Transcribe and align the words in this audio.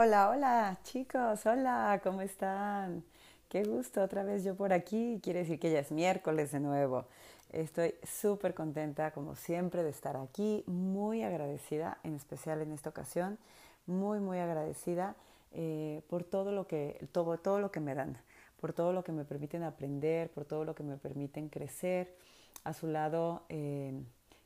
Hola, 0.00 0.30
hola 0.30 0.78
chicos, 0.84 1.44
hola, 1.44 2.00
¿cómo 2.04 2.20
están? 2.20 3.02
Qué 3.48 3.64
gusto 3.64 4.00
otra 4.00 4.22
vez 4.22 4.44
yo 4.44 4.54
por 4.54 4.72
aquí. 4.72 5.18
Quiere 5.24 5.40
decir 5.40 5.58
que 5.58 5.72
ya 5.72 5.80
es 5.80 5.90
miércoles 5.90 6.52
de 6.52 6.60
nuevo. 6.60 7.06
Estoy 7.50 7.96
súper 8.04 8.54
contenta, 8.54 9.10
como 9.10 9.34
siempre, 9.34 9.82
de 9.82 9.90
estar 9.90 10.16
aquí. 10.16 10.62
Muy 10.68 11.24
agradecida, 11.24 11.98
en 12.04 12.14
especial 12.14 12.62
en 12.62 12.70
esta 12.70 12.90
ocasión. 12.90 13.38
Muy, 13.86 14.20
muy 14.20 14.38
agradecida 14.38 15.16
eh, 15.50 16.02
por 16.08 16.22
todo 16.22 16.52
lo, 16.52 16.68
que, 16.68 17.04
todo, 17.10 17.36
todo 17.36 17.58
lo 17.58 17.72
que 17.72 17.80
me 17.80 17.96
dan, 17.96 18.18
por 18.60 18.72
todo 18.72 18.92
lo 18.92 19.02
que 19.02 19.10
me 19.10 19.24
permiten 19.24 19.64
aprender, 19.64 20.30
por 20.30 20.44
todo 20.44 20.64
lo 20.64 20.76
que 20.76 20.84
me 20.84 20.96
permiten 20.96 21.48
crecer. 21.48 22.14
A 22.62 22.72
su 22.72 22.86
lado 22.86 23.42
eh, 23.48 24.00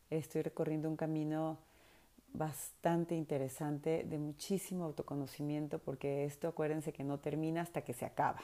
estoy 0.08 0.40
recorriendo 0.40 0.88
un 0.88 0.96
camino 0.96 1.58
bastante 2.32 3.14
interesante, 3.14 4.04
de 4.04 4.18
muchísimo 4.18 4.84
autoconocimiento, 4.84 5.78
porque 5.78 6.24
esto 6.24 6.48
acuérdense 6.48 6.92
que 6.92 7.04
no 7.04 7.18
termina 7.18 7.62
hasta 7.62 7.82
que 7.82 7.92
se 7.92 8.04
acaba. 8.04 8.40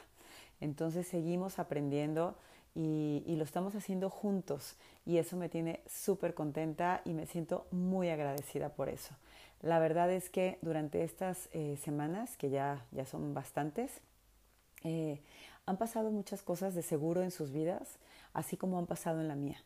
Entonces 0.60 1.06
seguimos 1.06 1.58
aprendiendo 1.58 2.36
y, 2.74 3.34
lo 3.36 3.44
estamos 3.44 3.74
haciendo 3.74 4.10
juntos 4.10 4.76
y 5.04 5.18
eso 5.18 5.36
me 5.36 5.48
tiene 5.48 5.82
súper 5.86 6.34
contenta 6.34 7.02
y 7.04 7.12
me 7.12 7.26
siento 7.26 7.66
muy 7.70 8.08
agradecida 8.08 8.70
por 8.70 8.88
eso. 8.88 9.14
La 9.62 9.78
verdad 9.78 10.10
es 10.12 10.30
que 10.30 10.58
durante 10.62 11.02
estas 11.02 11.48
eh, 11.52 11.76
semanas, 11.82 12.36
que 12.36 12.50
ya, 12.50 12.86
ya 12.92 13.06
son 13.06 13.34
bastantes, 13.34 14.00
eh, 14.84 15.20
han 15.66 15.76
pasado 15.76 16.10
muchas 16.10 16.42
cosas 16.42 16.74
de 16.74 16.82
seguro 16.82 17.22
en 17.22 17.30
sus 17.30 17.52
vidas, 17.52 17.98
así 18.32 18.56
como 18.56 18.78
han 18.78 18.86
pasado 18.86 19.20
en 19.20 19.28
la 19.28 19.34
mía. 19.34 19.62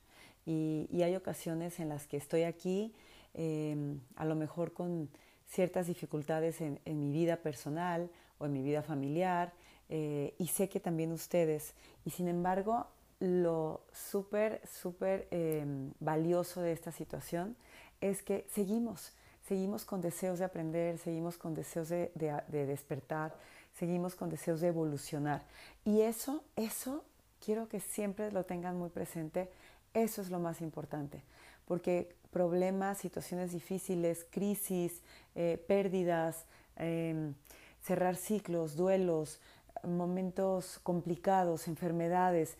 Y, 0.47 0.89
y 0.91 1.03
hay 1.03 1.15
ocasiones 1.15 1.81
en 1.81 1.89
las 1.89 2.07
que 2.07 2.17
estoy 2.17 2.45
aquí 2.45 2.95
Em, 3.35 4.01
a 4.17 4.25
lo 4.25 4.35
mejor 4.35 4.73
con 4.73 5.09
ciertas 5.49 5.87
dificultades 5.87 6.61
en, 6.61 6.81
mi 6.85 7.13
vida 7.13 7.37
personal 7.37 8.11
o 8.39 8.47
en 8.47 8.53
mi 8.53 8.63
vida 8.63 8.83
familiar, 8.83 9.53
eh, 9.89 10.35
y 10.39 10.47
sé 10.47 10.69
que 10.69 10.81
también 10.81 11.13
ustedes. 11.13 11.75
Y 12.05 12.11
sin 12.11 12.29
embargo, 12.29 12.87
lo 13.21 13.83
súper, 13.93 14.61
súper 14.67 15.29
em, 15.31 15.93
valioso 16.01 16.61
de 16.61 16.73
esta 16.73 16.93
situación 16.93 17.57
es 18.01 18.23
que 18.23 18.47
seguimos, 18.51 19.13
seguimos 19.47 19.85
con 19.85 20.01
deseos 20.01 20.39
de 20.39 20.45
aprender, 20.45 20.99
seguimos 20.99 21.39
con 21.39 21.55
deseos 21.55 21.89
de, 21.89 22.11
de 22.15 22.67
despertar, 22.67 23.35
seguimos 23.75 24.15
con 24.15 24.29
deseos 24.29 24.61
de 24.61 24.69
evolucionar. 24.69 25.43
Y 25.85 26.01
eso, 26.01 26.43
eso, 26.57 27.05
quiero 27.45 27.69
que 27.69 27.81
siempre 27.81 28.33
lo 28.33 28.45
tengan 28.45 28.77
muy 28.77 28.91
presente, 28.91 29.51
eso 29.95 30.23
es 30.23 30.31
lo 30.31 30.39
más 30.39 30.61
importante, 30.61 31.23
porque 31.67 32.15
problemas, 32.33 32.99
situaciones 32.99 33.53
difíciles, 33.53 34.27
crisis, 34.31 35.03
eh, 35.37 35.63
pérdidas, 35.69 36.47
em, 36.77 37.35
cerrar 37.81 38.17
ciclos, 38.17 38.75
duelos, 38.75 39.39
momentos 39.85 40.81
complicados, 40.83 41.69
enfermedades. 41.69 42.57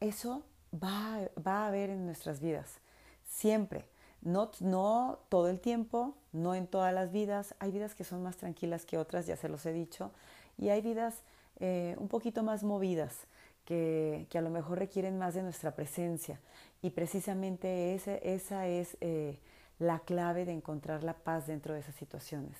Eso 0.00 0.44
va, 0.72 1.18
va 1.44 1.64
a 1.64 1.68
haber 1.68 1.90
en 1.90 2.06
nuestras 2.06 2.40
vidas, 2.40 2.78
siempre. 3.24 3.84
No, 4.22 4.52
no 4.60 5.18
todo 5.28 5.48
el 5.48 5.58
tiempo, 5.58 6.14
no 6.32 6.54
en 6.54 6.68
todas 6.68 6.94
las 6.94 7.10
vidas. 7.10 7.56
Hay 7.58 7.72
vidas 7.72 7.94
que 7.96 8.04
son 8.04 8.22
más 8.22 8.36
tranquilas 8.36 8.86
que 8.86 8.98
otras, 8.98 9.26
ya 9.26 9.36
se 9.36 9.48
los 9.48 9.66
he 9.66 9.72
dicho, 9.72 10.12
y 10.56 10.68
hay 10.68 10.80
vidas 10.80 11.22
eh, 11.58 11.96
un 11.98 12.08
poquito 12.08 12.42
más 12.42 12.62
movidas, 12.62 13.26
que, 13.64 14.26
a 14.34 14.40
lo 14.40 14.50
mejor 14.50 14.78
requieren 14.78 15.18
más 15.18 15.34
de 15.34 15.42
nuestra 15.42 15.74
presencia. 15.74 16.40
Y 16.82 16.90
precisamente 16.90 17.94
ese, 17.94 18.20
esa 18.22 18.66
es 18.66 18.96
eh, 19.00 19.38
la 19.78 20.00
clave 20.00 20.44
de 20.44 20.52
encontrar 20.52 21.04
la 21.04 21.14
paz 21.14 21.46
dentro 21.46 21.74
de 21.74 21.80
esas 21.80 21.94
situaciones. 21.94 22.56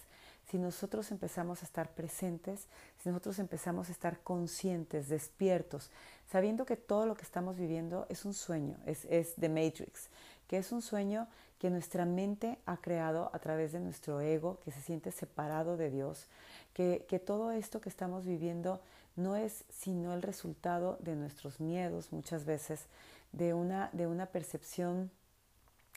Si 0.51 0.59
nosotros 0.59 1.11
empezamos 1.13 1.63
a 1.63 1.65
estar 1.65 1.95
presentes, 1.95 2.67
si 2.99 3.09
nosotros 3.09 3.39
empezamos 3.39 3.89
a 3.89 3.93
estar 3.93 4.21
conscientes, 4.21 5.09
despiertos, 5.09 5.91
sabiendo 6.31 6.67
que 6.67 6.77
todo 6.77 7.07
lo 7.07 7.15
que 7.15 7.23
estamos 7.23 7.57
viviendo 7.57 8.07
es 8.09 8.25
un 8.25 8.35
sueño, 8.35 8.77
es, 8.85 9.05
es 9.07 9.35
The 9.37 9.49
Matrix, 9.49 10.11
que 10.49 10.59
es 10.59 10.73
un 10.73 10.83
sueño 10.83 11.29
que 11.59 11.71
nuestra 11.71 12.05
mente 12.05 12.59
ha 12.67 12.77
creado 12.79 13.31
a 13.33 13.39
través 13.39 13.73
de 13.73 13.81
nuestro 13.81 14.21
ego, 14.21 14.59
que 14.65 14.73
se 14.73 14.83
siente 14.83 15.13
separado 15.13 15.77
de 15.77 15.91
Dios, 15.91 16.27
que, 16.75 17.07
que 17.09 17.21
todo 17.21 17.53
esto 17.53 17.81
que 17.81 17.89
estamos 17.89 18.27
viviendo 18.27 18.81
no 19.17 19.37
es 19.37 19.65
sino 19.69 20.15
el 20.15 20.23
resultado 20.23 20.99
de 21.01 21.17
nuestros 21.17 21.61
miedos 21.61 22.13
muchas 22.13 22.45
veces, 22.45 22.87
de 23.33 23.55
una, 23.55 23.91
de 23.93 24.07
una 24.07 24.27
percepción 24.27 25.11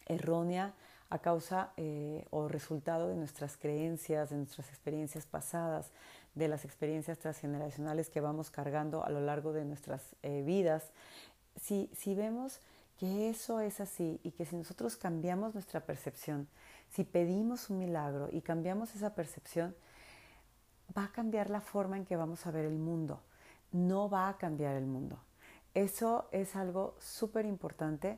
errónea 0.07 0.73
a 1.09 1.19
causa 1.19 1.71
eh, 1.77 2.25
o 2.31 2.47
resultado 2.47 3.07
de 3.09 3.15
nuestras 3.15 3.57
creencias, 3.57 4.29
de 4.29 4.37
nuestras 4.37 4.69
experiencias 4.69 5.25
pasadas, 5.25 5.91
de 6.33 6.47
las 6.47 6.65
experiencias 6.65 7.17
transgeneracionales 7.19 8.09
que 8.09 8.21
vamos 8.21 8.49
cargando 8.49 9.05
a 9.05 9.09
lo 9.09 9.21
largo 9.21 9.53
de 9.53 9.65
nuestras 9.65 10.15
eh, 10.23 10.43
vidas. 10.45 10.91
Si, 11.61 11.89
si 11.95 12.15
vemos 12.15 12.59
que 12.97 13.29
eso 13.29 13.59
es 13.59 13.79
así 13.79 14.19
y 14.23 14.31
que 14.31 14.45
si 14.45 14.55
nosotros 14.55 14.97
cambiamos 14.97 15.53
nuestra 15.53 15.81
percepción, 15.81 16.47
si 16.89 17.03
pedimos 17.03 17.69
un 17.69 17.79
milagro 17.79 18.29
y 18.31 18.41
cambiamos 18.41 18.95
esa 18.95 19.15
percepción, 19.15 19.75
va 20.95 21.05
a 21.05 21.11
cambiar 21.11 21.49
la 21.49 21.61
forma 21.61 21.97
en 21.97 22.05
que 22.05 22.15
vamos 22.15 22.45
a 22.45 22.51
ver 22.51 22.65
el 22.65 22.77
mundo. 22.77 23.21
No 23.71 24.09
va 24.09 24.29
a 24.29 24.37
cambiar 24.37 24.75
el 24.75 24.85
mundo. 24.85 25.19
Eso 25.73 26.27
es 26.31 26.55
algo 26.55 26.95
súper 26.99 27.45
importante 27.45 28.17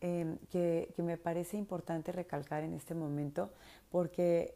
em, 0.00 0.36
que, 0.50 0.92
me 0.98 1.16
parece 1.16 1.56
importante 1.56 2.12
recalcar 2.12 2.62
en 2.62 2.74
este 2.74 2.94
momento 2.94 3.50
porque 3.90 4.54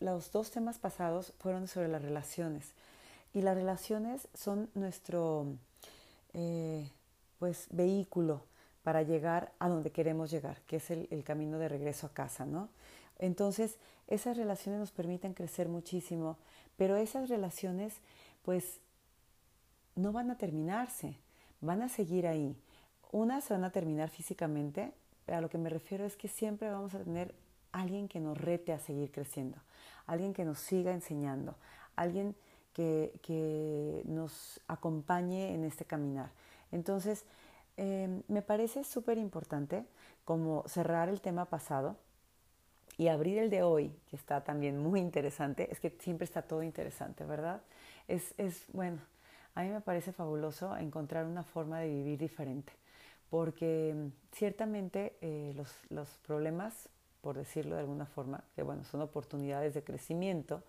los 0.00 0.32
dos 0.32 0.50
temas 0.50 0.78
pasados 0.78 1.34
fueron 1.38 1.68
sobre 1.68 1.88
las 1.88 2.02
relaciones 2.02 2.72
y 3.34 3.42
las 3.42 3.54
relaciones 3.54 4.28
son 4.32 4.70
nuestro 4.74 5.46
eh, 6.32 6.90
pues, 7.38 7.66
vehículo 7.70 8.42
para 8.82 9.02
llegar 9.02 9.52
a 9.58 9.68
donde 9.68 9.90
queremos 9.90 10.30
llegar, 10.30 10.62
que 10.62 10.76
es 10.76 10.90
el, 10.90 11.06
el 11.10 11.22
camino 11.22 11.58
de 11.58 11.68
regreso 11.68 12.06
a 12.06 12.14
casa, 12.14 12.46
¿no? 12.46 12.70
Entonces, 13.18 13.78
esas 14.08 14.36
relaciones 14.36 14.80
nos 14.80 14.90
permiten 14.90 15.34
crecer 15.34 15.68
muchísimo, 15.68 16.38
pero 16.76 16.96
esas 16.96 17.28
relaciones, 17.28 17.94
pues, 18.42 18.80
no 19.96 20.12
van 20.12 20.30
a 20.30 20.38
terminarse 20.38 21.18
van 21.64 21.82
a 21.82 21.88
seguir 21.88 22.26
ahí. 22.26 22.56
Unas 23.10 23.48
van 23.48 23.64
a 23.64 23.70
terminar 23.70 24.10
físicamente, 24.10 24.92
pero 25.24 25.38
a 25.38 25.40
lo 25.40 25.48
que 25.48 25.58
me 25.58 25.70
refiero 25.70 26.04
es 26.04 26.16
que 26.16 26.28
siempre 26.28 26.70
vamos 26.70 26.94
a 26.94 27.02
tener 27.02 27.34
alguien 27.72 28.08
que 28.08 28.20
nos 28.20 28.38
rete 28.38 28.72
a 28.72 28.78
seguir 28.78 29.10
creciendo, 29.10 29.58
alguien 30.06 30.32
que 30.32 30.44
nos 30.44 30.58
siga 30.58 30.92
enseñando, 30.92 31.56
alguien 31.96 32.36
que, 32.72 34.02
nos 34.06 34.60
acompañe 34.68 35.54
en 35.54 35.64
este 35.64 35.84
caminar. 35.84 36.30
Entonces, 36.72 37.24
em, 37.76 38.22
me 38.28 38.42
parece 38.42 38.84
súper 38.84 39.18
importante 39.18 39.86
como 40.24 40.64
cerrar 40.66 41.08
el 41.08 41.20
tema 41.20 41.46
pasado 41.46 41.96
y 42.96 43.08
abrir 43.08 43.38
el 43.38 43.50
de 43.50 43.62
hoy, 43.62 43.94
que 44.08 44.16
está 44.16 44.42
también 44.44 44.78
muy 44.78 45.00
interesante. 45.00 45.68
Es 45.70 45.80
que 45.80 45.90
siempre 46.00 46.24
está 46.24 46.42
todo 46.42 46.62
interesante, 46.62 47.24
¿verdad? 47.24 47.62
Es, 48.06 48.34
es 48.38 48.66
bueno, 48.72 49.00
a 49.54 49.62
mí 49.62 49.70
me 49.70 49.80
parece 49.80 50.12
fabuloso 50.12 50.76
encontrar 50.76 51.26
una 51.26 51.44
forma 51.44 51.78
de 51.78 51.88
vivir 51.88 52.18
diferente, 52.18 52.72
porque 53.30 53.94
mm, 53.94 54.34
ciertamente 54.34 55.16
eh, 55.20 55.54
los, 55.90 56.08
problemas, 56.26 56.88
por 57.20 57.36
decirlo 57.36 57.76
de 57.76 57.82
alguna 57.82 58.06
forma, 58.06 58.42
que 58.56 58.62
bueno, 58.62 58.84
son 58.84 59.00
oportunidades 59.00 59.74
de 59.74 59.84
crecimiento, 59.84 60.62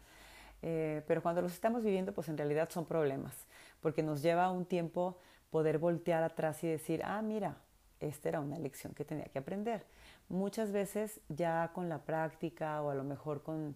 eh, 0.62 1.04
pero 1.08 1.22
cuando 1.24 1.42
los 1.42 1.54
estamos 1.54 1.84
viviendo, 1.84 2.14
pues 2.14 2.30
en 2.30 2.38
realidad 2.38 2.70
son 2.70 2.86
problemas, 2.86 3.36
porque 3.82 4.04
nos 4.04 4.22
lleva 4.22 4.52
un 4.52 4.66
tiempo 4.66 5.18
poder 5.50 5.80
voltear 5.80 6.24
atrás 6.24 6.64
y 6.64 6.68
decir, 6.68 7.02
ah, 7.04 7.22
mira, 7.22 7.58
esta 8.00 8.30
era 8.30 8.40
una 8.40 8.60
lección 8.60 8.94
que 8.94 9.04
tenía 9.04 9.26
que 9.26 9.40
aprender. 9.40 9.86
Muchas 10.30 10.72
veces 10.72 11.22
ya 11.30 11.72
con 11.74 11.90
la 11.90 12.00
práctica 12.00 12.82
o 12.82 12.90
a 12.90 12.96
lo 12.96 13.04
mejor 13.04 13.44
con, 13.44 13.76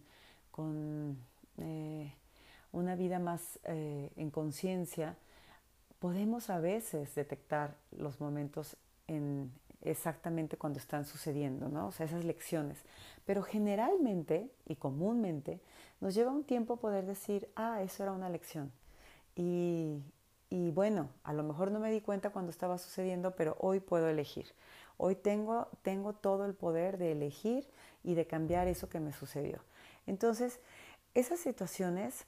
con 0.52 1.18
eh, 1.58 2.14
una 2.72 2.96
vida 2.96 3.20
más 3.20 3.60
eh, 3.66 4.12
en 4.16 4.32
conciencia, 4.32 5.16
podemos 6.00 6.50
a 6.50 6.60
veces 6.60 7.14
detectar 7.16 7.76
los 7.92 8.20
momentos 8.20 8.78
en 9.08 9.52
exactamente 9.82 10.58
cuando 10.58 10.80
están 10.80 11.06
sucediendo, 11.06 11.70
¿no? 11.70 11.88
O 11.88 11.92
sea, 11.92 12.06
esas 12.06 12.26
lecciones. 12.26 12.78
Pero 13.26 13.44
generalmente 13.44 14.52
y 14.66 14.76
comúnmente 14.76 15.60
nos 16.02 16.14
lleva 16.16 16.32
un 16.32 16.44
tiempo 16.44 16.78
poder 16.78 17.06
decir, 17.06 17.50
ah, 17.56 17.82
eso 17.82 18.04
era 18.04 18.12
una 18.12 18.30
lección. 18.30 18.72
Y, 19.36 20.02
y 20.50 20.72
bueno, 20.72 21.10
a 21.24 21.34
lo 21.34 21.44
mejor 21.44 21.72
no 21.72 21.80
me 21.80 21.92
di 21.92 22.02
cuenta 22.02 22.32
cuando 22.32 22.52
estaba 22.52 22.78
sucediendo, 22.78 23.36
pero 23.36 23.56
hoy 23.60 23.80
puedo 23.80 24.10
elegir. 24.10 24.48
Hoy 25.02 25.16
tengo, 25.16 25.70
tengo 25.82 26.12
todo 26.12 26.46
el 26.46 26.54
poder 26.54 26.98
de 26.98 27.14
elegir 27.14 27.66
y 28.04 28.16
de 28.16 28.28
cambiar 28.28 28.68
eso 28.68 28.90
que 28.90 29.00
me 29.00 29.14
sucedió. 29.14 29.60
Entonces, 30.08 30.60
esas 31.14 31.40
situaciones 31.40 32.26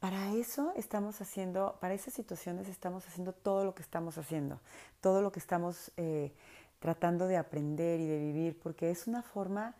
para 0.00 0.34
eso 0.34 0.74
estamos 0.76 1.22
haciendo, 1.22 1.78
para 1.80 1.94
esas 1.94 2.12
situaciones 2.12 2.68
estamos 2.68 3.08
haciendo 3.08 3.32
todo 3.32 3.64
lo 3.64 3.74
que 3.74 3.80
estamos 3.80 4.18
haciendo, 4.18 4.60
todo 5.00 5.22
lo 5.22 5.32
que 5.32 5.38
estamos 5.38 5.92
eh, 5.96 6.34
tratando 6.78 7.26
de 7.26 7.38
aprender 7.38 8.00
y 8.00 8.06
de 8.06 8.18
vivir, 8.18 8.58
porque 8.60 8.90
es 8.90 9.06
una 9.06 9.22
forma 9.22 9.74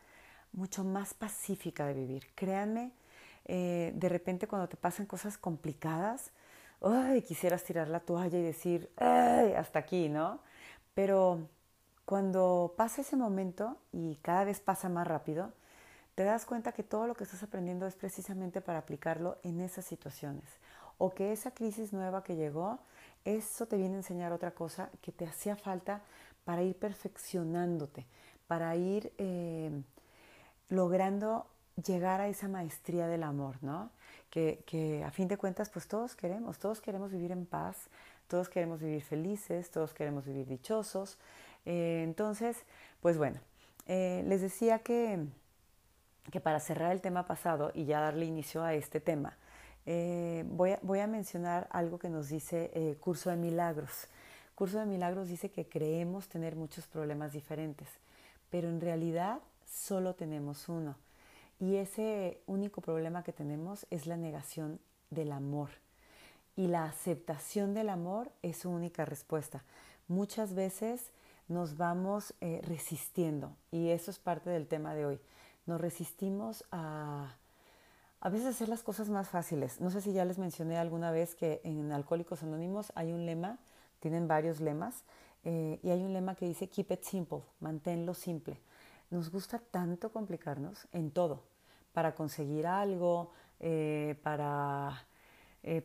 mucho 0.53 0.83
más 0.83 1.13
pacífica 1.13 1.87
de 1.87 1.93
vivir. 1.93 2.27
Créanme, 2.35 2.93
eh, 3.45 3.93
de 3.95 4.09
repente 4.09 4.49
cuando 4.49 4.67
te 4.67 4.79
pasan 4.79 5.05
cosas 5.05 5.37
complicadas, 5.37 6.31
ay, 6.81 7.21
quisieras 7.21 7.63
tirar 7.63 7.89
la 7.89 8.01
toalla 8.01 8.39
y 8.39 8.43
decir, 8.43 8.91
hasta 8.97 9.79
aquí, 9.79 10.09
¿no? 10.09 10.41
Pero 10.95 11.51
cuando 12.05 12.75
pasa 12.77 13.03
ese 13.03 13.17
momento 13.17 13.77
y 13.93 14.17
cada 14.17 14.45
vez 14.45 14.61
pasa 14.61 14.89
más 14.89 15.07
rápido, 15.07 15.53
te 16.15 16.25
das 16.25 16.45
cuenta 16.47 16.73
que 16.73 16.83
todo 16.83 17.07
lo 17.07 17.15
que 17.15 17.25
estás 17.25 17.43
aprendiendo 17.43 17.87
es 17.87 17.95
precisamente 17.95 18.61
para 18.61 18.79
aplicarlo 18.79 19.39
en 19.43 19.61
esas 19.61 19.85
situaciones. 19.85 20.45
O 20.99 21.15
que 21.15 21.33
esa 21.33 21.53
crisis 21.53 21.93
nueva 21.93 22.23
que 22.23 22.37
llegó, 22.37 22.79
eso 23.25 23.67
te 23.67 23.77
viene 23.77 23.95
a 23.95 23.99
enseñar 23.99 24.33
otra 24.33 24.53
cosa 24.53 24.91
que 25.01 25.11
te 25.11 25.27
hacía 25.27 25.57
falta 25.57 26.03
para 26.45 26.63
ir 26.63 26.77
perfeccionándote, 26.77 28.07
para 28.47 28.77
ir 28.77 29.13
eh, 29.19 29.71
logrando 30.69 31.47
llegar 31.83 32.21
a 32.21 32.29
esa 32.29 32.49
maestría 32.49 33.07
del 33.07 33.23
amor, 33.23 33.57
¿no? 33.63 33.91
Que, 34.31 35.03
a 35.07 35.11
fin 35.13 35.29
de 35.29 35.37
cuentas, 35.37 35.71
pues 35.71 35.87
todos 35.87 36.17
queremos, 36.17 36.59
todos 36.59 36.81
queremos 36.81 37.13
vivir 37.13 37.31
en 37.31 37.47
paz, 37.47 37.77
todos 38.27 38.49
queremos 38.49 38.81
vivir 38.81 39.03
felices, 39.03 39.71
todos 39.71 39.95
queremos 39.95 40.25
vivir 40.25 40.47
dichosos. 40.49 41.19
Eh, 41.67 42.03
entonces, 42.05 42.57
pues 43.01 43.17
bueno, 43.19 43.41
eh, 43.87 44.25
les 44.27 44.41
decía 44.41 44.81
que, 44.81 45.27
que, 46.31 46.41
para 46.41 46.61
cerrar 46.61 46.93
el 46.93 47.01
tema 47.01 47.27
pasado 47.27 47.71
y 47.75 47.85
ya 47.85 48.01
darle 48.01 48.27
inicio 48.27 48.63
a 48.63 48.75
este 48.75 49.01
tema, 49.01 49.37
a, 49.87 50.45
voy, 50.47 51.01
a, 51.01 51.07
mencionar 51.07 51.69
algo 51.71 51.99
que 51.99 52.09
nos 52.09 52.29
dice 52.29 52.97
Curso 53.01 53.31
de 53.31 53.37
Milagros. 53.37 54.09
Curso 54.55 54.79
de 54.79 54.87
Milagros 54.87 55.29
dice 55.29 55.51
que 55.51 55.69
creemos 55.69 56.29
tener 56.29 56.57
muchos 56.57 56.87
problemas 56.87 57.33
diferentes, 57.33 57.89
pero 58.51 58.69
en 58.69 58.81
realidad 58.81 59.41
solo 59.67 60.15
tenemos 60.15 60.69
uno. 60.69 60.97
Y 61.61 61.77
ese 61.77 62.41
único 62.47 62.81
problema 62.81 63.23
que 63.23 63.33
tenemos 63.33 63.87
es 63.91 64.07
la 64.07 64.17
negación 64.17 64.81
del 65.11 65.33
amor. 65.33 65.71
Y 66.57 66.69
la 66.69 66.85
aceptación 66.85 67.75
del 67.75 67.89
amor 67.89 68.31
es 68.43 68.59
su 68.59 68.71
única 68.71 69.05
respuesta. 69.05 69.65
Muchas 70.09 70.55
veces 70.55 71.11
nos 71.49 71.77
vamos 71.77 72.35
eh, 72.41 72.61
resistiendo 72.65 73.57
y 73.71 73.91
eso 73.91 74.11
es 74.11 74.19
parte 74.19 74.51
del 74.51 74.67
tema 74.67 74.95
de 74.95 75.07
hoy. 75.07 75.21
Nos 75.67 75.81
resistimos 75.81 76.65
a 76.71 77.37
a 78.21 78.31
veces 78.31 78.47
hacer 78.47 78.71
las 78.71 78.83
cosas 78.83 79.11
más 79.11 79.29
fáciles. 79.29 79.83
No 79.83 79.91
sé 79.91 80.01
si 80.01 80.15
ya 80.15 80.25
les 80.25 80.39
mencioné 80.39 80.79
alguna 80.79 81.11
vez 81.11 81.35
que 81.35 81.61
en 81.63 81.93
Alcohólicos 81.93 82.43
Anónimos 82.43 82.91
hay 82.95 83.13
un 83.13 83.27
lema 83.27 83.59
tienen 84.05 84.29
varios 84.29 84.61
lemas 84.61 85.03
eh, 85.45 85.81
y 85.83 85.89
hay 85.89 86.03
un 86.03 86.13
lema 86.13 86.35
que 86.35 86.47
dice 86.47 86.69
Keep 86.69 86.93
it 86.93 87.03
simple, 87.05 87.39
manténlo 87.61 88.13
simple. 88.13 88.61
Nos 89.11 89.31
gusta 89.31 89.59
tanto 89.59 90.13
complicarnos 90.13 90.87
en 90.93 91.11
todo, 91.11 91.41
para 91.95 92.15
conseguir 92.15 92.67
algo, 92.67 93.31
eh, 93.61 94.19
para, 94.23 95.07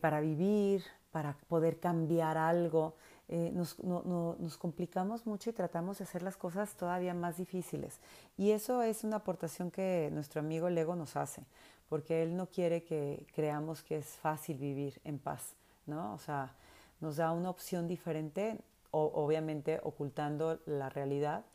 para 0.01 0.19
vivir, 0.19 0.83
para 1.11 1.37
poder 1.47 1.79
cambiar 1.79 2.37
algo. 2.37 2.95
Nos, 3.29 3.77
nos, 3.83 4.57
complicamos 4.57 5.27
mucho 5.27 5.51
y 5.51 5.53
tratamos 5.53 5.99
de 5.99 6.05
hacer 6.05 6.23
las 6.23 6.35
cosas 6.35 6.73
todavía 6.75 7.13
más 7.13 7.37
difíciles. 7.37 7.99
Y 8.37 8.51
eso 8.51 8.81
es 8.81 9.03
una 9.03 9.17
aportación 9.17 9.69
que 9.69 10.09
nuestro 10.11 10.39
amigo 10.39 10.69
Lego 10.69 10.95
nos 10.95 11.15
hace, 11.15 11.43
porque 11.89 12.23
él 12.23 12.35
no 12.35 12.47
quiere 12.47 12.83
que 12.83 13.27
creamos 13.35 13.83
que 13.83 13.97
es 13.97 14.07
fácil 14.07 14.57
vivir 14.57 14.99
en 15.03 15.19
paz, 15.19 15.53
¿no? 15.85 16.13
O 16.15 16.17
sea, 16.17 16.55
nos 17.01 17.17
da 17.17 17.31
una 17.31 17.51
opción 17.51 17.87
diferente, 17.87 18.57
obviamente 18.91 19.79
ocultando 19.83 20.59
la 20.65 20.89
realidad 20.89 21.45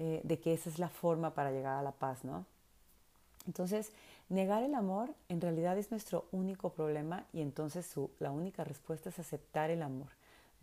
eh, 0.00 0.20
de 0.24 0.40
que 0.40 0.54
esa 0.54 0.68
es 0.68 0.78
la 0.78 0.88
forma 0.88 1.34
para 1.34 1.52
llegar 1.52 1.76
a 1.76 1.82
la 1.82 1.92
paz, 1.92 2.24
¿no? 2.24 2.44
Entonces, 3.46 3.92
negar 4.28 4.62
el 4.62 4.74
amor 4.74 5.14
en 5.28 5.40
realidad 5.40 5.78
es 5.78 5.90
nuestro 5.90 6.26
único 6.32 6.70
problema 6.70 7.24
y 7.32 7.40
entonces 7.40 7.86
su, 7.86 8.10
la 8.18 8.30
única 8.30 8.64
respuesta 8.64 9.10
es 9.10 9.18
aceptar 9.18 9.70
el 9.70 9.82
amor, 9.82 10.08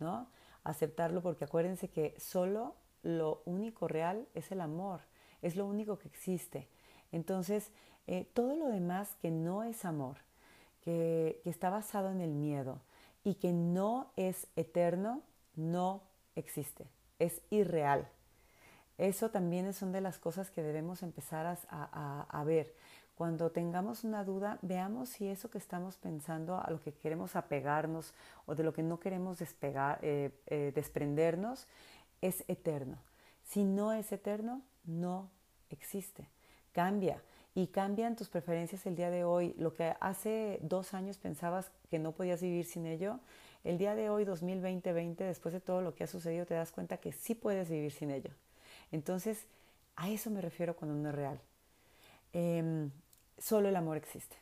¿no? 0.00 0.26
Aceptarlo 0.64 1.22
porque 1.22 1.44
acuérdense 1.44 1.88
que 1.88 2.14
solo 2.18 2.74
lo 3.02 3.42
único 3.44 3.88
real 3.88 4.26
es 4.34 4.50
el 4.52 4.60
amor, 4.60 5.00
es 5.42 5.56
lo 5.56 5.66
único 5.66 5.98
que 5.98 6.08
existe. 6.08 6.68
Entonces, 7.12 7.70
eh, 8.06 8.26
todo 8.34 8.56
lo 8.56 8.68
demás 8.68 9.16
que 9.20 9.30
no 9.30 9.64
es 9.64 9.84
amor, 9.84 10.16
que, 10.82 11.40
que 11.44 11.50
está 11.50 11.70
basado 11.70 12.10
en 12.10 12.20
el 12.20 12.30
miedo, 12.30 12.80
y 13.24 13.34
que 13.34 13.52
no 13.52 14.10
es 14.16 14.46
eterno, 14.56 15.22
no 15.54 16.02
existe, 16.34 16.86
es 17.18 17.42
irreal. 17.50 18.08
Eso 18.96 19.30
también 19.30 19.66
es 19.66 19.82
una 19.82 19.92
de 19.92 20.00
las 20.00 20.18
cosas 20.18 20.50
que 20.50 20.62
debemos 20.62 21.02
empezar 21.02 21.58
a, 21.68 22.44
ver. 22.44 22.74
Cuando 23.18 23.50
tengamos 23.50 24.04
una 24.04 24.22
duda, 24.22 24.60
veamos 24.62 25.08
si 25.08 25.26
eso 25.26 25.50
que 25.50 25.58
estamos 25.58 25.96
pensando, 25.96 26.54
a 26.54 26.70
lo 26.70 26.80
que 26.80 26.92
queremos 26.92 27.34
apegarnos 27.34 28.14
o 28.46 28.54
de 28.54 28.62
lo 28.62 28.72
que 28.72 28.84
no 28.84 29.00
queremos 29.00 29.40
despegar, 29.40 29.98
eh, 30.02 30.30
eh, 30.46 30.70
desprendernos, 30.72 31.66
es 32.20 32.44
eterno. 32.46 32.96
Si 33.42 33.64
no 33.64 33.92
es 33.92 34.12
eterno, 34.12 34.62
no 34.84 35.30
existe. 35.68 36.28
Cambia 36.70 37.20
y 37.56 37.66
cambian 37.66 38.14
tus 38.14 38.28
preferencias 38.28 38.86
el 38.86 38.94
día 38.94 39.10
de 39.10 39.24
hoy. 39.24 39.52
Lo 39.58 39.74
que 39.74 39.96
hace 39.98 40.60
dos 40.62 40.94
años 40.94 41.18
pensabas 41.18 41.72
que 41.90 41.98
no 41.98 42.12
podías 42.12 42.40
vivir 42.40 42.66
sin 42.66 42.86
ello, 42.86 43.18
el 43.64 43.78
día 43.78 43.96
de 43.96 44.10
hoy, 44.10 44.26
2020-20, 44.26 45.16
después 45.16 45.52
de 45.52 45.60
todo 45.60 45.82
lo 45.82 45.92
que 45.92 46.04
ha 46.04 46.06
sucedido, 46.06 46.46
te 46.46 46.54
das 46.54 46.70
cuenta 46.70 46.98
que 46.98 47.10
sí 47.10 47.34
puedes 47.34 47.68
vivir 47.68 47.90
sin 47.90 48.12
ello. 48.12 48.30
Entonces, 48.92 49.48
a 49.96 50.08
eso 50.08 50.30
me 50.30 50.40
refiero 50.40 50.76
cuando 50.76 50.94
no 50.94 51.08
es 51.08 51.14
real. 51.16 51.40
Em, 52.32 52.92
solo 53.38 53.68
el 53.68 53.76
amor 53.76 53.96
existe. 53.96 54.36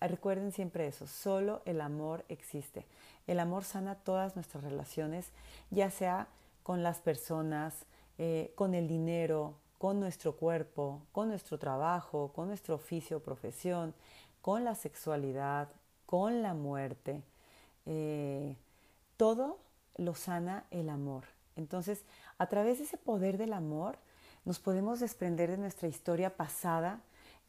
Recuerden 0.00 0.52
siempre 0.52 0.86
eso, 0.86 1.06
solo 1.06 1.62
el 1.64 1.80
amor 1.80 2.24
existe. 2.28 2.86
El 3.26 3.40
amor 3.40 3.64
sana 3.64 3.96
todas 3.96 4.36
nuestras 4.36 4.64
relaciones, 4.64 5.30
ya 5.70 5.90
sea 5.90 6.28
con 6.62 6.82
las 6.82 7.00
personas, 7.00 7.86
eh, 8.18 8.52
con 8.54 8.74
el 8.74 8.86
dinero, 8.86 9.54
con 9.78 9.98
nuestro 9.98 10.36
cuerpo, 10.36 11.02
con 11.10 11.28
nuestro 11.28 11.58
trabajo, 11.58 12.32
con 12.32 12.48
nuestro 12.48 12.76
oficio 12.76 13.16
o 13.16 13.20
profesión, 13.20 13.94
con 14.40 14.64
la 14.64 14.74
sexualidad, 14.74 15.68
con 16.06 16.42
la 16.42 16.54
muerte. 16.54 17.22
Eh, 17.86 18.56
todo 19.16 19.58
lo 19.96 20.14
sana 20.14 20.64
el 20.70 20.88
amor. 20.88 21.24
Entonces, 21.56 22.04
a 22.38 22.46
través 22.46 22.78
de 22.78 22.84
ese 22.84 22.96
poder 22.96 23.38
del 23.38 23.52
amor, 23.52 23.98
nos 24.44 24.58
podemos 24.58 25.00
desprender 25.00 25.50
de 25.50 25.58
nuestra 25.58 25.88
historia 25.88 26.36
pasada 26.36 27.00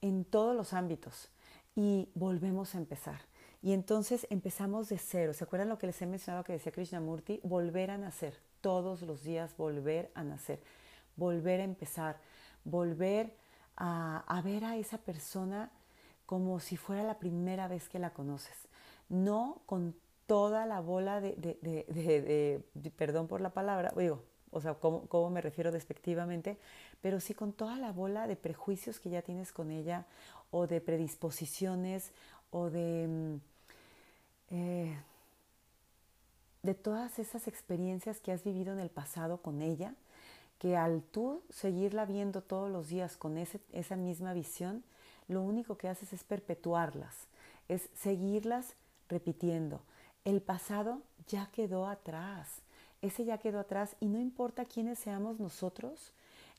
en 0.03 0.23
todos 0.23 0.55
los 0.55 0.73
ámbitos 0.73 1.29
y 1.75 2.09
volvemos 2.13 2.75
a 2.75 2.77
empezar. 2.77 3.21
Y 3.63 3.71
entonces 3.73 4.27
empezamos 4.29 4.89
de 4.89 4.99
cero. 4.99 5.33
¿Se 5.33 5.43
acuerdan 5.43 5.69
lo 5.69 5.79
que 5.79 5.87
les 5.87 6.01
he 6.01 6.05
mencionado 6.05 6.43
que 6.43 6.53
decía 6.53 6.71
Krishnamurti? 6.71 7.39
Volver 7.43 7.89
a 7.89 7.97
nacer. 7.97 8.37
Todos 8.61 9.01
los 9.01 9.23
días 9.23 9.57
volver 9.57 10.11
a 10.13 10.23
nacer 10.23 10.59
volver 11.15 11.61
a 11.61 11.63
empezar, 11.63 12.17
volver 12.63 13.35
a, 13.75 14.41
ver 14.43 14.65
a 14.65 14.77
esa 14.77 14.97
persona 14.97 15.71
como 16.25 16.59
si 16.59 16.77
fuera 16.77 17.03
la 17.03 17.19
primera 17.19 17.67
vez 17.67 17.89
que 17.89 17.99
la 17.99 18.11
conoces, 18.11 18.55
no 19.09 19.61
con 19.65 19.95
toda 20.25 20.65
la 20.65 20.79
bola 20.79 21.21
de, 21.21 22.63
perdón 22.95 23.27
por 23.27 23.41
la 23.41 23.49
palabra, 23.49 23.93
digo, 23.97 24.23
o 24.51 24.61
sea, 24.61 24.75
¿cómo, 24.75 25.29
me 25.29 25.41
refiero 25.41 25.71
despectivamente, 25.71 26.57
pero 27.03 27.19
sí 27.19 27.33
con 27.33 27.51
toda 27.51 27.75
la 27.75 27.91
bola 27.91 28.27
de 28.27 28.37
prejuicios 28.37 28.99
que 29.01 29.09
ya 29.09 29.21
tienes 29.21 29.51
con 29.51 29.71
ella 29.71 30.05
o 30.51 30.67
de 30.67 30.79
predisposiciones 30.79 32.11
o 32.49 32.69
de, 32.69 33.07
mm, 33.07 33.35
eh, 34.51 34.97
de 36.63 36.73
todas 36.73 37.19
esas 37.19 37.49
experiencias 37.49 38.21
que 38.21 38.31
has 38.31 38.45
vivido 38.45 38.71
en 38.71 38.79
el 38.79 38.89
pasado 38.89 39.41
con 39.41 39.61
ella 39.61 39.93
que 40.59 40.77
al 40.77 41.01
tú 41.01 41.41
seguirla 41.49 42.05
viendo 42.05 42.41
todos 42.41 42.71
los 42.71 42.87
días 42.87 43.17
con 43.17 43.37
esa 43.37 43.95
misma 43.97 44.31
visión, 44.31 44.81
lo 45.27 45.41
único 45.41 45.77
que 45.77 45.89
haces 45.89 46.13
es 46.13 46.23
perpetuarlas, 46.23 47.27
es 47.67 47.89
seguirlas 47.93 48.75
repitiendo. 49.09 49.81
El 50.23 50.41
pasado 50.41 51.01
ya 51.27 51.49
quedó 51.51 51.85
atrás, 51.85 52.61
ese 53.01 53.25
ya 53.25 53.39
quedó 53.39 53.59
atrás 53.59 53.97
y 53.99 54.05
no 54.05 54.21
importa 54.21 54.63
quiénes 54.63 54.99
seamos 54.99 55.37
nosotros, 55.37 56.13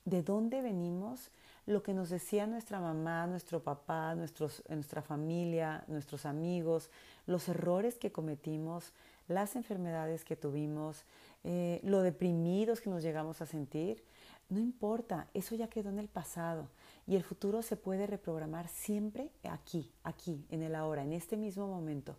de 0.05 0.23
dónde 0.23 0.63
venimos, 0.63 1.31
lo 1.67 1.83
que 1.83 1.95
nos 1.95 2.11
decía 2.11 2.47
nuestra 2.47 2.81
mamá, 2.81 3.27
nuestro 3.27 3.63
papá, 3.63 4.15
nuestros, 4.15 4.63
nuestra 4.69 5.01
familia, 5.01 5.85
nuestros 5.89 6.27
amigos, 6.27 6.91
los 7.27 7.49
errores 7.49 7.97
que 7.97 8.13
cometimos, 8.13 8.93
las 9.29 9.57
enfermedades 9.57 10.25
que 10.25 10.37
tuvimos, 10.37 11.05
eh, 11.43 11.81
lo 11.83 12.03
deprimidos 12.03 12.81
que 12.81 12.91
nos 12.91 13.03
llegamos 13.03 13.41
a 13.41 13.47
sentir, 13.47 14.05
no 14.51 14.61
importa, 14.61 15.29
eso 15.33 15.55
ya 15.55 15.69
quedó 15.69 15.89
en 15.89 15.99
el 15.99 16.09
pasado 16.09 16.69
y 17.07 17.17
el 17.17 17.23
futuro 17.23 17.63
se 17.63 17.77
puede 17.77 18.07
reprogramar 18.07 18.69
siempre 18.69 19.31
aquí, 19.43 19.91
aquí, 20.03 20.45
en 20.51 20.63
el 20.63 20.75
ahora, 20.75 21.03
en 21.03 21.13
este 21.13 21.37
mismo 21.37 21.67
momento. 21.67 22.17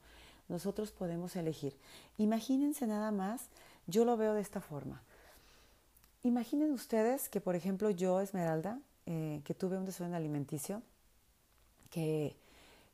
Nosotros 0.49 0.91
podemos 0.91 1.35
elegir. 1.35 1.75
Imagínense 2.17 2.87
nada 2.87 3.11
más, 3.11 3.49
yo 3.87 4.05
lo 4.05 4.17
veo 4.17 4.33
de 4.33 4.41
esta 4.41 4.61
forma. 4.61 5.01
Imaginen 6.25 6.71
ustedes 6.71 7.29
que, 7.29 7.39
por 7.39 7.55
ejemplo, 7.55 7.91
yo, 7.91 8.19
Esmeralda, 8.19 8.79
eh, 9.05 9.41
que 9.45 9.53
tuve 9.53 9.77
un 9.77 9.85
desorden 9.85 10.15
alimenticio, 10.15 10.81
que, 11.91 12.35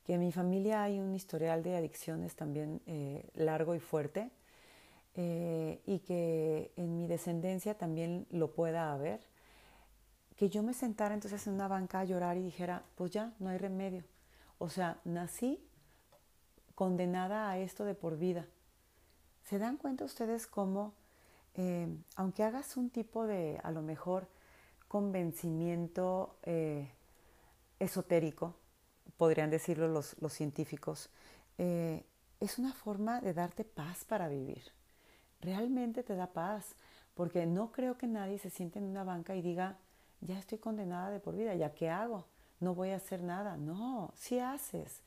en 0.06 0.20
mi 0.20 0.34
familia 0.34 0.84
hay 0.84 1.00
un 1.00 1.16
historial 1.16 1.64
de 1.64 1.78
adicciones 1.78 2.36
también 2.36 2.82
eh, 2.88 3.30
largo 3.36 3.74
y 3.74 3.80
fuerte 3.80 4.30
eh, 5.16 5.80
y 5.86 6.00
que 6.00 6.74
en 6.76 6.98
mi 6.98 7.08
descendencia 7.08 7.78
también 7.78 8.28
lo 8.32 8.52
pueda 8.52 8.92
haber, 8.92 9.22
que 10.36 10.50
yo 10.50 10.62
me 10.62 10.74
sentara 10.74 11.14
entonces 11.14 11.48
en 11.48 11.54
una 11.54 11.70
banca 11.70 12.02
a 12.02 12.04
llorar 12.04 12.36
y 12.36 12.44
dijera, 12.44 12.84
pues 12.96 13.12
ya, 13.12 13.34
no 13.40 13.48
hay 13.48 13.58
remedio. 13.58 14.04
O 14.58 14.68
sea, 14.68 15.00
nací 15.06 15.66
condenada 16.76 17.50
a 17.50 17.58
esto 17.58 17.86
de 17.86 17.96
por 17.96 18.18
vida. 18.18 18.46
¿Se 19.46 19.58
dan 19.58 19.78
cuenta 19.78 20.04
ustedes 20.04 20.48
cómo, 20.48 20.94
eh, 21.56 21.88
aunque 22.16 22.44
hagas 22.44 22.78
un 22.78 22.90
tipo 22.90 23.26
de, 23.28 23.60
a 23.64 23.72
lo 23.72 23.82
mejor, 23.82 24.28
convencimiento 24.88 26.36
eh, 26.44 26.92
esotérico, 27.80 28.56
podrían 29.18 29.50
decirlo 29.50 29.88
los, 29.88 30.16
científicos, 30.30 31.10
es 31.58 32.58
una 32.58 32.74
forma 32.74 33.22
de 33.22 33.34
darte 33.36 33.64
paz 33.64 34.04
para 34.04 34.28
vivir 34.28 34.64
realmente 35.42 36.04
te 36.04 36.16
da 36.16 36.28
paz, 36.28 36.76
porque 37.14 37.46
no 37.46 37.72
creo 37.72 37.98
que 37.98 38.08
nadie 38.08 38.40
se 38.40 38.50
siente 38.50 38.80
en 38.80 38.86
una 38.86 39.04
banca 39.04 39.36
y 39.36 39.42
diga, 39.42 39.78
ya 40.22 40.38
estoy 40.38 40.60
condenada 40.60 41.10
de 41.10 41.20
por 41.20 41.36
vida, 41.36 41.56
¿ya 41.56 41.74
qué 41.74 41.90
hago? 41.90 42.26
No 42.60 42.76
voy 42.76 42.92
a 42.92 42.98
hacer 42.98 43.22
nada. 43.22 43.58
No, 43.58 44.14
si 44.16 44.40
haces, 44.40 45.02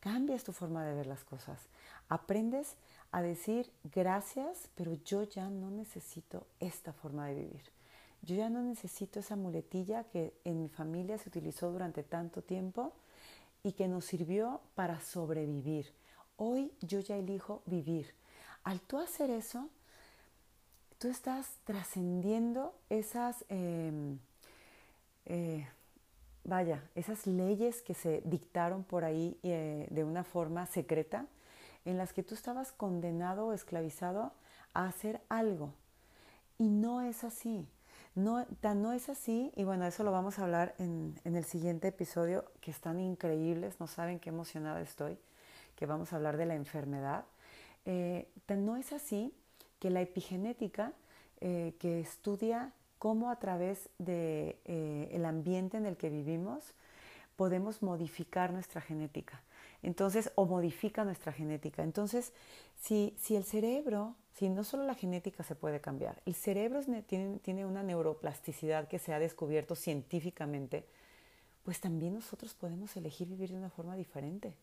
cambias 0.00 0.44
tu 0.44 0.52
forma 0.52 0.84
de 0.84 0.94
ver 0.94 1.06
las 1.06 1.24
cosas, 1.24 1.60
aprendes 2.08 2.76
a 3.16 3.22
decir 3.22 3.70
gracias, 3.94 4.68
pero 4.74 4.92
yo 5.04 5.22
ya 5.22 5.48
no 5.48 5.70
necesito 5.70 6.46
esta 6.60 6.92
forma 6.92 7.26
de 7.28 7.34
vivir. 7.34 7.62
Yo 8.20 8.36
ya 8.36 8.50
no 8.50 8.60
necesito 8.60 9.20
esa 9.20 9.36
muletilla 9.36 10.04
que 10.04 10.34
en 10.44 10.60
mi 10.60 10.68
familia 10.68 11.16
se 11.16 11.30
utilizó 11.30 11.72
durante 11.72 12.02
tanto 12.02 12.42
tiempo 12.42 12.92
y 13.62 13.72
que 13.72 13.88
nos 13.88 14.04
sirvió 14.04 14.60
para 14.74 15.00
sobrevivir. 15.00 15.86
Hoy 16.36 16.70
yo 16.82 17.00
ya 17.00 17.16
elijo 17.16 17.62
vivir 17.64 18.12
al 18.66 18.80
tú 18.80 18.98
hacer 18.98 19.30
eso, 19.30 19.70
tú 20.98 21.08
estás 21.08 21.46
trascendiendo 21.64 22.74
esas, 22.90 23.44
em, 23.48 24.18
eh, 25.24 25.66
vaya, 26.44 26.82
esas 26.96 27.26
leyes 27.26 27.80
que 27.80 27.94
se 27.94 28.22
dictaron 28.24 28.82
por 28.82 29.04
ahí 29.04 29.38
eh, 29.42 29.86
de 29.90 30.04
una 30.04 30.24
forma 30.24 30.66
secreta, 30.66 31.26
en 31.86 31.96
las 31.96 32.12
que 32.12 32.22
tú 32.22 32.34
estabas 32.34 32.72
condenado 32.72 33.46
o 33.46 33.52
esclavizado 33.52 34.32
a 34.74 34.86
hacer 34.86 35.22
algo. 35.28 35.72
Y 36.58 36.68
no 36.68 37.00
es 37.00 37.24
así. 37.24 37.66
No, 38.14 38.46
no 38.62 38.92
es 38.92 39.10
así, 39.10 39.52
y 39.56 39.64
bueno, 39.64 39.84
eso 39.86 40.02
lo 40.02 40.10
vamos 40.10 40.38
a 40.38 40.44
hablar 40.44 40.74
en, 40.78 41.20
en 41.24 41.36
el 41.36 41.44
siguiente 41.44 41.88
episodio, 41.88 42.46
que 42.62 42.70
están 42.70 42.98
increíbles, 42.98 43.78
no 43.78 43.86
saben 43.86 44.20
qué 44.20 44.30
emocionada 44.30 44.80
estoy, 44.80 45.18
que 45.74 45.84
vamos 45.84 46.12
a 46.12 46.16
hablar 46.16 46.38
de 46.38 46.46
la 46.46 46.54
enfermedad 46.54 47.26
eh, 47.86 48.26
no 48.48 48.76
es 48.76 48.92
así 48.92 49.32
que 49.78 49.90
la 49.90 50.02
epigenética, 50.02 50.92
eh, 51.40 51.74
que 51.78 52.00
estudia 52.00 52.72
cómo 52.98 53.30
a 53.30 53.38
través 53.38 53.88
del 53.98 54.06
de, 54.06 54.60
eh, 54.64 55.08
el 55.12 55.24
ambiente 55.24 55.76
en 55.76 55.86
el 55.86 55.96
que 55.96 56.10
vivimos 56.10 56.74
podemos 57.36 57.82
modificar 57.82 58.52
nuestra 58.52 58.80
genética. 58.80 59.40
Entonces, 59.86 60.32
o 60.34 60.46
modifica 60.46 61.04
nuestra 61.04 61.30
genética. 61.30 61.84
Entonces, 61.84 62.32
si, 62.80 63.14
si 63.16 63.36
el 63.36 63.44
cerebro, 63.44 64.16
si 64.34 64.48
no 64.48 64.64
solo 64.64 64.82
la 64.82 64.96
genética 64.96 65.44
se 65.44 65.54
puede 65.54 65.80
cambiar, 65.80 66.20
el 66.26 66.34
cerebro 66.34 66.80
tiene, 67.06 67.64
una 67.64 67.84
neuroplasticidad 67.84 68.88
que 68.88 68.98
se 68.98 69.14
ha 69.14 69.20
descubierto 69.20 69.76
científicamente, 69.76 70.88
pues 71.62 71.78
también 71.78 72.14
nosotros 72.14 72.52
podemos 72.54 72.96
elegir 72.96 73.28
vivir 73.28 73.52
de 73.52 73.58
una 73.58 73.70
forma 73.70 73.94
diferente. 73.94 74.56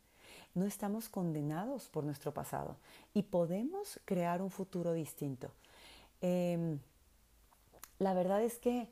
No 0.55 0.65
estamos 0.65 1.07
condenados 1.07 1.87
por 1.87 2.03
nuestro 2.03 2.33
pasado 2.33 2.75
y 3.13 3.23
podemos 3.23 4.01
crear 4.03 4.41
un 4.41 4.51
futuro 4.51 4.91
distinto. 4.91 5.51
Em, 6.19 6.79
la 7.97 8.13
verdad 8.13 8.43
es 8.43 8.59
que 8.59 8.89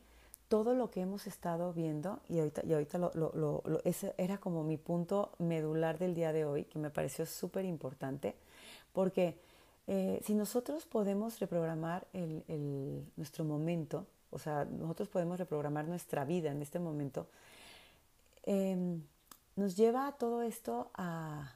todo 0.51 0.73
lo 0.73 0.91
que 0.91 0.99
hemos 0.99 1.27
estado 1.27 1.71
viendo, 1.71 2.19
y 2.27 2.39
ahorita, 2.39 2.63
y 2.65 2.73
ahorita 2.73 2.97
lo, 2.97 3.81
ese 3.85 4.13
era 4.17 4.37
como 4.37 4.65
mi 4.65 4.75
punto 4.75 5.31
medular 5.39 5.97
del 5.97 6.13
día 6.13 6.33
de 6.33 6.43
hoy, 6.43 6.65
que 6.65 6.77
me 6.77 6.89
pareció 6.89 7.25
súper 7.25 7.63
importante, 7.63 8.35
porque 8.91 9.39
eh, 9.87 10.19
si 10.25 10.33
nosotros 10.33 10.85
podemos 10.85 11.39
reprogramar 11.39 12.05
nuestro 13.15 13.45
momento, 13.45 14.05
o 14.29 14.39
sea, 14.39 14.65
nosotros 14.65 15.07
podemos 15.07 15.39
reprogramar 15.39 15.87
nuestra 15.87 16.25
vida 16.25 16.51
en 16.51 16.61
este 16.61 16.79
momento, 16.79 17.27
em, 18.43 19.01
nos 19.55 19.77
lleva 19.77 20.05
a 20.05 20.11
todo 20.17 20.41
esto 20.41 20.91
a, 20.95 21.55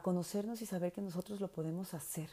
conocernos 0.00 0.62
y 0.62 0.66
saber 0.66 0.92
que 0.94 1.02
nosotros 1.02 1.42
lo 1.42 1.48
podemos 1.48 1.92
hacer. 1.92 2.30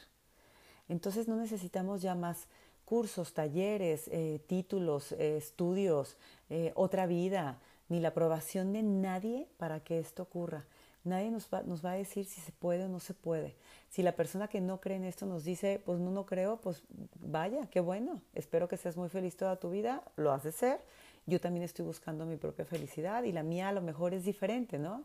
Entonces 0.88 1.28
no 1.28 1.36
necesitamos 1.36 2.00
ya 2.00 2.14
más 2.14 2.46
cursos, 2.88 3.34
talleres, 3.34 4.08
eh, 4.08 4.40
títulos, 4.46 5.12
eh, 5.12 5.36
estudios, 5.36 6.16
eh, 6.48 6.72
otra 6.74 7.06
vida, 7.06 7.58
ni 7.90 8.00
la 8.00 8.08
aprobación 8.08 8.72
de 8.72 8.82
nadie 8.82 9.46
para 9.58 9.80
que 9.80 9.98
esto 9.98 10.22
ocurra. 10.22 10.64
Nadie 11.04 11.30
nos 11.30 11.48
va, 11.52 11.62
nos 11.62 11.84
va, 11.84 11.92
a 11.92 11.96
decir 11.96 12.24
si 12.24 12.40
se 12.40 12.52
puede 12.52 12.84
o 12.84 12.88
no 12.88 13.00
se 13.00 13.14
puede. 13.14 13.54
Si 13.90 14.02
la 14.02 14.12
persona 14.12 14.48
que 14.48 14.60
no 14.60 14.80
cree 14.80 14.96
en 14.96 15.04
esto 15.04 15.26
nos 15.26 15.44
dice, 15.44 15.82
pues 15.84 15.98
no, 15.98 16.10
no 16.10 16.24
creo, 16.24 16.56
pues 16.56 16.82
vaya, 17.20 17.66
qué 17.70 17.80
bueno. 17.80 18.22
Espero 18.34 18.68
que 18.68 18.76
seas 18.78 18.96
muy 18.96 19.08
feliz 19.10 19.36
toda 19.36 19.56
tu 19.56 19.70
vida, 19.70 20.02
lo 20.16 20.32
has 20.32 20.42
de 20.42 20.52
ser 20.52 20.80
yo 21.28 21.40
también 21.40 21.62
estoy 21.62 21.84
buscando 21.84 22.24
mi 22.24 22.36
propia 22.36 22.64
felicidad 22.64 23.22
y 23.24 23.32
la 23.32 23.42
mía 23.42 23.68
a 23.68 23.72
lo 23.72 23.82
mejor 23.82 24.14
es 24.14 24.24
diferente, 24.24 24.78
¿no? 24.78 25.04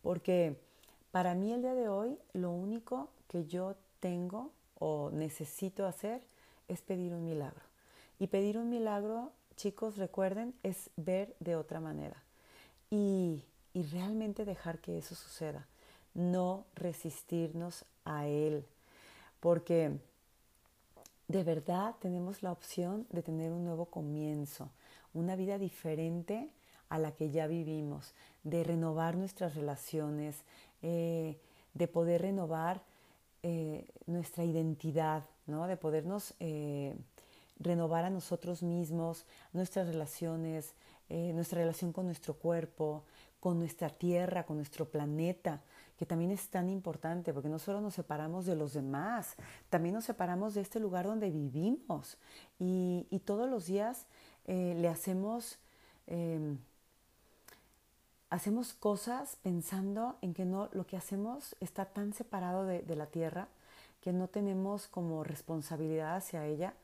Porque 0.00 0.56
para 1.10 1.34
mí 1.34 1.52
el 1.52 1.62
día 1.62 1.74
de 1.74 1.88
hoy 1.88 2.16
lo 2.34 2.52
único 2.52 3.10
que 3.26 3.46
yo 3.46 3.74
tengo 3.98 4.52
o 4.78 5.10
necesito 5.12 5.84
hacer 5.84 6.22
es 6.68 6.82
pedir 6.82 7.14
un 7.14 7.24
milagro. 7.24 7.64
Y 8.18 8.28
pedir 8.28 8.58
un 8.58 8.70
milagro, 8.70 9.32
chicos, 9.56 9.96
recuerden, 9.96 10.54
es 10.62 10.90
ver 10.96 11.34
de 11.40 11.56
otra 11.56 11.80
manera. 11.80 12.22
Y, 12.90 13.44
y 13.74 13.82
realmente 13.84 14.44
dejar 14.44 14.78
que 14.78 14.98
eso 14.98 15.14
suceda. 15.14 15.66
No 16.14 16.64
resistirnos 16.74 17.84
a 18.04 18.26
él. 18.26 18.64
Porque 19.40 19.98
de 21.28 21.44
verdad 21.44 21.94
tenemos 22.00 22.42
la 22.42 22.52
opción 22.52 23.06
de 23.10 23.22
tener 23.22 23.52
un 23.52 23.64
nuevo 23.64 23.86
comienzo 23.86 24.70
una 25.16 25.34
vida 25.34 25.58
diferente 25.58 26.50
a 26.88 26.98
la 26.98 27.12
que 27.12 27.30
ya 27.30 27.46
vivimos, 27.46 28.12
de 28.44 28.62
renovar 28.62 29.16
nuestras 29.16 29.54
relaciones, 29.54 30.36
eh, 30.82 31.40
de 31.74 31.88
poder 31.88 32.22
renovar 32.22 32.82
eh, 33.42 33.88
nuestra 34.06 34.44
identidad, 34.44 35.24
de 35.46 35.76
podernos 35.76 36.34
eh, 36.40 36.94
renovar 37.58 38.04
a 38.04 38.10
nosotros 38.10 38.62
mismos, 38.62 39.24
nuestras 39.52 39.86
relaciones, 39.86 40.74
nuestra 41.08 41.60
relación 41.60 41.92
con 41.92 42.06
nuestro 42.06 42.34
cuerpo, 42.34 43.04
con 43.38 43.60
nuestra 43.60 43.88
tierra, 43.88 44.44
con 44.44 44.56
nuestro 44.56 44.90
planeta, 44.90 45.62
que 45.96 46.04
también 46.04 46.32
es 46.32 46.48
tan 46.48 46.68
importante, 46.68 47.32
porque 47.32 47.48
no 47.48 47.60
solo 47.60 47.80
nos 47.80 47.94
separamos 47.94 48.44
de 48.44 48.56
los 48.56 48.74
demás, 48.74 49.36
también 49.70 49.94
nos 49.94 50.04
separamos 50.04 50.54
de 50.54 50.62
este 50.62 50.80
lugar 50.80 51.06
donde 51.06 51.30
vivimos. 51.30 52.18
Y, 52.58 53.06
y 53.08 53.20
todos 53.20 53.48
los 53.48 53.66
días 53.66 54.06
eh, 54.46 54.74
le 54.76 54.88
hacemos, 54.88 55.58
em, 56.06 56.58
hacemos 58.30 58.74
cosas 58.74 59.38
pensando 59.42 60.16
en 60.22 60.34
que 60.34 60.44
no, 60.44 60.68
lo 60.72 60.86
que 60.86 60.96
hacemos 60.96 61.56
está 61.60 61.86
tan 61.86 62.12
separado 62.12 62.64
de, 62.64 62.96
la 62.96 63.06
tierra 63.06 63.48
que 64.06 64.12
no 64.12 64.28
tenemos 64.28 64.86
como 64.86 65.24
responsabilidad 65.24 66.14
hacia 66.14 66.46
ella. 66.46 66.74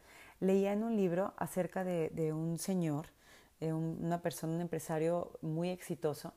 Leía 0.40 0.72
en 0.72 0.82
un 0.82 0.96
libro 0.96 1.34
acerca 1.36 1.84
de, 1.84 2.32
un 2.32 2.58
señor, 2.58 3.06
eh, 3.60 3.72
una 3.72 4.20
persona, 4.20 4.54
un 4.54 4.60
empresario 4.60 5.30
muy 5.40 5.68
exitoso, 5.68 6.32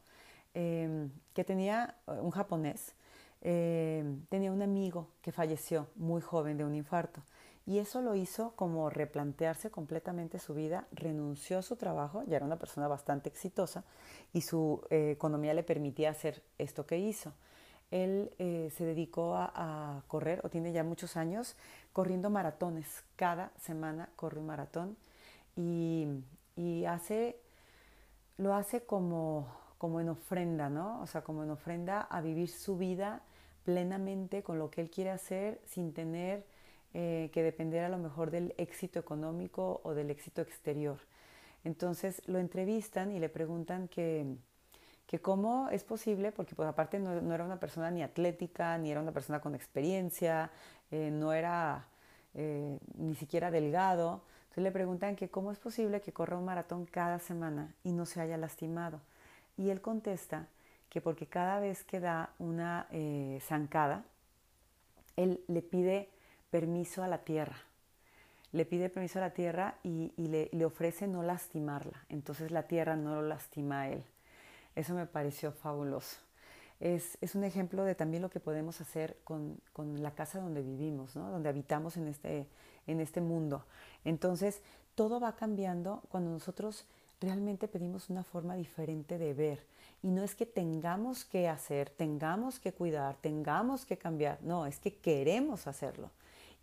em, 0.53 1.09
que 1.33 1.43
tenía 1.43 1.95
un 2.05 2.29
japonés, 2.29 2.93
em, 3.41 4.27
tenía 4.29 4.51
un 4.51 4.61
amigo 4.61 5.07
que 5.23 5.31
falleció 5.31 5.87
muy 5.95 6.21
joven 6.21 6.55
de 6.55 6.65
un 6.65 6.75
infarto. 6.75 7.23
Y 7.65 7.79
eso 7.79 8.03
lo 8.03 8.13
hizo 8.13 8.51
como 8.55 8.91
replantearse 8.91 9.71
completamente 9.71 10.37
su 10.37 10.53
vida, 10.53 10.85
renunció 10.91 11.57
a 11.57 11.63
su 11.63 11.77
trabajo, 11.77 12.21
ya 12.27 12.35
era 12.35 12.45
una 12.45 12.59
persona 12.59 12.87
bastante 12.87 13.27
exitosa 13.27 13.85
y 14.33 14.41
su 14.41 14.85
eh, 14.91 15.09
economía 15.09 15.55
le 15.55 15.63
permitía 15.63 16.11
hacer 16.11 16.43
esto 16.59 16.85
que 16.85 16.99
hizo. 16.99 17.33
Él 17.95 18.31
eh, 18.39 18.69
se 18.75 18.83
dedicó 18.83 19.35
a, 19.37 20.03
correr, 20.09 20.41
o 20.43 20.49
tiene 20.49 20.73
ya 20.73 20.83
muchos 20.83 21.15
años, 21.15 21.55
corriendo 21.93 22.29
maratones. 22.29 23.05
Cada 23.15 23.53
semana 23.57 24.09
corre 24.17 24.39
un 24.39 24.47
maratón 24.47 24.97
y, 25.55 26.05
hace, 26.85 27.39
lo 28.37 28.53
hace 28.53 28.85
como, 28.85 29.47
como 29.77 30.01
en 30.01 30.09
ofrenda, 30.09 30.69
¿no? 30.69 31.01
O 31.01 31.07
sea, 31.07 31.21
como 31.21 31.43
en 31.43 31.51
ofrenda 31.51 32.01
a 32.01 32.19
vivir 32.19 32.49
su 32.49 32.77
vida 32.77 33.21
plenamente 33.63 34.43
con 34.43 34.59
lo 34.59 34.69
que 34.69 34.81
él 34.81 34.89
quiere 34.89 35.11
hacer 35.11 35.61
sin 35.65 35.93
tener 35.93 36.45
eh, 36.93 37.29
que 37.33 37.43
depender 37.43 37.85
a 37.85 37.89
lo 37.89 37.97
mejor 37.97 38.29
del 38.29 38.53
éxito 38.57 38.99
económico 38.99 39.79
o 39.85 39.93
del 39.93 40.11
éxito 40.11 40.41
exterior. 40.41 40.99
Entonces 41.63 42.21
lo 42.27 42.39
entrevistan 42.39 43.13
y 43.13 43.19
le 43.19 43.29
preguntan 43.29 43.87
que, 43.87 44.35
que 45.15 45.21
cómo 45.21 45.69
es 45.69 45.85
posible, 45.85 46.33
porque 46.33 46.55
pues 46.55 46.67
aparte 46.67 46.99
no, 46.99 47.33
era 47.33 47.45
una 47.45 47.57
persona 47.57 47.89
ni 47.89 48.03
atlética, 48.03 48.77
ni 48.77 48.91
era 48.91 48.99
una 48.99 49.13
persona 49.13 49.39
con 49.39 49.55
experiencia, 49.55 50.51
eh, 50.91 51.09
no 51.09 51.31
era 51.31 51.85
eh, 52.33 52.77
ni 52.97 53.15
siquiera 53.15 53.49
delgado. 53.49 54.23
Entonces 54.43 54.63
le 54.65 54.71
preguntan 54.71 55.15
que 55.15 55.29
cómo 55.29 55.53
es 55.53 55.57
posible 55.57 56.01
que 56.01 56.11
corra 56.11 56.37
un 56.37 56.43
maratón 56.43 56.85
cada 56.85 57.19
semana 57.19 57.73
y 57.85 57.93
no 57.93 58.05
se 58.05 58.19
haya 58.19 58.35
lastimado. 58.35 58.99
Y 59.57 59.69
él 59.69 59.79
contesta 59.79 60.47
que 60.89 60.99
porque 60.99 61.27
cada 61.27 61.61
vez 61.61 61.85
que 61.85 62.01
da 62.01 62.31
una 62.37 62.87
eh, 62.91 63.39
zancada, 63.41 64.03
él 65.15 65.39
le 65.47 65.61
pide 65.61 66.09
permiso 66.51 67.03
a 67.03 67.07
la 67.07 67.19
tierra. 67.19 67.55
Le 68.51 68.65
pide 68.65 68.89
permiso 68.89 69.19
a 69.19 69.21
la 69.21 69.33
tierra 69.33 69.75
y, 69.81 70.11
le, 70.17 70.49
le, 70.51 70.65
ofrece 70.65 71.07
no 71.07 71.23
lastimarla. 71.23 72.03
Entonces 72.09 72.51
la 72.51 72.63
tierra 72.63 72.97
no 72.97 73.15
lo 73.15 73.21
lastima 73.21 73.83
a 73.83 73.89
él. 73.91 74.03
Eso 74.75 74.93
me 74.93 75.05
pareció 75.05 75.51
fabuloso. 75.51 76.17
Es, 76.79 77.17
es 77.21 77.35
un 77.35 77.43
ejemplo 77.43 77.83
de 77.85 77.95
también 77.95 78.21
lo 78.21 78.29
que 78.29 78.39
podemos 78.39 78.81
hacer 78.81 79.17
con, 79.23 79.59
con 79.71 80.03
la 80.03 80.11
casa 80.11 80.39
donde 80.39 80.61
vivimos, 80.61 81.15
¿no? 81.15 81.31
donde 81.31 81.47
habitamos 81.47 81.95
en 81.95 82.07
este, 82.07 82.47
en 82.85 82.99
este 82.99 83.21
mundo. 83.21 83.65
Entonces, 84.03 84.61
todo 84.93 85.19
va 85.19 85.35
cambiando 85.35 86.03
cuando 86.09 86.31
nosotros 86.31 86.85
realmente 87.21 87.67
pedimos 87.67 88.09
una 88.09 88.23
forma 88.23 88.55
diferente 88.55 89.17
de 89.17 89.33
ver. 89.33 89.65
Y 90.03 90.09
no 90.09 90.23
es 90.23 90.35
que 90.35 90.45
tengamos 90.45 91.25
que 91.25 91.47
hacer, 91.47 91.89
tengamos 91.89 92.59
que 92.59 92.73
cuidar, 92.73 93.15
tengamos 93.21 93.85
que 93.85 93.97
cambiar, 93.97 94.39
no, 94.43 94.65
es 94.65 94.79
que 94.79 94.95
queremos 94.95 95.67
hacerlo. 95.67 96.11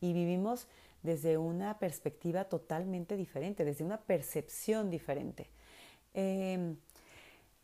Y 0.00 0.12
vivimos 0.12 0.66
desde 1.02 1.38
una 1.38 1.78
perspectiva 1.78 2.44
totalmente 2.44 3.16
diferente, 3.16 3.64
desde 3.64 3.84
una 3.84 3.98
percepción 4.00 4.90
diferente. 4.90 5.48
Em, 6.14 6.76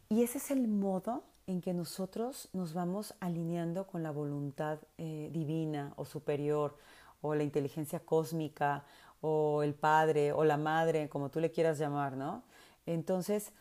y 0.09 0.23
ese 0.23 0.39
es 0.39 0.51
el 0.51 0.69
modo 0.69 1.25
en 1.47 1.61
que 1.61 1.73
nosotros 1.75 2.49
nos 2.53 2.75
vamos 2.75 3.15
alineando 3.21 3.87
con 3.87 4.03
la 4.03 4.11
voluntad 4.11 4.79
eh, 4.99 5.31
divina 5.33 5.93
o 5.97 6.05
superior, 6.05 6.77
o 7.21 7.35
la 7.35 7.43
inteligencia 7.43 8.01
cósmica, 8.01 8.85
o 9.21 9.63
el 9.63 9.75
padre, 9.75 10.33
o 10.33 10.45
la 10.45 10.57
madre, 10.57 11.09
como 11.09 11.31
tú 11.31 11.41
le 11.41 11.51
quieras 11.51 11.79
llamar, 11.79 12.17
¿no? 12.17 12.43
Entonces, 12.87 13.53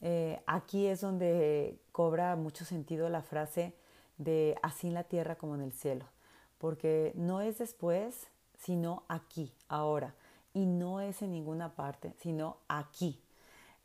eh, 0.00 0.42
aquí 0.46 0.86
es 0.86 1.00
donde 1.00 1.78
cobra 1.92 2.36
mucho 2.36 2.64
sentido 2.64 3.08
la 3.08 3.22
frase 3.22 3.74
de 4.18 4.56
así 4.62 4.88
en 4.88 4.94
la 4.94 5.04
tierra 5.04 5.36
como 5.36 5.54
en 5.54 5.62
el 5.62 5.72
cielo, 5.72 6.06
porque 6.58 7.12
no 7.14 7.40
es 7.40 7.58
después, 7.58 8.28
sino 8.58 9.04
aquí, 9.08 9.52
ahora, 9.68 10.14
y 10.52 10.66
no 10.66 11.00
es 11.00 11.22
en 11.22 11.32
ninguna 11.32 11.74
parte, 11.74 12.14
sino 12.18 12.58
aquí. 12.68 13.23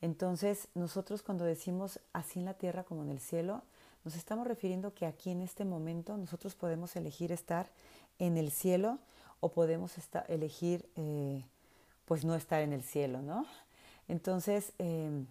Entonces, 0.02 0.68
nosotros 0.76 1.22
cuando 1.22 1.46
decimos 1.46 2.00
así 2.14 2.40
en 2.40 2.46
la 2.46 2.54
tierra 2.54 2.84
como 2.84 3.04
en 3.04 3.10
el 3.10 3.20
cielo, 3.20 3.64
nos 4.06 4.16
estamos 4.16 4.48
refiriendo 4.48 4.94
que 4.94 5.06
aquí 5.06 5.32
en 5.32 5.42
este 5.42 5.66
momento 5.66 6.18
nosotros 6.18 6.56
podemos 6.56 6.96
elegir 6.96 7.32
estar 7.32 7.70
en 8.18 8.38
el 8.38 8.52
cielo 8.52 9.00
o 9.40 9.52
podemos 9.52 9.94
elegir 10.28 10.90
eh, 10.96 11.44
pues 12.06 12.24
no 12.26 12.36
estar 12.36 12.62
en 12.62 12.74
el 12.74 12.84
cielo, 12.84 13.22
¿no? 13.22 13.46
Entonces, 14.08 14.74
em, 14.80 15.28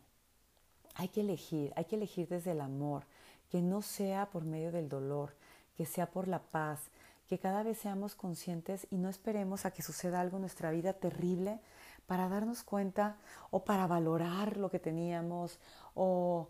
hay 0.94 1.08
que 1.08 1.20
elegir, 1.20 1.72
hay 1.76 1.84
que 1.84 1.96
elegir 1.96 2.28
desde 2.28 2.52
el 2.52 2.60
amor, 2.60 3.04
que 3.50 3.62
no 3.62 3.82
sea 3.82 4.30
por 4.30 4.44
medio 4.44 4.70
del 4.70 4.88
dolor, 4.88 5.34
que 5.76 5.86
sea 5.86 6.10
por 6.10 6.28
la 6.28 6.40
paz, 6.40 6.80
que 7.28 7.38
cada 7.38 7.62
vez 7.62 7.78
seamos 7.78 8.14
conscientes 8.14 8.86
y 8.90 8.96
no 8.96 9.08
esperemos 9.08 9.64
a 9.66 9.70
que 9.70 9.82
suceda 9.82 10.20
algo 10.20 10.36
en 10.36 10.42
nuestra 10.42 10.70
vida 10.70 10.92
terrible 10.92 11.60
para 12.08 12.28
darnos 12.28 12.64
cuenta 12.64 13.16
o 13.50 13.64
para 13.64 13.86
valorar 13.86 14.56
lo 14.56 14.70
que 14.70 14.80
teníamos 14.80 15.60
o, 15.94 16.48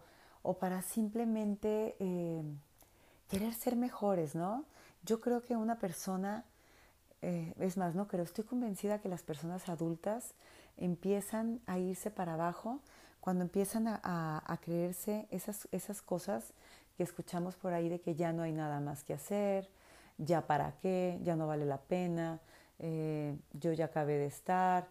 para 0.61 0.81
simplemente 0.81 1.97
em, 1.99 2.57
querer 3.29 3.53
ser 3.53 3.77
mejores, 3.77 4.35
¿no? 4.35 4.65
Yo 5.03 5.21
creo 5.21 5.43
que 5.43 5.57
una 5.57 5.79
persona, 5.79 6.45
eh, 7.23 7.53
es 7.59 7.77
más, 7.77 7.95
no 7.95 8.07
creo, 8.07 8.25
estoy 8.25 8.45
convencida 8.45 9.01
que 9.01 9.09
las 9.09 9.23
personas 9.23 9.69
adultas 9.69 10.33
empiezan 10.77 11.61
a 11.67 11.79
irse 11.79 12.11
para 12.11 12.35
abajo 12.35 12.81
cuando 13.21 13.43
empiezan 13.43 13.89
a, 13.89 14.59
creerse 14.63 15.27
esas, 15.31 15.69
esas 15.73 16.01
cosas 16.01 16.55
que 16.97 17.03
escuchamos 17.03 17.57
por 17.57 17.73
ahí 17.73 17.89
de 17.89 18.01
que 18.01 18.15
ya 18.15 18.33
no 18.33 18.43
hay 18.45 18.53
nada 18.53 18.81
más 18.81 19.03
que 19.03 19.15
hacer, 19.15 19.69
ya 20.19 20.47
para 20.47 20.79
qué, 20.81 21.19
ya 21.25 21.35
no 21.35 21.49
vale 21.49 21.67
la 21.67 21.79
pena, 21.79 22.41
eh, 22.79 23.37
yo 23.53 23.73
ya 23.73 23.87
acabé 23.87 24.19
de 24.19 24.27
estar. 24.27 24.89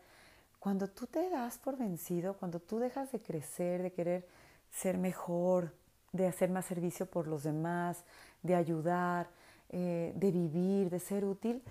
Cuando 0.60 0.88
tú 0.90 1.08
te 1.08 1.30
das 1.30 1.58
por 1.58 1.78
vencido, 1.78 2.36
cuando 2.36 2.60
tú 2.60 2.80
dejas 2.80 3.12
de 3.12 3.22
crecer, 3.22 3.84
de 3.84 3.94
querer 3.94 4.28
ser 4.72 4.98
mejor, 4.98 5.74
de 6.12 6.28
hacer 6.28 6.50
más 6.50 6.66
servicio 6.66 7.06
por 7.06 7.28
los 7.28 7.44
demás, 7.44 8.04
de 8.44 8.56
ayudar, 8.56 9.30
eh, 9.70 10.14
de 10.16 10.32
vivir, 10.32 10.90
de 10.90 11.00
ser 11.00 11.26
útil, 11.26 11.62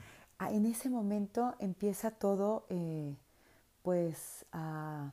en 0.40 0.66
ese 0.66 0.90
momento 0.90 1.54
empieza 1.58 2.10
todo 2.10 2.66
eh, 2.68 3.16
pues 3.82 4.44
a, 4.52 5.12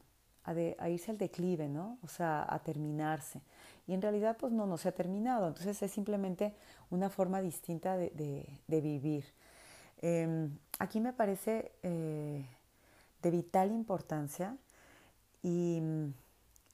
irse 0.89 1.11
al 1.11 1.17
declive, 1.17 1.69
¿no? 1.69 1.97
O 2.03 2.07
sea, 2.07 2.45
a 2.47 2.59
terminarse. 2.59 3.41
Y 3.87 3.93
en 3.93 4.01
realidad 4.01 4.35
pues 4.37 4.51
no, 4.51 4.65
no 4.65 4.77
se 4.77 4.89
ha 4.89 4.91
terminado. 4.91 5.47
Entonces 5.47 5.81
es 5.81 5.91
simplemente 5.91 6.55
una 6.89 7.09
forma 7.09 7.41
distinta 7.41 7.95
de, 7.95 8.59
vivir. 8.67 9.25
Em, 10.01 10.57
aquí 10.79 10.99
me 10.99 11.13
parece 11.13 11.71
eh, 11.83 12.45
de 13.23 13.31
vital 13.31 13.71
importancia 13.71 14.55
y, 15.41 15.81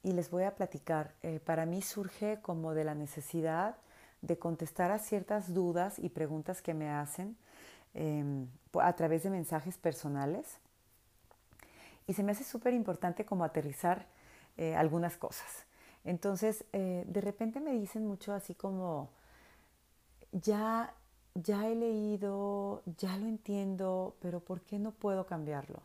les 0.02 0.30
voy 0.30 0.44
a 0.44 0.54
platicar. 0.54 1.14
Eh, 1.22 1.40
para 1.40 1.66
mí 1.66 1.82
surge 1.82 2.40
como 2.42 2.74
de 2.74 2.84
la 2.84 2.94
necesidad 2.94 3.76
de 4.22 4.38
contestar 4.38 4.90
a 4.90 4.98
ciertas 4.98 5.54
dudas 5.54 5.98
y 5.98 6.10
preguntas 6.10 6.60
que 6.60 6.74
me 6.74 6.90
hacen 6.90 7.36
em, 7.94 8.46
a 8.80 8.92
través 8.94 9.22
de 9.22 9.30
mensajes 9.30 9.78
personales 9.78 10.58
y 12.06 12.12
se 12.14 12.22
me 12.22 12.32
hace 12.32 12.44
súper 12.44 12.74
importante 12.74 13.24
como 13.24 13.44
aterrizar 13.44 14.06
eh, 14.56 14.74
algunas 14.74 15.16
cosas. 15.16 15.64
Entonces, 16.04 16.64
eh, 16.72 17.04
de 17.06 17.20
repente 17.20 17.60
me 17.60 17.72
dicen 17.72 18.06
mucho 18.06 18.32
así 18.32 18.54
como, 18.54 19.10
ya, 20.32 20.94
ya 21.34 21.68
he 21.68 21.74
leído, 21.74 22.82
ya 22.98 23.16
lo 23.16 23.26
entiendo, 23.26 24.16
pero 24.20 24.40
¿por 24.40 24.62
qué 24.62 24.78
no 24.78 24.92
puedo 24.92 25.26
cambiarlo? 25.26 25.82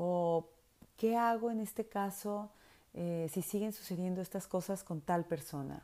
O, 0.00 0.48
¿qué 0.96 1.16
hago 1.16 1.50
en 1.50 1.58
este 1.58 1.88
caso 1.88 2.52
eh, 2.94 3.28
si 3.32 3.42
siguen 3.42 3.72
sucediendo 3.72 4.20
estas 4.20 4.46
cosas 4.46 4.84
con 4.84 5.00
tal 5.00 5.24
persona? 5.24 5.82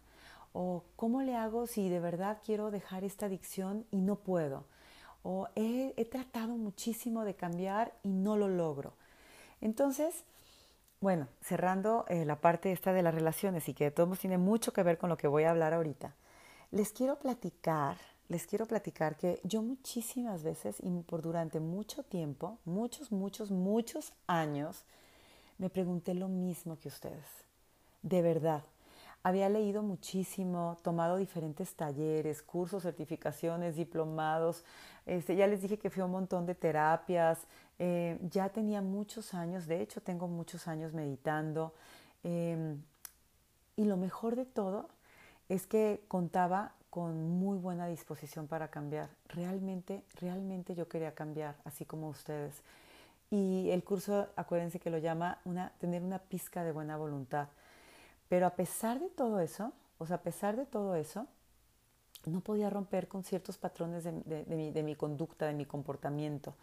O, 0.53 0.85
¿cómo 0.95 1.21
le 1.23 1.35
hago 1.35 1.67
si 1.67 1.89
de 1.89 1.99
verdad 1.99 2.39
quiero 2.47 2.71
dejar 2.71 3.03
esta 3.03 3.27
adicción 3.27 3.87
y 3.91 4.03
no 4.03 4.15
puedo? 4.15 4.67
O, 5.25 5.49
he, 5.57 6.05
tratado 6.05 6.57
muchísimo 6.57 7.25
de 7.25 7.35
cambiar 7.35 7.93
y 8.05 8.11
no 8.11 8.37
lo 8.37 8.47
logro. 8.47 8.93
Entonces, 9.61 10.23
bueno, 11.01 11.27
cerrando 11.41 12.05
eh, 12.09 12.25
la 12.25 12.41
parte 12.41 12.71
esta 12.71 12.93
de 12.93 13.03
las 13.03 13.15
relaciones 13.15 13.69
y 13.69 13.75
que 13.75 13.85
de 13.85 13.91
todos 13.91 14.21
tiene 14.21 14.39
mucho 14.39 14.73
que 14.73 14.85
ver 14.85 14.97
con 14.97 15.11
lo 15.11 15.17
que 15.17 15.27
voy 15.27 15.43
a 15.43 15.51
hablar 15.51 15.75
ahorita, 15.75 16.15
les 16.71 16.93
quiero 16.93 17.19
platicar, 17.19 17.97
les 18.29 18.47
quiero 18.47 18.67
platicar 18.67 19.17
que 19.17 19.41
yo 19.45 19.63
muchísimas 19.63 20.43
veces 20.43 20.77
y 20.81 20.91
por 21.03 21.23
durante 21.23 21.61
mucho 21.61 22.03
tiempo, 22.03 22.59
muchos, 22.65 23.13
muchos, 23.13 23.51
muchos 23.51 24.13
años, 24.27 24.85
me 25.59 25.71
pregunté 25.71 26.15
lo 26.15 26.29
mismo 26.29 26.79
que 26.79 26.89
ustedes. 26.89 27.27
De 28.03 28.23
verdad, 28.23 28.63
había 29.23 29.49
leído 29.49 29.83
muchísimo, 29.83 30.77
tomado 30.83 31.17
diferentes 31.17 31.75
talleres, 31.75 32.43
cursos, 32.43 32.83
certificaciones, 32.83 33.77
diplomados. 33.77 34.65
Este, 35.07 35.35
ya 35.37 35.47
les 35.47 35.63
dije 35.63 35.79
que 35.79 35.91
fui 35.91 36.03
a 36.03 36.05
un 36.05 36.13
montón 36.13 36.45
de 36.45 36.55
terapias. 36.55 37.39
Eh, 37.79 38.19
ya 38.31 38.51
tenía 38.51 38.83
muchos 38.83 39.33
años, 39.33 39.67
de 39.67 39.81
hecho 39.81 40.03
tengo 40.03 40.29
muchos 40.29 40.69
años 40.69 40.93
meditando. 40.93 41.73
Em, 42.23 42.83
y 43.77 43.85
lo 43.85 43.97
mejor 43.97 44.37
de 44.37 44.45
todo 44.45 44.89
es 45.49 45.67
que 45.67 46.03
contaba 46.09 46.73
con 46.95 47.29
muy 47.41 47.59
buena 47.59 47.89
disposición 47.89 48.47
para 48.47 48.69
cambiar. 48.69 49.11
Realmente, 49.27 50.05
realmente 50.21 50.77
yo 50.77 50.87
quería 50.87 51.13
cambiar, 51.13 51.57
así 51.65 51.85
como 51.85 52.09
ustedes. 52.09 52.63
Y 53.33 53.69
el 53.71 53.83
curso, 53.83 54.29
acuérdense 54.37 54.79
que 54.79 54.91
lo 54.91 54.99
llama 54.99 55.41
tener 55.81 56.05
una 56.05 56.21
pizca 56.21 56.63
de 56.63 56.71
buena 56.71 56.97
voluntad. 56.97 57.49
Pero 58.29 58.47
a 58.47 58.51
pesar 58.51 59.01
de 59.01 59.09
todo 59.09 59.41
eso, 59.41 59.73
o 59.99 60.07
sea, 60.07 60.19
a 60.19 60.23
pesar 60.23 60.55
de 60.55 60.67
todo 60.67 60.95
eso, 60.95 61.27
no 62.27 62.41
podía 62.41 62.71
romper 62.71 63.09
con 63.09 63.25
ciertos 63.25 63.59
patrones 63.59 64.05
de, 64.05 64.83
mi, 64.85 64.95
conducta, 64.95 65.47
de 65.47 65.55
mi 65.55 65.65
comportamiento, 65.65 66.55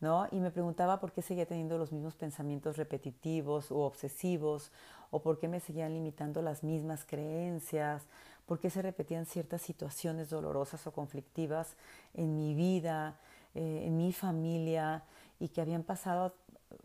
¿no? 0.00 0.28
Y 0.30 0.40
me 0.40 0.50
preguntaba 0.50 0.98
por 0.98 1.12
qué 1.12 1.20
seguía 1.20 1.44
teniendo 1.44 1.76
los 1.76 1.92
mismos 1.92 2.14
pensamientos 2.14 2.78
repetitivos 2.78 3.70
o 3.70 3.80
obsesivos, 3.80 4.72
o 5.10 5.20
por 5.20 5.38
qué 5.38 5.46
me 5.46 5.60
seguían 5.60 5.92
limitando 5.92 6.40
las 6.40 6.64
mismas 6.64 7.04
creencias, 7.04 8.02
por 8.46 8.60
qué 8.60 8.70
se 8.70 8.82
repetían 8.82 9.26
ciertas 9.26 9.62
situaciones 9.62 10.30
dolorosas 10.30 10.86
o 10.86 10.92
conflictivas 10.92 11.76
en 12.14 12.36
mi 12.36 12.54
vida, 12.54 13.18
eh, 13.54 13.84
en 13.86 13.96
mi 13.96 14.12
familia, 14.12 15.04
y 15.40 15.48
que 15.48 15.60
habían 15.60 15.82
pasado 15.82 16.34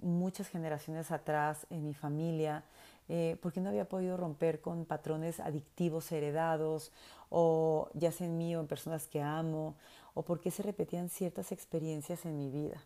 muchas 0.02 0.48
generaciones 0.48 1.12
atrás 1.12 1.66
en 1.70 1.86
mi 1.86 1.94
familia 1.94 2.64
eh, 3.12 3.38
por 3.42 3.52
qué 3.52 3.60
no 3.60 3.70
había 3.70 3.90
podido 3.90 4.18
romper 4.18 4.62
con 4.62 4.86
patrones 4.86 5.40
adictivos 5.40 6.12
heredados, 6.12 6.92
o 7.30 7.90
ya 7.96 8.12
sea 8.12 8.28
en 8.28 8.38
mí 8.38 8.56
o 8.56 8.60
en 8.60 8.68
personas 8.68 9.08
que 9.08 9.20
amo, 9.20 9.76
o 10.14 10.22
por 10.22 10.40
qué 10.40 10.52
se 10.52 10.62
repetían 10.62 11.10
ciertas 11.10 11.52
experiencias 11.52 12.26
en 12.26 12.38
mi 12.38 12.52
vida. 12.52 12.84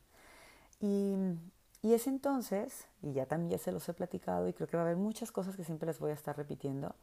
Y, 0.79 1.15
es 1.83 2.07
entonces, 2.07 2.85
y 3.01 3.11
ya 3.11 3.25
también 3.25 3.59
se 3.59 3.73
los 3.73 3.87
he 3.89 3.93
platicado, 3.93 4.47
y 4.47 4.53
creo 4.53 4.69
que 4.69 4.77
va 4.77 4.83
a 4.83 4.85
haber 4.85 4.95
muchas 4.95 5.29
cosas 5.33 5.57
que 5.57 5.65
siempre 5.65 5.87
les 5.87 5.99
voy 5.99 6.11
a 6.11 6.13
estar 6.13 6.37
repitiendo, 6.37 6.95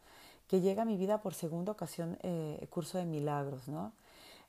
que 0.50 0.60
llega 0.60 0.82
a 0.82 0.84
mi 0.84 0.96
vida 0.96 1.22
por 1.22 1.32
segunda 1.32 1.70
ocasión 1.70 2.18
eh, 2.24 2.66
curso 2.70 2.98
de 2.98 3.04
milagros, 3.04 3.68
¿no? 3.68 3.92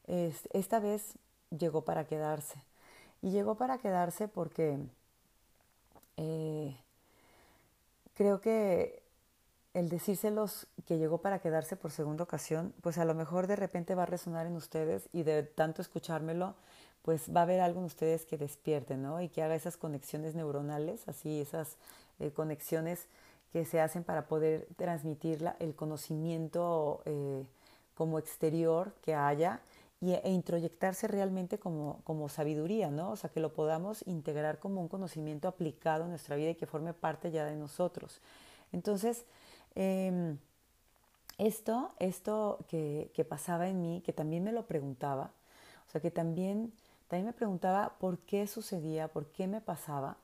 esta 0.07 0.79
vez 0.79 1.13
llegó 1.51 1.85
para 1.85 2.05
quedarse. 2.05 2.59
Y 3.21 3.29
llegó 3.29 3.53
para 3.53 3.77
quedarse 3.77 4.27
porque 4.27 4.79
eh, 6.17 6.75
creo 8.15 8.41
que 8.41 9.03
el 9.75 9.89
decírselos 9.89 10.65
que 10.87 10.97
llegó 10.97 11.19
para 11.19 11.37
quedarse 11.37 11.75
por 11.75 11.91
segunda 11.91 12.23
ocasión, 12.23 12.73
pues 12.81 12.97
a 12.97 13.05
lo 13.05 13.13
mejor 13.13 13.45
de 13.45 13.55
repente 13.55 13.93
va 13.93 14.03
a 14.03 14.07
resonar 14.07 14.47
en 14.47 14.55
ustedes 14.55 15.07
y 15.13 15.21
de 15.21 15.43
tanto 15.43 15.83
escuchármelo, 15.83 16.55
pues 17.03 17.29
va 17.33 17.41
a 17.41 17.43
haber 17.43 17.61
algo 17.61 17.79
en 17.79 17.85
ustedes 17.85 18.25
que 18.25 18.39
despierten, 18.39 19.03
¿no? 19.03 19.21
Y 19.21 19.29
que 19.29 19.43
haga 19.43 19.53
esas 19.53 19.77
conexiones 19.77 20.33
neuronales, 20.33 21.07
así 21.07 21.41
esas 21.41 21.77
eh, 22.19 22.31
conexiones 22.31 23.07
que 23.51 23.65
se 23.65 23.81
hacen 23.81 24.03
para 24.03 24.27
poder 24.27 24.67
transmitir 24.77 25.43
el 25.59 25.75
conocimiento 25.75 27.01
eh, 27.05 27.43
como 27.95 28.17
exterior 28.17 28.93
que 29.01 29.13
haya 29.13 29.61
y, 29.99 30.13
e 30.13 30.31
introyectarse 30.31 31.07
realmente 31.07 31.59
como, 31.59 32.01
como 32.03 32.29
sabiduría, 32.29 32.89
¿no? 32.89 33.11
O 33.11 33.15
sea, 33.15 33.29
que 33.29 33.39
lo 33.39 33.53
podamos 33.53 34.05
integrar 34.07 34.59
como 34.59 34.81
un 34.81 34.87
conocimiento 34.87 35.47
aplicado 35.47 36.05
en 36.05 36.09
nuestra 36.09 36.35
vida 36.35 36.51
y 36.51 36.55
que 36.55 36.65
forme 36.65 36.93
parte 36.93 37.29
ya 37.31 37.45
de 37.45 37.55
nosotros. 37.55 38.21
Entonces, 38.71 39.25
em, 39.75 40.37
esto, 41.37 41.93
esto 41.99 42.59
que, 42.69 43.11
que, 43.13 43.25
pasaba 43.25 43.67
en 43.67 43.81
mí, 43.81 44.01
que 44.05 44.13
también 44.13 44.43
me 44.43 44.51
lo 44.51 44.65
preguntaba, 44.65 45.31
o 45.87 45.91
sea, 45.91 46.01
que 46.01 46.11
también, 46.11 46.71
también 47.07 47.27
me 47.27 47.33
preguntaba 47.33 47.95
por 47.99 48.19
qué 48.19 48.47
sucedía, 48.47 49.09
por 49.09 49.25
qué 49.27 49.47
me 49.47 49.59
pasaba, 49.61 50.17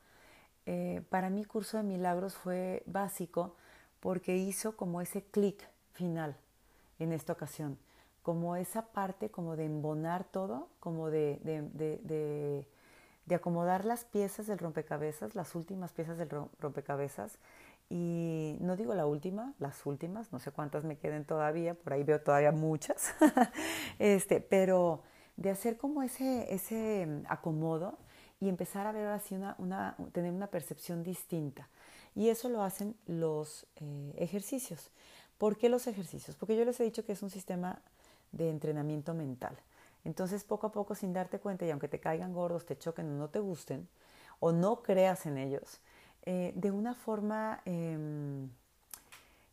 eh, 0.67 1.01
para 1.10 1.32
mí 1.32 1.43
Curso 1.45 1.77
de 1.77 1.84
Milagros 1.84 2.36
fue 2.36 2.84
básico 2.86 3.56
porque 3.99 4.38
hizo 4.38 4.77
como 4.77 5.01
ese 5.01 5.23
clic 5.23 5.67
final 5.93 6.38
en 6.99 7.12
esta 7.12 7.34
ocasión 7.34 7.80
como 8.27 8.58
esa 8.58 8.82
parte 8.88 9.32
como 9.32 9.56
de 9.56 9.63
embonar 9.63 10.25
todo, 10.25 10.67
como 10.82 11.10
de, 11.10 11.39
de, 11.45 12.65
de, 13.25 13.36
acomodar 13.36 13.86
las 13.86 14.03
piezas 14.03 14.47
del 14.47 14.58
rompecabezas, 14.58 15.34
las 15.34 15.56
últimas 15.56 15.93
piezas 15.93 16.17
del 16.17 16.27
rompecabezas. 16.60 17.39
Y 17.89 18.58
no 18.60 18.75
digo 18.75 18.93
la 18.95 19.06
última, 19.06 19.53
las 19.60 19.86
últimas, 19.86 20.34
no 20.34 20.39
sé 20.39 20.51
cuántas 20.51 20.84
me 20.84 20.97
queden 20.97 21.23
todavía, 21.23 21.73
por 21.73 21.93
ahí 21.93 22.03
veo 22.03 22.19
todavía 22.19 22.51
muchas, 22.51 23.15
este, 23.97 24.41
pero 24.41 25.03
de 25.38 25.49
hacer 25.49 25.77
como 25.77 26.03
ese, 26.03 26.53
ese 26.53 27.23
acomodo 27.30 27.97
y 28.39 28.50
empezar 28.50 28.88
a 28.88 28.91
ver 28.91 29.08
así 29.08 29.36
una, 29.36 29.56
una, 29.58 29.95
tener 30.12 30.32
una 30.32 30.47
percepción 30.47 31.04
distinta. 31.04 31.67
Y 32.15 32.30
eso 32.30 32.50
lo 32.50 32.63
hacen 32.63 32.95
los 33.06 33.67
eh, 33.76 34.13
ejercicios. 34.17 34.91
¿Por 35.38 35.58
qué 35.58 35.69
los 35.69 35.88
ejercicios? 35.88 36.36
Porque 36.36 36.56
yo 36.56 36.65
les 36.65 36.80
he 36.80 36.84
dicho 36.84 37.06
que 37.06 37.12
es 37.12 37.21
un 37.21 37.30
sistema 37.30 37.80
de 38.32 38.50
entrenamiento 38.50 39.13
mental. 39.13 39.56
Entonces, 40.04 40.43
poco 40.43 40.67
a 40.67 40.71
poco, 40.71 40.95
sin 40.95 41.13
darte 41.13 41.39
cuenta, 41.39 41.65
y 41.65 41.71
aunque 41.71 41.88
te 41.88 42.00
caigan 42.00 42.34
gordos, 42.34 42.65
te 42.65 42.78
choquen 42.78 43.08
o 43.08 43.17
no 43.17 43.30
te 43.30 43.39
gusten, 43.39 43.88
o 44.39 44.52
no 44.52 44.82
creas 44.82 45.26
en 45.26 45.38
ellos, 45.38 45.80
eh, 46.23 46.54
de 46.56 46.71
una 46.71 46.93
forma 46.93 47.62
em, 47.65 48.50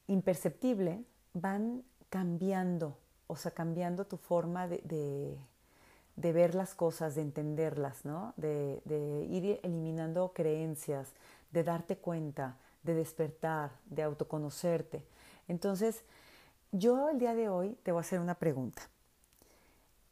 imperceptible 0.06 1.04
van 1.32 1.84
cambiando, 2.08 2.96
o 3.26 3.36
sea, 3.36 3.52
cambiando 3.52 4.06
tu 4.06 4.16
forma 4.16 4.68
de, 4.68 5.38
ver 6.16 6.54
las 6.54 6.74
cosas, 6.74 7.14
de 7.14 7.22
entenderlas, 7.22 8.04
¿no? 8.04 8.34
De, 8.36 8.80
de 8.84 9.26
ir 9.30 9.60
eliminando 9.62 10.32
creencias, 10.32 11.08
de 11.50 11.64
darte 11.64 11.96
cuenta, 11.96 12.56
de 12.82 12.94
despertar, 12.94 13.72
de 13.86 14.02
autoconocerte. 14.02 15.04
Entonces, 15.48 16.04
yo 16.72 17.10
el 17.10 17.18
día 17.18 17.34
de 17.34 17.48
hoy 17.48 17.76
te 17.82 17.92
voy 17.92 18.00
a 18.00 18.02
hacer 18.02 18.20
una 18.20 18.34
pregunta. 18.34 18.82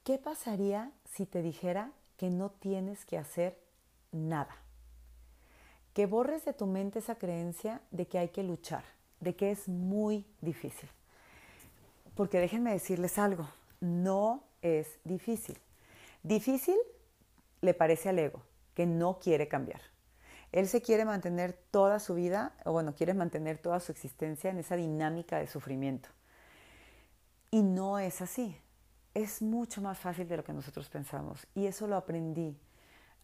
¿Qué 0.05 0.19
pasaría 0.19 0.91
si 1.05 1.27
te 1.27 1.43
dijera 1.43 1.93
que 2.17 2.31
no 2.31 2.51
tienes 2.51 3.05
que 3.05 3.19
hacer 3.19 3.59
nada? 4.11 4.57
Que 5.95 6.07
borres 6.07 6.45
de 6.45 6.53
tu 6.53 6.67
mente 6.67 6.99
esa 7.01 7.17
creencia 7.17 7.81
de 7.91 8.07
que 8.07 8.19
hay 8.19 8.29
que 8.31 8.43
luchar, 8.43 8.85
de 9.21 9.37
que 9.37 9.51
es 9.51 9.69
muy 9.69 10.25
difícil. 10.41 10.89
Porque 12.15 12.41
déjenme 12.41 12.73
decirles 12.73 13.19
algo, 13.19 13.49
no 13.81 14.43
es 14.63 14.99
difícil. 15.05 15.59
Difícil 16.23 16.77
le 17.61 17.75
parece 17.75 18.09
al 18.09 18.19
ego, 18.19 18.43
que 18.75 18.87
no 18.87 19.19
quiere 19.19 19.49
cambiar. 19.49 19.81
Él 20.53 20.69
se 20.69 20.83
quiere 20.83 21.05
mantener 21.05 21.59
toda 21.71 21.99
su 21.99 22.15
vida, 22.15 22.53
o 22.65 22.73
bueno, 22.73 22.95
quiere 22.95 23.15
mantener 23.15 23.59
toda 23.59 23.81
su 23.81 23.91
existencia 23.91 24.51
en 24.51 24.59
esa 24.59 24.77
dinámica 24.77 25.39
de 25.39 25.47
sufrimiento. 25.47 26.11
Y 27.51 27.63
no 27.63 27.99
es 27.99 28.21
así. 28.21 28.57
Es 29.15 29.43
mucho 29.43 29.81
más 29.83 29.99
fácil 29.99 30.29
de 30.29 30.37
lo 30.37 30.45
que 30.45 30.53
nosotros 30.53 30.89
pensamos. 30.89 31.47
Y 31.55 31.67
eso 31.67 31.87
lo 31.87 31.97
aprendí 31.97 32.57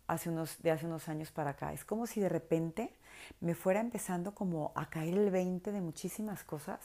hace 0.06 0.30
unos, 0.30 0.60
de 0.62 0.70
hace 0.70 0.86
unos 0.86 1.08
años 1.08 1.30
para 1.30 1.50
acá. 1.50 1.72
Es 1.72 1.84
como 1.84 2.06
si 2.06 2.20
de 2.20 2.28
repente 2.28 2.94
me 3.40 3.54
fuera 3.54 3.80
empezando 3.80 4.34
como 4.34 4.72
a 4.74 4.88
caer 4.90 5.14
el 5.16 5.30
20 5.30 5.70
de 5.70 5.80
muchísimas 5.80 6.44
cosas 6.44 6.80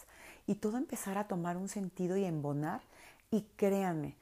y 0.46 0.56
todo 0.56 0.78
empezara 0.78 1.22
a 1.22 1.28
tomar 1.28 1.58
un 1.58 1.70
sentido 1.70 2.18
y 2.18 2.26
embonar. 2.26 2.82
Y 3.32 3.44
créanme 3.56 4.16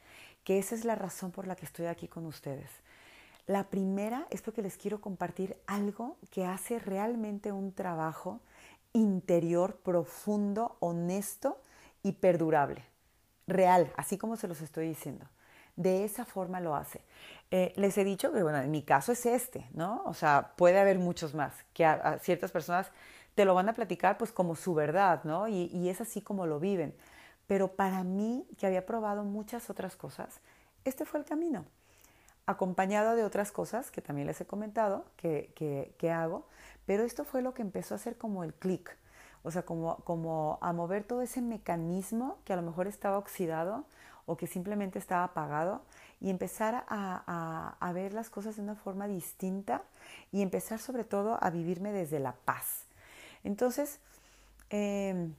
que 0.44 0.60
esa 0.60 0.76
es 0.76 0.86
la 0.86 0.96
razón 0.96 1.32
por 1.32 1.48
la 1.48 1.56
que 1.56 1.66
estoy 1.66 1.86
aquí 1.86 2.08
con 2.08 2.26
ustedes. 2.26 2.70
La 3.48 3.66
primera 3.66 4.28
es 4.30 4.42
porque 4.42 4.62
les 4.62 4.78
quiero 4.78 5.02
compartir 5.02 5.58
algo 5.68 6.18
que 6.30 6.46
hace 6.46 6.80
realmente 6.80 7.52
un 7.52 7.74
trabajo 7.74 8.40
interior 8.94 9.78
profundo, 9.78 10.78
honesto 10.80 11.60
y 12.04 12.14
perdurable 12.14 12.92
real, 13.52 13.92
así 13.98 14.18
como 14.18 14.36
se 14.36 14.48
los 14.48 14.62
estoy 14.62 14.88
diciendo. 14.88 15.26
De 15.76 16.04
esa 16.04 16.26
forma 16.26 16.60
lo 16.60 16.76
hace. 16.76 17.02
Eh, 17.50 17.74
les 17.76 17.98
he 17.98 18.04
dicho 18.04 18.32
que, 18.32 18.44
bueno, 18.44 18.60
en 18.60 18.72
mi 18.72 18.84
caso 18.84 19.12
es 19.12 19.26
este, 19.26 19.68
¿no? 19.74 20.04
O 20.06 20.14
sea, 20.14 20.54
puede 20.56 20.80
haber 20.80 21.00
muchos 21.00 21.34
más, 21.34 21.54
que 21.74 21.86
a, 21.86 22.20
ciertas 22.20 22.52
personas 22.52 22.88
te 23.36 23.46
lo 23.46 23.54
van 23.54 23.70
a 23.70 23.74
platicar 23.74 24.18
pues 24.18 24.32
como 24.32 24.56
su 24.56 24.74
verdad, 24.74 25.24
¿no? 25.24 25.48
Y, 25.48 25.70
y, 25.74 25.90
es 25.90 26.02
así 26.02 26.22
como 26.22 26.46
lo 26.46 26.60
viven. 26.60 26.94
Pero 27.52 27.68
para 27.76 28.06
mí, 28.06 28.48
que 28.58 28.66
había 28.66 28.86
probado 28.86 29.26
muchas 29.26 29.70
otras 29.70 29.98
cosas, 29.98 30.40
este 30.86 31.04
fue 31.04 31.20
el 31.20 31.26
camino. 31.26 31.66
Acompañado 32.46 33.14
de 33.18 33.26
otras 33.26 33.52
cosas 33.52 33.92
que 33.92 34.02
también 34.02 34.26
les 34.26 34.40
he 34.40 34.46
comentado 34.46 35.04
que, 35.18 35.52
que, 35.98 36.12
hago, 36.12 36.48
pero 36.86 37.04
esto 37.04 37.26
fue 37.26 37.42
lo 37.42 37.54
que 37.54 37.62
empezó 37.62 37.94
a 37.94 37.98
hacer 37.98 38.18
como 38.18 38.46
el 38.46 38.54
clic. 38.54 38.96
O 39.44 39.52
sea, 39.52 39.64
como, 39.64 39.98
como 40.06 40.60
a 40.62 40.72
mover 40.72 41.04
todo 41.04 41.22
ese 41.22 41.42
mecanismo 41.42 42.38
que 42.46 42.54
a 42.54 42.56
lo 42.56 42.62
mejor 42.62 42.88
estaba 42.88 43.18
oxidado 43.18 43.84
o 44.26 44.38
que 44.38 44.48
simplemente 44.48 44.98
estaba 44.98 45.26
apagado 45.26 45.82
y 46.22 46.30
empezar 46.30 46.86
a, 46.88 47.76
a, 47.82 47.92
ver 47.92 48.14
las 48.14 48.30
cosas 48.30 48.56
de 48.56 48.62
una 48.62 48.76
forma 48.76 49.10
distinta 49.10 49.82
y 50.32 50.42
empezar 50.42 50.80
sobre 50.80 51.04
todo 51.04 51.38
a 51.42 51.50
vivirme 51.50 51.92
desde 51.92 52.22
la 52.22 52.32
paz. 52.32 52.86
Entonces, 53.44 54.00
em, 54.70 55.34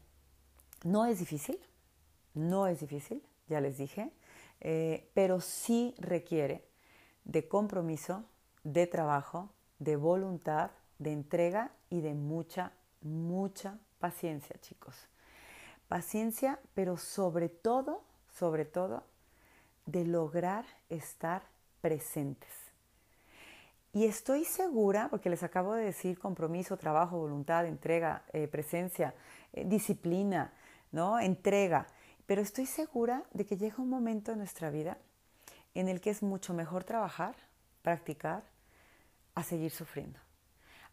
no 0.85 1.07
es 1.07 1.19
difícil, 1.19 1.59
no 2.35 2.67
es 2.67 2.81
difícil, 2.81 3.23
ya 3.49 3.61
les 3.61 3.79
dije, 3.79 4.11
eh, 4.61 5.11
pero 5.15 5.41
sí 5.41 5.95
requiere 5.99 6.65
de 7.25 7.49
compromiso, 7.49 8.25
de 8.65 8.87
trabajo, 8.87 9.51
de 9.79 9.97
voluntad, 9.97 10.71
de 10.99 11.13
entrega 11.13 11.73
y 11.91 12.01
de 12.01 12.15
mucha, 12.15 12.73
mucha 13.01 13.79
Paciencia, 14.03 14.57
chicos. 14.61 14.97
Paciencia, 15.87 16.59
pero 16.75 16.97
sobre 16.97 17.49
todo, 17.49 18.03
sobre 18.37 18.65
todo, 18.65 19.05
de 19.87 20.05
lograr 20.05 20.65
estar 20.89 21.45
presentes. 21.81 22.51
Y 23.93 24.07
estoy 24.07 24.45
segura, 24.45 25.07
porque 25.09 25.31
les 25.31 25.45
acabo 25.45 25.75
de 25.75 25.85
decir 25.85 26.19
compromiso, 26.19 26.77
trabajo, 26.77 27.17
voluntad, 27.17 27.65
entrega, 27.65 28.25
eh, 28.33 28.49
presencia, 28.49 29.15
eh, 29.53 29.65
disciplina, 29.67 30.53
¿no? 30.91 31.21
Entrega. 31.21 31.87
Pero 32.27 32.41
estoy 32.41 32.67
segura 32.67 33.25
de 33.33 33.45
que 33.47 33.57
llega 33.57 33.77
un 33.79 33.89
momento 33.91 34.33
en 34.33 34.39
nuestra 34.39 34.71
vida 34.71 34.99
en 35.75 35.89
el 35.89 36.01
que 36.01 36.11
es 36.11 36.23
mucho 36.23 36.55
mejor 36.55 36.85
trabajar, 36.85 37.35
practicar, 37.83 38.45
a 39.35 39.43
seguir 39.43 39.71
sufriendo 39.71 40.21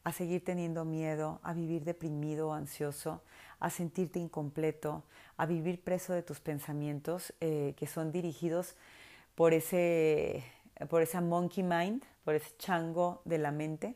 a 0.04 0.12
seguir 0.12 0.44
teniendo 0.44 0.86
miedo, 0.86 1.40
a 1.44 1.54
vivir 1.54 1.84
deprimido 1.84 2.50
o 2.50 2.54
ansioso, 2.54 3.22
a 3.60 3.70
sentirte 3.70 4.20
incompleto, 4.20 5.04
a 5.38 5.46
vivir 5.46 5.84
preso 5.84 6.14
de 6.14 6.24
tus 6.24 6.40
pensamientos 6.40 7.34
eh, 7.42 7.74
que 7.78 7.88
son 7.88 8.12
dirigidos 8.12 8.76
por, 9.36 9.54
ese, 9.54 10.44
por 10.90 11.02
esa 11.02 11.22
monkey 11.22 11.64
mind, 11.64 12.04
por 12.24 12.36
ese 12.36 12.56
chango 12.58 13.22
de 13.26 13.38
la 13.38 13.52
mente 13.52 13.96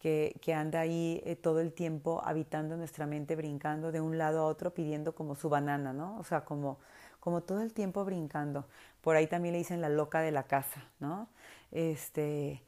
que, 0.00 0.54
anda 0.54 0.80
ahí 0.80 1.22
eh, 1.26 1.36
todo 1.36 1.60
el 1.60 1.72
tiempo 1.72 2.22
habitando 2.24 2.76
nuestra 2.76 3.06
mente, 3.06 3.36
brincando 3.36 3.92
de 3.92 4.00
un 4.00 4.16
lado 4.16 4.40
a 4.40 4.44
otro, 4.46 4.72
pidiendo 4.72 5.14
como 5.14 5.34
su 5.34 5.50
banana, 5.50 5.92
¿no? 5.92 6.18
O 6.18 6.24
sea, 6.24 6.44
como, 6.44 6.78
como 7.20 7.42
todo 7.42 7.60
el 7.60 7.74
tiempo 7.74 8.04
brincando. 8.04 8.66
Por 9.02 9.16
ahí 9.16 9.26
también 9.26 9.52
le 9.52 9.58
dicen 9.58 9.82
la 9.82 9.90
loca 9.90 10.20
de 10.22 10.32
la 10.32 10.44
casa, 10.44 10.88
¿no? 11.00 11.28
Este, 11.70 12.62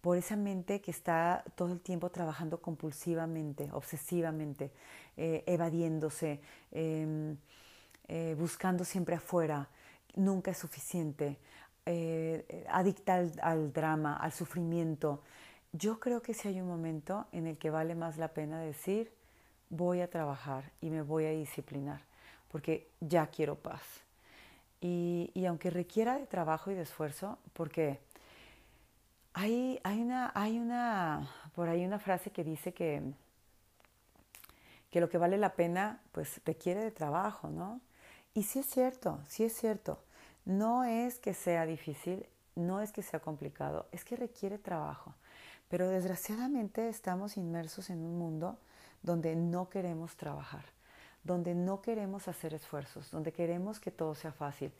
por 0.00 0.16
esa 0.16 0.36
mente 0.36 0.80
que 0.80 0.92
está 0.92 1.42
todo 1.56 1.72
el 1.72 1.80
tiempo 1.80 2.10
trabajando 2.10 2.62
compulsivamente, 2.62 3.68
obsesivamente, 3.72 4.70
eh, 5.16 5.42
evadiéndose, 5.46 6.40
em, 6.70 7.36
eh, 8.06 8.36
buscando 8.38 8.84
siempre 8.84 9.16
afuera, 9.16 9.68
nunca 10.14 10.52
es 10.52 10.58
suficiente, 10.58 11.38
adicta 12.68 13.22
al, 13.42 13.72
drama, 13.72 14.16
al 14.16 14.32
sufrimiento. 14.32 15.22
Yo 15.78 16.00
creo 16.00 16.22
que 16.22 16.32
si 16.32 16.48
hay 16.48 16.60
un 16.60 16.68
momento 16.68 17.26
en 17.32 17.46
el 17.46 17.58
que 17.58 17.68
vale 17.68 17.94
más 17.94 18.16
la 18.16 18.28
pena 18.28 18.60
decir, 18.60 19.12
voy 19.68 20.00
a 20.00 20.08
trabajar 20.08 20.72
y 20.80 20.88
me 20.88 21.02
voy 21.02 21.26
a 21.26 21.30
disciplinar, 21.30 22.00
porque 22.50 22.88
ya 23.00 23.26
quiero 23.26 23.56
paz. 23.56 23.82
Y, 24.80 25.30
y 25.34 25.44
aunque 25.44 25.68
requiera 25.68 26.18
de 26.18 26.26
trabajo 26.26 26.70
y 26.70 26.74
de 26.74 26.82
esfuerzo, 26.82 27.38
porque 27.52 27.98
hay, 29.34 29.78
hay, 29.84 30.00
una, 30.00 30.32
hay 30.34 30.58
una, 30.58 31.28
por 31.54 31.68
ahí 31.68 31.84
una 31.84 31.98
frase 31.98 32.30
que 32.30 32.42
dice 32.42 32.72
que, 32.72 33.02
que 34.90 35.00
lo 35.00 35.10
que 35.10 35.18
vale 35.18 35.36
la 35.36 35.52
pena, 35.52 36.00
pues 36.12 36.40
requiere 36.46 36.80
de 36.80 36.90
trabajo, 36.90 37.50
¿no? 37.50 37.82
Y 38.32 38.44
sí 38.44 38.60
es 38.60 38.66
cierto, 38.66 39.20
sí 39.28 39.44
es 39.44 39.52
cierto. 39.52 40.02
No 40.46 40.84
es 40.84 41.18
que 41.18 41.34
sea 41.34 41.66
difícil, 41.66 42.24
no 42.54 42.80
es 42.80 42.92
que 42.92 43.02
sea 43.02 43.20
complicado, 43.20 43.88
es 43.92 44.04
que 44.04 44.16
requiere 44.16 44.56
trabajo. 44.56 45.14
Pero 45.68 45.88
desgraciadamente 45.88 46.88
estamos 46.88 47.36
inmersos 47.36 47.90
en 47.90 48.04
un 48.04 48.18
mundo 48.18 48.58
donde 49.02 49.34
no 49.36 49.68
queremos 49.68 50.16
trabajar, 50.16 50.64
donde 51.24 51.54
no 51.54 51.82
queremos 51.82 52.28
hacer 52.28 52.54
esfuerzos, 52.54 53.10
donde 53.10 53.32
queremos 53.32 53.80
que 53.80 53.90
todo 53.90 54.14
sea 54.14 54.32
fácil, 54.32 54.72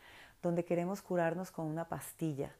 donde 0.42 0.64
queremos 0.64 1.02
curarnos 1.02 1.50
con 1.50 1.66
una 1.66 1.88
pastilla, 1.88 2.52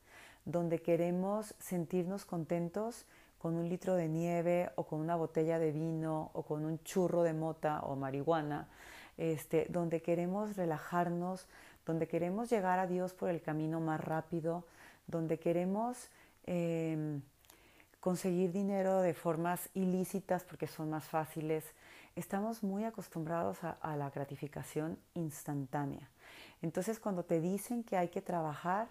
donde 0.44 0.80
queremos 0.80 1.54
sentirnos 1.58 2.24
contentos 2.24 3.04
con 3.38 3.54
un 3.54 3.68
litro 3.68 3.94
de 3.94 4.08
nieve 4.08 4.70
o 4.76 4.84
con 4.84 5.00
una 5.00 5.14
botella 5.14 5.58
de 5.58 5.72
vino 5.72 6.30
o 6.32 6.42
con 6.42 6.64
un 6.64 6.82
churro 6.82 7.22
de 7.22 7.32
mota 7.32 7.80
o 7.80 7.94
marihuana, 7.94 8.68
este, 9.18 9.66
donde 9.68 10.02
queremos 10.02 10.56
relajarnos, 10.56 11.46
donde 11.84 12.08
queremos 12.08 12.50
llegar 12.50 12.78
a 12.78 12.86
Dios 12.86 13.14
por 13.14 13.28
el 13.28 13.40
camino 13.40 13.80
más 13.80 14.00
rápido, 14.00 14.64
donde 15.06 15.38
queremos 15.38 16.08
em, 16.44 17.22
conseguir 18.06 18.52
dinero 18.52 19.02
de 19.02 19.14
formas 19.14 19.68
ilícitas 19.74 20.44
porque 20.44 20.68
son 20.68 20.90
más 20.90 21.02
fáciles. 21.06 21.64
Estamos 22.14 22.62
muy 22.62 22.84
acostumbrados 22.84 23.58
a 23.64 23.96
la 23.96 24.10
gratificación 24.10 24.96
instantánea. 25.14 26.08
Entonces 26.62 27.00
cuando 27.00 27.24
te 27.24 27.40
dicen 27.40 27.82
que 27.82 27.96
hay 27.96 28.06
que 28.06 28.22
trabajar, 28.22 28.86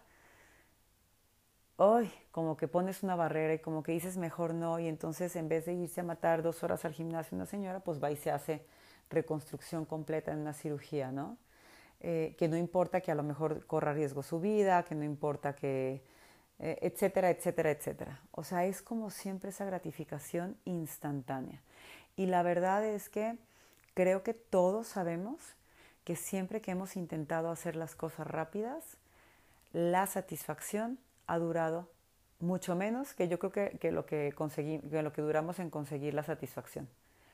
hoy 1.77 2.11
como 2.31 2.57
que 2.57 2.67
pones 2.67 3.03
una 3.03 3.15
barrera 3.15 3.53
y 3.53 3.59
como 3.59 3.83
que 3.83 3.93
dices 3.93 4.17
mejor 4.17 4.53
no 4.53 4.79
y 4.79 4.87
entonces 4.89 5.37
en 5.37 5.47
vez 5.47 5.65
de 5.65 5.75
irse 5.75 6.01
a 6.01 6.03
matar 6.03 6.43
dos 6.43 6.61
horas 6.61 6.83
al 6.83 6.91
gimnasio 6.91 7.37
una 7.37 7.45
señora, 7.45 7.79
pues 7.79 8.03
va 8.03 8.11
y 8.11 8.17
se 8.17 8.31
hace 8.31 8.65
reconstrucción 9.09 9.85
completa 9.85 10.33
en 10.33 10.39
una 10.39 10.51
cirugía, 10.51 11.13
¿no? 11.13 11.37
Eh, 12.01 12.35
que 12.37 12.49
no 12.49 12.57
importa 12.57 12.99
que 12.99 13.13
a 13.13 13.15
lo 13.15 13.23
mejor 13.23 13.65
corra 13.65 13.93
riesgo 13.93 14.23
su 14.23 14.41
vida, 14.41 14.83
que 14.83 14.93
no 14.93 15.05
importa 15.05 15.55
que, 15.55 16.03
eh, 16.59 16.77
etcétera, 16.81 17.29
etcétera, 17.29 17.71
etcétera. 17.71 18.21
O 18.31 18.43
sea, 18.43 18.65
es 18.65 18.81
como 18.81 19.09
siempre 19.09 19.49
esa 19.49 19.65
gratificación 19.65 20.57
instantánea. 20.65 21.61
Y 22.15 22.27
la 22.27 22.43
verdad 22.43 22.85
es 22.85 23.09
que 23.09 23.37
creo 23.93 24.23
que 24.23 24.33
todos 24.33 24.87
sabemos 24.87 25.55
que 26.03 26.15
siempre 26.15 26.61
que 26.61 26.71
hemos 26.71 26.95
intentado 26.95 27.49
hacer 27.49 27.75
las 27.75 27.95
cosas 27.95 28.27
rápidas, 28.27 28.97
la 29.73 30.05
satisfacción 30.07 30.99
ha 31.27 31.37
durado 31.39 31.89
mucho 32.39 32.75
menos 32.75 33.13
que 33.13 33.27
yo 33.27 33.39
creo 33.39 33.51
que, 33.51 33.91
lo, 33.91 34.05
que, 34.05 34.31
conseguí, 34.33 34.79
que 34.79 35.01
lo 35.01 35.11
que 35.11 35.21
duramos 35.21 35.59
en 35.59 35.69
conseguir 35.69 36.13
la 36.13 36.23
satisfacción 36.23 36.87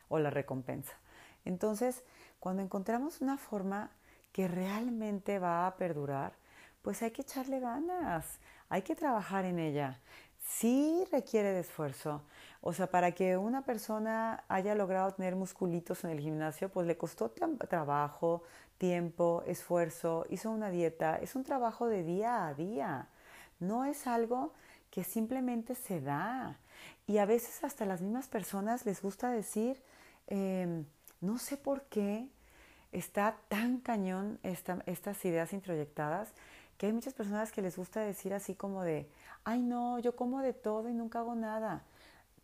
o 0.10 0.19
la 0.19 0.29
recompensa. 0.29 0.93
Entonces, 1.45 2.03
cuando 2.39 2.62
encontramos 2.62 3.21
una 3.21 3.38
forma 3.38 3.91
que 4.31 4.47
realmente 4.47 5.39
va 5.39 5.67
a 5.67 5.75
perdurar, 5.75 6.34
pues 6.81 7.01
hay 7.01 7.12
que 7.12 7.21
echarle 7.21 7.60
ganas, 7.60 8.39
hay 8.71 8.84
que 8.84 8.95
trabajar 8.95 9.43
en 9.43 9.60
ella. 9.60 9.99
Sí 10.39 11.03
requiere 11.12 11.51
de 11.51 11.60
esfuerzo. 11.60 12.23
O 12.62 12.71
sea, 12.71 12.88
para 12.88 13.12
que 13.12 13.36
una 13.36 13.63
persona 13.65 14.45
haya 14.47 14.75
logrado 14.75 15.12
tener 15.12 15.36
musculitos 15.36 16.05
en 16.05 16.12
el 16.12 16.21
gimnasio, 16.21 16.69
pues 16.69 16.88
le 16.88 16.97
costó 16.97 17.29
trabajo, 17.29 18.43
tiempo, 18.77 19.43
esfuerzo, 19.45 20.25
hizo 20.29 20.49
una 20.51 20.69
dieta. 20.69 21.17
Es 21.17 21.36
un 21.36 21.43
trabajo 21.43 21.88
de 21.88 22.03
día 22.03 22.47
a 22.47 22.53
día. 22.53 23.10
No 23.60 23.84
es 23.84 24.07
algo 24.07 24.53
que 24.89 25.03
simplemente 25.03 25.75
se 25.75 25.99
da. 25.99 26.57
Y 27.07 27.17
a 27.17 27.25
veces 27.25 27.65
hasta 27.65 27.86
las 27.86 27.99
mismas 27.99 28.29
personas 28.29 28.86
les 28.86 29.01
gusta 29.01 29.29
decir, 29.31 29.84
em, 30.27 30.86
no 31.19 31.38
sé 31.39 31.57
por 31.57 31.84
qué 31.84 32.29
está 32.93 33.36
tan 33.49 33.79
cañón 33.79 34.39
estas 34.43 35.25
ideas 35.25 35.51
introyectadas, 35.51 36.34
que 36.82 36.88
hay 36.88 36.94
muchas 36.94 37.13
personas 37.13 37.52
que 37.52 37.62
les 37.62 37.78
gusta 37.78 38.00
decir 38.00 38.34
así 38.34 38.56
como 38.56 38.82
de, 38.82 39.08
ay 39.44 39.62
no, 39.62 40.00
yo 40.00 40.15
como 40.15 40.41
de 40.41 40.52
todo 40.52 40.89
y 40.89 40.96
nunca 40.96 41.20
hago 41.20 41.36
nada. 41.36 41.84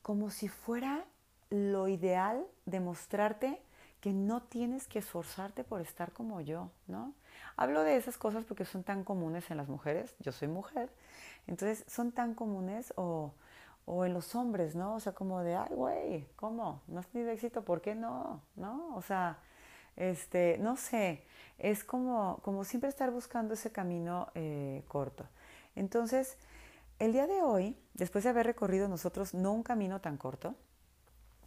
Como 0.03 0.29
si 0.29 0.47
fuera 0.47 1.05
lo 1.49 1.87
ideal 1.87 2.45
demostrarte 2.67 3.59
que 3.99 4.13
no 4.13 4.43
tienes 4.43 4.87
que 4.87 4.99
esforzarte 4.99 5.63
por 5.63 5.81
estar 5.81 6.11
como 6.11 6.39
yo, 6.39 6.69
¿no? 6.85 7.15
Hablo 7.55 7.81
de 7.81 7.95
esas 7.95 8.19
cosas 8.19 8.45
porque 8.45 8.63
son 8.63 8.83
tan 8.83 9.03
comunes 9.03 9.49
en 9.49 9.57
las 9.57 9.69
mujeres, 9.69 10.15
yo 10.19 10.31
soy 10.31 10.49
mujer, 10.49 10.91
entonces 11.47 11.83
son 11.87 12.11
tan 12.11 12.35
comunes 12.35 12.93
o, 12.95 13.33
o 13.85 14.05
en 14.05 14.13
los 14.13 14.35
hombres, 14.35 14.75
¿no? 14.75 14.93
O 14.93 14.99
sea, 14.99 15.13
como 15.13 15.41
de, 15.41 15.55
ay, 15.55 15.73
güey, 15.73 16.27
¿cómo? 16.35 16.83
¿No 16.85 16.99
has 16.99 17.07
tenido 17.07 17.31
éxito? 17.31 17.65
¿Por 17.65 17.81
qué 17.81 17.95
no? 17.95 18.43
¿No? 18.55 18.95
O 18.95 19.01
sea, 19.01 19.39
este, 19.97 20.57
no 20.59 20.77
sé, 20.77 21.23
es 21.57 21.83
como, 21.83 22.39
como 22.43 22.63
siempre 22.63 22.89
estar 22.89 23.11
buscando 23.11 23.55
ese 23.55 23.71
camino 23.71 24.29
eh, 24.35 24.83
corto. 24.87 25.25
Entonces, 25.75 26.37
el 26.99 27.13
día 27.13 27.27
de 27.27 27.41
hoy, 27.41 27.77
después 27.93 28.23
de 28.23 28.29
haber 28.29 28.45
recorrido 28.45 28.87
nosotros 28.87 29.33
no 29.33 29.51
un 29.51 29.63
camino 29.63 29.99
tan 30.01 30.17
corto, 30.17 30.55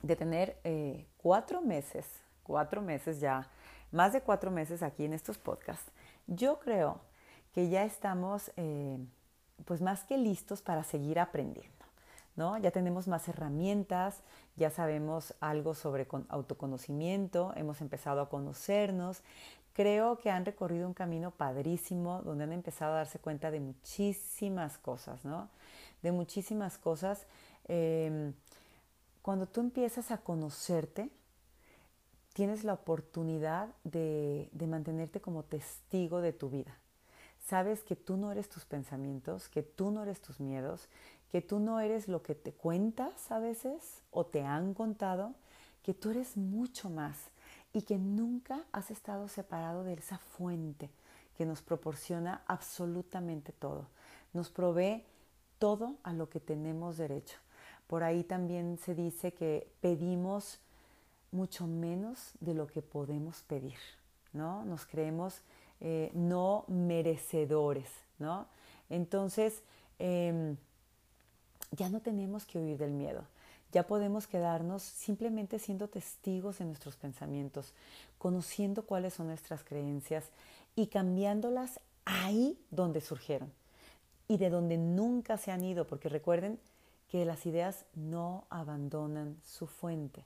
de 0.02 0.16
tener 0.16 0.58
eh, 0.64 1.06
cuatro 1.16 1.60
meses, 1.60 2.06
cuatro 2.42 2.82
meses 2.82 3.20
ya, 3.20 3.48
más 3.92 4.12
de 4.12 4.20
cuatro 4.20 4.50
meses 4.50 4.82
aquí 4.82 5.04
en 5.04 5.12
estos 5.12 5.38
podcasts, 5.38 5.90
yo 6.26 6.58
creo 6.60 7.00
que 7.52 7.68
ya 7.68 7.84
estamos 7.84 8.52
eh, 8.56 8.98
pues 9.64 9.80
más 9.80 10.04
que 10.04 10.16
listos 10.16 10.62
para 10.62 10.84
seguir 10.84 11.18
aprendiendo. 11.18 11.79
¿No? 12.36 12.58
Ya 12.58 12.70
tenemos 12.70 13.08
más 13.08 13.28
herramientas, 13.28 14.22
ya 14.56 14.70
sabemos 14.70 15.34
algo 15.40 15.74
sobre 15.74 16.06
autoconocimiento, 16.28 17.52
hemos 17.56 17.80
empezado 17.80 18.20
a 18.20 18.28
conocernos. 18.28 19.22
Creo 19.72 20.18
que 20.18 20.30
han 20.30 20.44
recorrido 20.44 20.86
un 20.86 20.94
camino 20.94 21.30
padrísimo 21.30 22.22
donde 22.22 22.44
han 22.44 22.52
empezado 22.52 22.92
a 22.92 22.96
darse 22.96 23.18
cuenta 23.18 23.50
de 23.50 23.60
muchísimas 23.60 24.78
cosas, 24.78 25.24
¿no? 25.24 25.48
De 26.02 26.12
muchísimas 26.12 26.76
cosas. 26.76 27.26
Em, 27.68 28.34
cuando 29.22 29.46
tú 29.46 29.60
empiezas 29.60 30.10
a 30.10 30.18
conocerte, 30.18 31.08
tienes 32.32 32.64
la 32.64 32.74
oportunidad 32.74 33.68
de, 33.84 34.48
de 34.52 34.66
mantenerte 34.66 35.20
como 35.20 35.44
testigo 35.44 36.20
de 36.20 36.32
tu 36.32 36.50
vida. 36.50 36.76
Sabes 37.46 37.82
que 37.82 37.96
tú 37.96 38.16
no 38.16 38.30
eres 38.32 38.48
tus 38.48 38.64
pensamientos, 38.64 39.48
que 39.48 39.62
tú 39.62 39.90
no 39.90 40.02
eres 40.02 40.20
tus 40.20 40.40
miedos, 40.40 40.88
que 41.30 41.40
tú 41.40 41.60
no 41.60 41.80
eres 41.80 42.08
lo 42.08 42.22
que 42.22 42.34
te 42.34 42.52
cuentas 42.52 43.30
a 43.30 43.38
veces 43.38 44.02
o 44.10 44.26
te 44.26 44.42
han 44.42 44.74
contado, 44.74 45.34
que 45.82 45.94
tú 45.94 46.10
eres 46.10 46.36
mucho 46.36 46.90
más 46.90 47.16
y 47.72 47.82
que 47.82 47.98
nunca 47.98 48.64
has 48.72 48.90
estado 48.90 49.28
separado 49.28 49.84
de 49.84 49.94
esa 49.94 50.18
fuente 50.18 50.90
que 51.36 51.46
nos 51.46 51.62
proporciona 51.62 52.42
absolutamente 52.46 53.52
todo. 53.52 53.86
Nos 54.32 54.50
provee 54.50 55.04
todo 55.58 55.96
a 56.02 56.12
lo 56.12 56.28
que 56.28 56.40
tenemos 56.40 56.96
derecho. 56.96 57.38
Por 57.86 58.02
ahí 58.02 58.24
también 58.24 58.78
se 58.78 58.94
dice 58.94 59.32
que 59.32 59.70
pedimos 59.80 60.60
mucho 61.32 61.66
menos 61.66 62.32
de 62.40 62.54
lo 62.54 62.66
que 62.66 62.82
podemos 62.82 63.42
pedir, 63.42 63.78
¿no? 64.32 64.64
Nos 64.64 64.86
creemos 64.86 65.42
eh, 65.80 66.10
no 66.14 66.64
merecedores, 66.68 67.88
¿no? 68.18 68.46
Entonces, 68.88 69.62
em, 69.98 70.56
ya 71.72 71.88
no 71.88 72.00
tenemos 72.00 72.44
que 72.46 72.58
huir 72.58 72.78
del 72.78 72.92
miedo. 72.92 73.24
Ya 73.72 73.86
podemos 73.86 74.26
quedarnos 74.26 74.82
simplemente 74.82 75.58
siendo 75.58 75.88
testigos 75.88 76.58
de 76.58 76.64
nuestros 76.64 76.96
pensamientos, 76.96 77.72
conociendo 78.18 78.84
cuáles 78.84 79.14
son 79.14 79.28
nuestras 79.28 79.62
creencias 79.62 80.24
y 80.74 80.88
cambiándolas 80.88 81.80
ahí 82.04 82.58
donde 82.70 83.00
surgieron 83.00 83.52
y 84.26 84.38
de 84.38 84.50
donde 84.50 84.76
nunca 84.76 85.36
se 85.38 85.52
han 85.52 85.64
ido, 85.64 85.86
porque 85.86 86.08
recuerden 86.08 86.58
que 87.10 87.24
las 87.24 87.46
ideas 87.46 87.84
no 87.94 88.44
abandonan 88.50 89.36
su 89.44 89.66
fuente. 89.66 90.24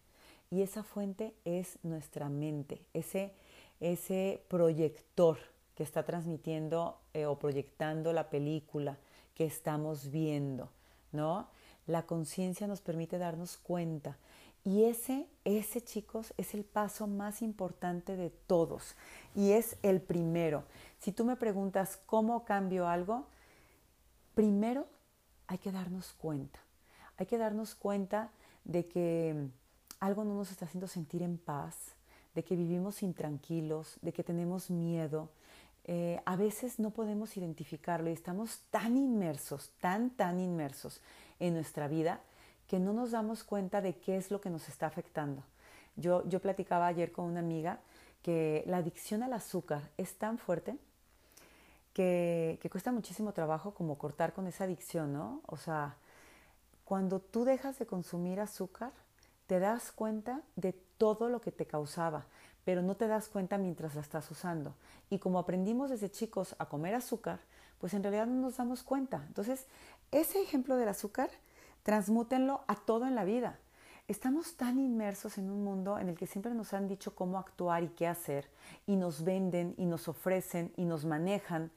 Y 0.50 0.62
esa 0.62 0.83
fuente 0.83 1.35
es 1.44 1.78
nuestra 1.83 2.28
mente, 2.28 2.83
ese, 2.92 3.33
ese 3.80 4.42
proyector 4.48 5.38
que 5.74 5.83
está 5.83 6.04
transmitiendo 6.04 6.98
eh, 7.14 7.26
o 7.26 7.38
proyectando 7.38 8.12
la 8.12 8.28
película 8.30 8.98
que 9.35 9.46
estamos 9.46 10.11
viendo, 10.11 10.68
¿no? 11.14 11.48
La 11.87 12.03
conciencia 12.03 12.66
nos 12.66 12.81
permite 12.83 13.16
darnos 13.16 13.57
cuenta. 13.57 14.18
Y 14.64 14.85
ese, 14.85 15.29
ese 15.44 15.83
chicos, 15.83 16.33
es 16.38 16.55
el 16.55 16.64
paso 16.64 17.07
más 17.07 17.42
importante 17.42 18.16
de 18.16 18.31
todos. 18.31 18.94
Y 19.35 19.53
es 19.53 19.77
el 19.83 20.00
primero. 20.00 20.64
Si 20.98 21.12
tú 21.12 21.24
me 21.24 21.37
preguntas 21.37 21.98
cómo 22.07 22.44
cambio 22.44 22.88
algo, 22.88 23.27
primero 24.35 24.87
hay 25.46 25.59
que 25.59 25.70
darnos 25.70 26.14
cuenta. 26.14 26.59
Hay 27.18 27.27
que 27.27 27.38
darnos 27.38 27.74
cuenta 27.74 28.31
de 28.64 28.87
que 28.87 29.48
algo 30.00 30.24
no 30.24 30.35
nos 30.35 30.50
está 30.50 30.64
haciendo 30.64 30.88
sentir 30.88 31.22
en 31.22 31.38
paz, 31.38 31.94
de 32.35 32.42
que 32.42 32.57
vivimos 32.57 33.03
intranquilos, 33.03 33.98
de 34.00 34.12
que 34.12 34.24
tenemos 34.24 34.70
miedo. 34.70 35.29
Eh, 35.86 36.20
a 36.24 36.36
veces 36.36 36.78
no 36.78 36.90
podemos 36.90 37.36
identificarlo 37.36 38.08
y 38.08 38.14
estamos 38.14 38.60
tan 38.70 38.96
inmersos, 38.96 39.70
tan, 39.80 40.10
tan 40.10 40.40
inmersos 40.40 41.00
en 41.40 41.54
nuestra 41.54 41.88
vida 41.88 42.20
que 42.68 42.78
no 42.78 42.94
nos 42.94 43.10
damos 43.10 43.44
cuenta 43.44 43.82
de 43.82 43.96
qué 43.96 44.16
es 44.16 44.30
lo 44.30 44.40
que 44.40 44.48
nos 44.50 44.68
está 44.68 44.86
afectando. 44.86 45.42
Yo, 45.96 46.26
yo 46.28 46.40
platicaba 46.40 46.86
ayer 46.86 47.12
con 47.12 47.26
una 47.26 47.40
amiga 47.40 47.80
que 48.22 48.64
la 48.66 48.78
adicción 48.78 49.22
al 49.22 49.34
azúcar 49.34 49.82
es 49.98 50.16
tan 50.16 50.38
fuerte 50.38 50.76
que, 51.92 52.58
que, 52.62 52.70
cuesta 52.70 52.90
muchísimo 52.90 53.32
trabajo 53.32 53.74
como 53.74 53.98
cortar 53.98 54.32
con 54.32 54.46
esa 54.46 54.64
adicción, 54.64 55.12
¿no? 55.12 55.42
O 55.46 55.58
sea, 55.58 55.96
cuando 56.84 57.20
tú 57.20 57.44
dejas 57.44 57.78
de 57.78 57.86
consumir 57.86 58.40
azúcar, 58.40 58.92
te 59.46 59.58
das 59.60 59.92
cuenta 59.92 60.40
de 60.56 60.72
todo 60.96 61.28
lo 61.28 61.40
que 61.40 61.52
te 61.52 61.66
causaba, 61.66 62.26
pero 62.64 62.83
no 62.83 62.96
te 62.96 63.09
das 63.09 63.29
cuenta 63.29 63.59
mientras 63.59 63.94
la 63.94 64.00
estás 64.00 64.31
usando. 64.31 64.74
Y 65.11 65.18
como 65.18 65.38
aprendimos 65.38 65.90
desde 65.90 66.11
chicos 66.11 66.57
a 66.59 66.66
comer 66.66 66.94
azúcar, 66.94 67.40
pues 67.79 67.94
en 67.94 68.03
realidad 68.03 68.27
no 68.27 68.40
nos 68.40 68.57
damos 68.57 68.83
cuenta. 68.83 69.24
Entonces, 69.27 69.66
ese 70.11 70.40
ejemplo 70.40 70.77
del 70.77 70.88
azúcar, 70.88 71.31
transmútenlo 71.83 72.62
a 72.66 72.77
todo 72.77 73.07
en 73.07 73.14
la 73.14 73.24
vida. 73.24 73.59
Estamos 74.09 74.57
tan 74.57 74.79
inmersos 74.79 75.38
en 75.38 75.50
un 75.50 75.64
mundo 75.64 75.98
en 75.98 76.09
el 76.09 76.16
que 76.16 76.27
siempre 76.27 76.55
nos 76.55 76.74
han 76.74 76.88
dicho 76.88 77.14
cómo 77.14 77.38
actuar 77.38 77.83
y 77.83 77.88
qué 77.88 78.07
hacer, 78.07 78.48
y 78.87 78.96
nos 78.96 79.24
venden 79.24 79.74
y 79.79 79.87
nos 79.87 80.09
ofrecen 80.09 80.72
y 80.77 80.85
nos 80.85 81.05
manejan, 81.05 81.70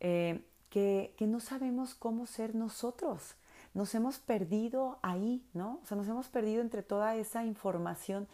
eh, 0.00 0.44
que, 0.70 1.14
que 1.16 1.26
no 1.26 1.40
sabemos 1.40 1.94
cómo 1.94 2.26
ser 2.26 2.54
nosotros 2.54 3.36
nos 3.76 3.94
hemos 3.94 4.18
perdido 4.18 4.98
ahí, 5.02 5.44
¿no? 5.52 5.80
O 5.82 5.86
sea, 5.86 5.98
nos 5.98 6.08
hemos 6.08 6.28
perdido 6.28 6.62
entre 6.62 6.82
toda 6.82 7.14
esa 7.14 7.44
información 7.44 8.26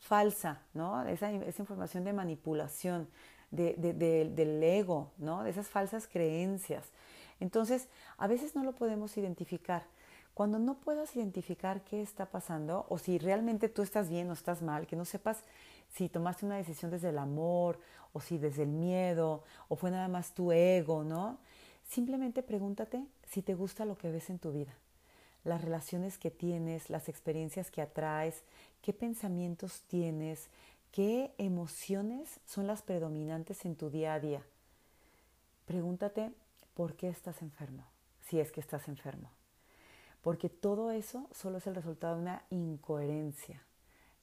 falsa, 0.00 0.62
¿no? 0.74 1.06
Esa, 1.06 1.30
información 1.30 2.04
de 2.04 2.12
manipulación, 2.12 3.08
de, 3.50 3.74
del 3.74 4.62
ego, 4.62 5.12
¿no? 5.18 5.44
De 5.44 5.50
esas 5.50 5.68
falsas 5.68 6.08
creencias. 6.08 6.84
Entonces, 7.38 7.88
a 8.18 8.26
veces 8.26 8.56
no 8.56 8.64
lo 8.64 8.72
podemos 8.72 9.16
identificar. 9.16 9.84
Cuando 10.34 10.58
no 10.58 10.78
puedas 10.78 11.14
identificar 11.16 11.82
qué 11.84 12.02
está 12.02 12.26
pasando 12.26 12.86
o 12.88 12.98
si 12.98 13.18
realmente 13.18 13.68
tú 13.68 13.82
estás 13.82 14.08
bien 14.08 14.30
o 14.30 14.32
estás 14.32 14.62
mal, 14.62 14.86
que 14.86 14.96
no 14.96 15.04
sepas 15.04 15.44
si 15.90 16.08
tomaste 16.08 16.46
una 16.46 16.56
decisión 16.56 16.90
desde 16.90 17.10
el 17.10 17.18
amor 17.18 17.78
o 18.12 18.20
si 18.20 18.38
desde 18.38 18.62
el 18.62 18.70
miedo 18.70 19.44
o 19.68 19.76
fue 19.76 19.90
nada 19.90 20.08
más 20.08 20.32
tu 20.32 20.52
ego, 20.52 21.04
¿no? 21.04 21.38
Simplemente 21.82 22.42
pregúntate 22.42 23.04
si 23.28 23.42
te 23.42 23.54
gusta 23.54 23.84
lo 23.84 23.98
que 23.98 24.10
ves 24.10 24.30
en 24.30 24.38
tu 24.38 24.52
vida 24.52 24.74
las 25.44 25.62
relaciones 25.62 26.18
que 26.18 26.30
tienes, 26.30 26.90
las 26.90 27.08
experiencias 27.08 27.70
que 27.70 27.82
atraes, 27.82 28.42
qué 28.82 28.92
pensamientos 28.92 29.82
tienes, 29.88 30.48
qué 30.92 31.32
emociones 31.38 32.40
son 32.46 32.66
las 32.66 32.82
predominantes 32.82 33.64
en 33.64 33.76
tu 33.76 33.90
día 33.90 34.14
a 34.14 34.20
día. 34.20 34.42
Pregúntate 35.66 36.32
por 36.74 36.94
qué 36.94 37.08
estás 37.08 37.42
enfermo, 37.42 37.84
si 38.28 38.40
es 38.40 38.52
que 38.52 38.60
estás 38.60 38.88
enfermo. 38.88 39.30
Porque 40.22 40.48
todo 40.48 40.90
eso 40.90 41.28
solo 41.32 41.58
es 41.58 41.66
el 41.66 41.74
resultado 41.74 42.16
de 42.16 42.22
una 42.22 42.42
incoherencia 42.50 43.62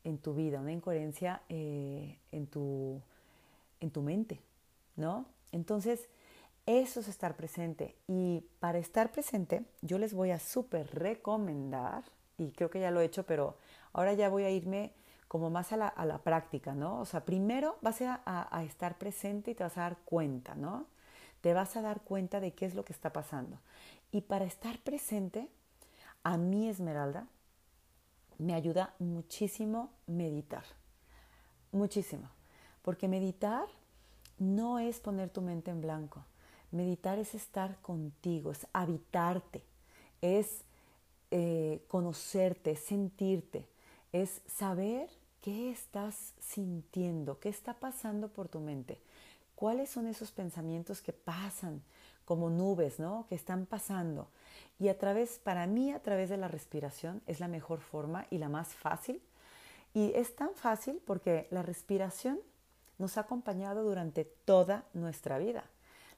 en 0.03 0.17
tu 0.17 0.33
vida, 0.33 0.59
una 0.59 0.71
incoherencia 0.71 1.41
eh, 1.49 2.17
en, 2.31 2.47
tu, 2.47 3.01
en 3.79 3.91
tu 3.91 4.01
mente, 4.01 4.39
¿no? 4.95 5.25
Entonces, 5.51 6.07
eso 6.65 6.99
es 6.99 7.07
estar 7.07 7.35
presente. 7.35 7.95
Y 8.07 8.43
para 8.59 8.77
estar 8.77 9.11
presente, 9.11 9.65
yo 9.81 9.97
les 9.97 10.13
voy 10.13 10.31
a 10.31 10.39
súper 10.39 10.87
recomendar, 10.93 12.03
y 12.37 12.51
creo 12.51 12.69
que 12.69 12.79
ya 12.79 12.91
lo 12.91 13.01
he 13.01 13.05
hecho, 13.05 13.25
pero 13.25 13.57
ahora 13.93 14.13
ya 14.13 14.29
voy 14.29 14.43
a 14.43 14.49
irme 14.49 14.93
como 15.27 15.49
más 15.49 15.73
a 15.73 15.77
la, 15.77 16.17
práctica, 16.23 16.73
¿no? 16.73 16.99
O 16.99 17.05
sea, 17.05 17.25
primero 17.25 17.77
vas 17.81 18.01
a, 18.01 18.21
a, 18.25 18.63
estar 18.63 18.97
presente 18.97 19.51
y 19.51 19.55
te 19.55 19.63
vas 19.63 19.77
a 19.77 19.81
dar 19.81 19.97
cuenta, 20.05 20.55
¿no? 20.55 20.85
Te 21.41 21.53
vas 21.53 21.75
a 21.75 21.81
dar 21.81 22.01
cuenta 22.01 22.39
de 22.39 22.53
qué 22.53 22.65
es 22.65 22.75
lo 22.75 22.85
que 22.85 22.93
está 22.93 23.11
pasando. 23.11 23.57
Y 24.11 24.21
para 24.21 24.45
estar 24.45 24.77
presente, 24.79 25.49
a 26.23 26.37
mí, 26.37 26.69
Esmeralda, 26.69 27.27
me 28.37 28.53
ayuda 28.53 28.93
muchísimo 28.99 29.91
meditar. 30.05 30.63
Muchísimo. 31.71 32.29
Porque 32.81 33.07
meditar 33.07 33.67
no 34.39 34.79
es 34.79 34.99
poner 34.99 35.29
tu 35.29 35.41
mente 35.41 35.71
en 35.71 35.81
blanco. 35.81 36.23
Meditar 36.71 37.19
es 37.19 37.33
estar 37.33 37.81
contigo, 37.81 38.51
es 38.51 38.67
habitarte, 38.73 39.63
es 40.21 40.63
eh, 41.31 41.83
conocerte, 41.87 42.75
sentirte, 42.75 43.67
es 44.11 44.41
saber 44.47 45.09
qué 45.41 45.71
estás 45.71 46.33
sintiendo, 46.39 47.39
qué 47.39 47.49
está 47.49 47.73
pasando 47.73 48.29
por 48.29 48.47
tu 48.47 48.59
mente, 48.59 48.99
cuáles 49.55 49.89
son 49.89 50.07
esos 50.07 50.31
pensamientos 50.31 51.01
que 51.01 51.13
pasan 51.13 51.81
como 52.25 52.49
nubes, 52.49 52.99
¿no? 52.99 53.25
Que 53.29 53.35
están 53.35 53.65
pasando. 53.65 54.27
Y 54.79 54.89
a 54.89 54.97
través, 54.97 55.39
para 55.39 55.65
mí, 55.65 55.91
a 55.91 56.01
través 56.01 56.29
de 56.29 56.37
la 56.37 56.49
respiración 56.49 57.21
es 57.25 57.39
la 57.39 57.47
mejor 57.47 57.79
forma 57.79 58.27
y 58.29 58.37
la 58.37 58.49
más 58.49 58.69
fácil. 58.69 59.21
Y 59.93 60.11
es 60.13 60.35
tan 60.35 60.53
fácil 60.53 61.01
porque 61.05 61.47
la 61.51 61.61
respiración 61.61 62.39
nos 62.97 63.17
ha 63.17 63.21
acompañado 63.21 63.83
durante 63.83 64.25
toda 64.25 64.83
nuestra 64.93 65.37
vida. 65.37 65.63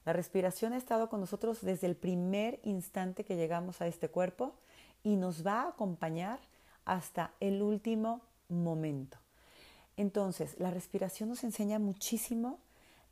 La 0.04 0.12
respiración 0.12 0.72
ha 0.72 0.76
estado 0.78 1.08
con 1.08 1.20
nosotros 1.20 1.60
desde 1.60 1.86
el 1.86 1.94
primer 1.94 2.58
instante 2.64 3.24
que 3.24 3.36
llegamos 3.36 3.80
a 3.80 3.86
este 3.86 4.08
cuerpo 4.08 4.54
y 5.02 5.16
nos 5.16 5.46
va 5.46 5.62
a 5.62 5.68
acompañar 5.68 6.40
hasta 6.84 7.32
el 7.40 7.62
último 7.62 8.20
momento. 8.48 9.18
Entonces, 9.96 10.58
la 10.58 10.70
respiración 10.70 11.28
nos 11.28 11.44
enseña 11.44 11.78
muchísimo 11.78 12.58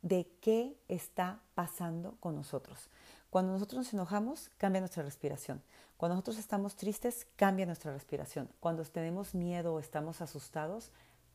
de 0.01 0.29
qué 0.41 0.77
está 0.87 1.39
pasando 1.55 2.15
con 2.19 2.35
nosotros. 2.35 2.89
Cuando 3.29 3.53
nosotros 3.53 3.77
nos 3.79 3.93
enojamos, 3.93 4.49
cambia 4.57 4.81
nuestra 4.81 5.03
respiración. 5.03 5.61
Cuando 5.97 6.15
nosotros 6.15 6.37
estamos 6.37 6.75
tristes, 6.75 7.27
cambia 7.35 7.65
nuestra 7.65 7.91
respiración. 7.91 8.49
Cuando 8.59 8.83
tenemos 8.85 9.35
miedo 9.35 9.73
o 9.73 9.79
estamos 9.79 10.21
asustados, 10.21 10.91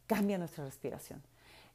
cambia 0.07 0.39
nuestra 0.39 0.65
respiración. 0.65 1.23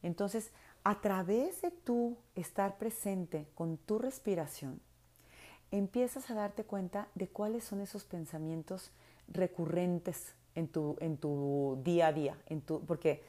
Entonces, 0.01 0.51
a 0.83 0.99
través 1.01 1.61
de 1.61 1.71
tú 1.71 2.17
estar 2.35 2.77
presente 2.77 3.47
con 3.55 3.77
tu 3.77 3.99
respiración, 3.99 4.81
empiezas 5.71 6.29
a 6.29 6.35
darte 6.35 6.63
cuenta 6.63 7.07
de 7.15 7.27
cuáles 7.27 7.63
son 7.63 7.81
esos 7.81 8.03
pensamientos 8.03 8.91
recurrentes 9.27 10.33
en 10.55 10.67
tu, 10.67 10.97
en 10.99 11.17
tu 11.17 11.79
día 11.83 12.07
a 12.07 12.13
día, 12.13 12.37
en 12.47 12.61
tu, 12.61 12.81
porque 12.85 13.23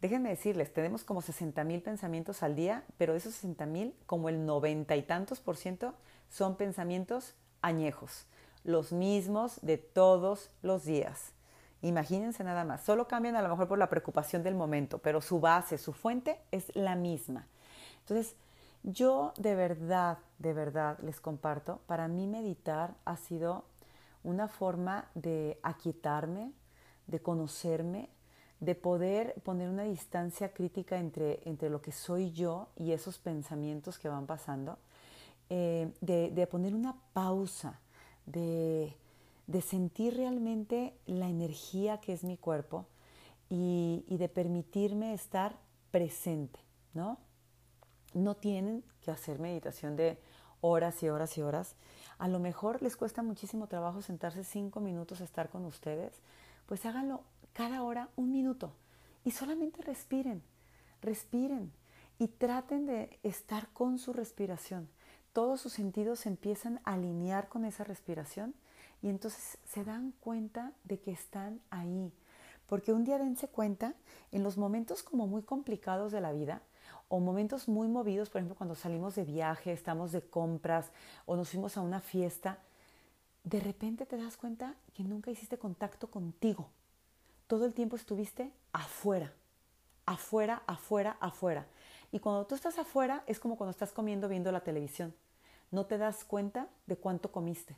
déjenme 0.00 0.28
decirles, 0.28 0.72
tenemos 0.72 1.04
como 1.04 1.22
60 1.22 1.64
mil 1.64 1.82
pensamientos 1.82 2.42
al 2.42 2.54
día, 2.54 2.84
pero 2.98 3.12
de 3.12 3.18
esos 3.18 3.34
60 3.34 3.66
mil, 3.66 3.94
como 4.06 4.28
el 4.28 4.44
90 4.44 4.94
y 4.96 5.02
tantos 5.02 5.40
por 5.40 5.56
ciento 5.56 5.94
son 6.28 6.56
pensamientos 6.56 7.34
añejos, 7.62 8.26
los 8.64 8.92
mismos 8.92 9.58
de 9.62 9.78
todos 9.78 10.50
los 10.62 10.84
días. 10.84 11.32
Imagínense 11.82 12.42
nada 12.42 12.64
más, 12.64 12.84
solo 12.84 13.06
cambian 13.06 13.36
a 13.36 13.42
lo 13.42 13.48
mejor 13.48 13.68
por 13.68 13.78
la 13.78 13.88
preocupación 13.88 14.42
del 14.42 14.54
momento, 14.54 14.98
pero 14.98 15.20
su 15.20 15.40
base, 15.40 15.78
su 15.78 15.92
fuente 15.92 16.40
es 16.50 16.74
la 16.74 16.96
misma. 16.96 17.46
Entonces, 18.00 18.34
yo 18.86 19.34
de 19.36 19.54
verdad, 19.54 20.18
de 20.38 20.54
verdad 20.54 20.98
les 21.02 21.20
comparto, 21.20 21.80
para 21.86 22.08
mí 22.08 22.26
meditar 22.26 22.96
ha 23.04 23.18
sido 23.18 23.66
una 24.24 24.48
forma 24.48 25.10
de 25.14 25.58
aquietarme, 25.62 26.52
de 27.06 27.20
conocerme, 27.20 28.08
de 28.60 28.74
poder 28.74 29.34
poner 29.44 29.68
una 29.68 29.82
distancia 29.82 30.54
crítica 30.54 30.98
entre, 30.98 31.40
entre 31.44 31.68
lo 31.68 31.82
que 31.82 31.92
soy 31.92 32.32
yo 32.32 32.68
y 32.74 32.92
esos 32.92 33.18
pensamientos 33.18 33.98
que 33.98 34.08
van 34.08 34.26
pasando, 34.26 34.78
eh, 35.50 35.92
de, 36.00 36.30
de 36.30 36.46
poner 36.46 36.74
una 36.74 36.96
pausa, 37.12 37.78
de 38.24 38.96
de 39.46 39.62
sentir 39.62 40.16
realmente 40.16 40.94
la 41.06 41.28
energía 41.28 41.98
que 41.98 42.12
es 42.12 42.24
mi 42.24 42.36
cuerpo 42.36 42.86
y, 43.48 44.04
de 44.08 44.28
permitirme 44.28 45.14
estar 45.14 45.56
presente, 45.90 46.58
¿no? 46.94 47.18
No 48.16 48.34
tienen 48.34 48.82
que 49.02 49.10
hacer 49.10 49.38
meditación 49.38 49.94
de 49.94 50.18
horas 50.62 51.02
y 51.02 51.10
horas 51.10 51.36
y 51.36 51.42
horas, 51.42 51.76
a 52.16 52.28
lo 52.28 52.38
mejor 52.38 52.80
les 52.80 52.96
cuesta 52.96 53.22
muchísimo 53.22 53.66
trabajo 53.66 54.00
sentarse 54.00 54.42
cinco 54.42 54.80
minutos 54.80 55.20
a 55.20 55.24
estar 55.24 55.50
con 55.50 55.66
ustedes, 55.66 56.14
pues 56.64 56.86
háganlo 56.86 57.24
cada 57.52 57.82
hora 57.82 58.08
un 58.16 58.32
minuto 58.32 58.72
y 59.22 59.32
solamente 59.32 59.82
respiren, 59.82 60.42
respiren 61.02 61.70
y 62.18 62.28
traten 62.28 62.86
de 62.86 63.18
estar 63.22 63.68
con 63.74 63.98
su 63.98 64.14
respiración. 64.14 64.88
Todos 65.34 65.60
sus 65.60 65.74
sentidos 65.74 66.20
se 66.20 66.30
empiezan 66.30 66.80
a 66.84 66.94
alinear 66.94 67.50
con 67.50 67.66
esa 67.66 67.84
respiración 67.84 68.54
y 69.02 69.10
entonces 69.10 69.58
se 69.66 69.84
dan 69.84 70.14
cuenta 70.20 70.72
de 70.84 70.98
que 71.00 71.10
están 71.12 71.60
ahí. 71.68 72.14
Porque 72.66 72.94
un 72.94 73.04
día 73.04 73.18
dense 73.18 73.46
cuenta, 73.46 73.94
en 74.32 74.42
los 74.42 74.56
momentos 74.56 75.02
como 75.02 75.26
muy 75.26 75.42
complicados 75.42 76.12
de 76.12 76.22
la 76.22 76.32
vida, 76.32 76.62
o 77.08 77.20
momentos 77.20 77.68
muy 77.68 77.88
movidos, 77.88 78.30
por 78.30 78.40
ejemplo, 78.40 78.56
cuando 78.56 78.74
salimos 78.74 79.14
de 79.14 79.24
viaje, 79.24 79.72
estamos 79.72 80.12
de 80.12 80.22
compras 80.22 80.90
o 81.24 81.36
nos 81.36 81.50
fuimos 81.50 81.76
a 81.76 81.80
una 81.80 82.00
fiesta, 82.00 82.58
de 83.44 83.60
repente 83.60 84.06
te 84.06 84.16
das 84.16 84.36
cuenta 84.36 84.74
que 84.92 85.04
nunca 85.04 85.30
hiciste 85.30 85.56
contacto 85.56 86.10
contigo. 86.10 86.68
Todo 87.46 87.64
el 87.64 87.74
tiempo 87.74 87.94
estuviste 87.94 88.50
afuera, 88.72 89.32
afuera, 90.04 90.62
afuera, 90.66 91.16
afuera. 91.20 91.66
Y 92.10 92.18
cuando 92.18 92.44
tú 92.46 92.56
estás 92.56 92.78
afuera 92.78 93.22
es 93.28 93.38
como 93.38 93.56
cuando 93.56 93.70
estás 93.70 93.92
comiendo 93.92 94.28
viendo 94.28 94.50
la 94.50 94.64
televisión. 94.64 95.14
No 95.70 95.86
te 95.86 95.98
das 95.98 96.24
cuenta 96.24 96.68
de 96.86 96.96
cuánto 96.96 97.30
comiste. 97.30 97.76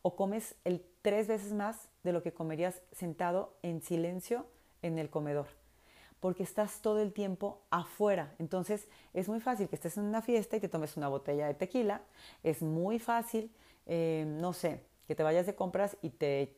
O 0.00 0.16
comes 0.16 0.54
el 0.64 0.82
tres 1.02 1.26
veces 1.26 1.52
más 1.52 1.88
de 2.02 2.12
lo 2.12 2.22
que 2.22 2.32
comerías 2.32 2.80
sentado 2.92 3.52
en 3.62 3.82
silencio 3.82 4.46
en 4.80 4.98
el 4.98 5.10
comedor 5.10 5.59
porque 6.20 6.42
estás 6.42 6.80
todo 6.80 7.00
el 7.00 7.12
tiempo 7.12 7.62
afuera. 7.70 8.34
Entonces 8.38 8.86
es 9.14 9.28
muy 9.28 9.40
fácil 9.40 9.68
que 9.68 9.76
estés 9.76 9.96
en 9.96 10.04
una 10.04 10.22
fiesta 10.22 10.56
y 10.56 10.60
te 10.60 10.68
tomes 10.68 10.96
una 10.96 11.08
botella 11.08 11.46
de 11.46 11.54
tequila. 11.54 12.02
Es 12.42 12.62
muy 12.62 12.98
fácil, 12.98 13.50
eh, 13.86 14.24
no 14.26 14.52
sé, 14.52 14.82
que 15.08 15.14
te 15.14 15.22
vayas 15.22 15.46
de 15.46 15.54
compras 15.54 15.96
y 16.02 16.10
te 16.10 16.54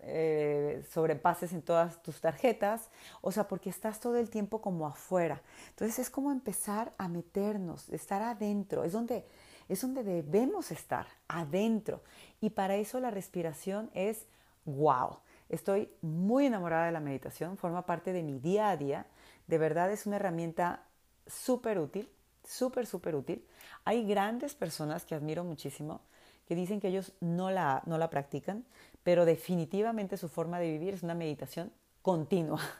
eh, 0.00 0.84
sobrepases 0.92 1.52
en 1.52 1.62
todas 1.62 2.02
tus 2.02 2.20
tarjetas. 2.20 2.90
O 3.20 3.30
sea, 3.30 3.48
porque 3.48 3.70
estás 3.70 4.00
todo 4.00 4.16
el 4.16 4.28
tiempo 4.28 4.60
como 4.60 4.86
afuera. 4.86 5.40
Entonces 5.70 6.00
es 6.00 6.10
como 6.10 6.32
empezar 6.32 6.92
a 6.98 7.08
meternos, 7.08 7.88
estar 7.90 8.22
adentro. 8.22 8.84
Es 8.84 8.92
donde, 8.92 9.24
es 9.68 9.80
donde 9.80 10.02
debemos 10.02 10.72
estar, 10.72 11.06
adentro. 11.28 12.02
Y 12.40 12.50
para 12.50 12.74
eso 12.74 12.98
la 12.98 13.10
respiración 13.10 13.90
es 13.94 14.26
wow. 14.64 15.18
Estoy 15.48 15.90
muy 16.00 16.46
enamorada 16.46 16.86
de 16.86 16.92
la 16.92 17.00
meditación, 17.00 17.56
forma 17.56 17.86
parte 17.86 18.12
de 18.12 18.22
mi 18.22 18.38
día 18.38 18.70
a 18.70 18.76
día. 18.76 19.06
De 19.46 19.58
verdad 19.58 19.90
es 19.92 20.06
una 20.06 20.16
herramienta 20.16 20.84
súper 21.26 21.78
útil, 21.78 22.10
súper, 22.44 22.86
súper 22.86 23.14
útil. 23.14 23.46
Hay 23.84 24.06
grandes 24.06 24.54
personas 24.54 25.04
que 25.04 25.14
admiro 25.14 25.44
muchísimo 25.44 26.00
que 26.46 26.54
dicen 26.54 26.80
que 26.80 26.88
ellos 26.88 27.12
no 27.20 27.50
la, 27.50 27.82
no 27.86 27.98
la 27.98 28.10
practican, 28.10 28.64
pero 29.02 29.24
definitivamente 29.24 30.16
su 30.16 30.28
forma 30.28 30.58
de 30.58 30.70
vivir 30.70 30.94
es 30.94 31.02
una 31.02 31.14
meditación 31.14 31.72
continua. 32.02 32.60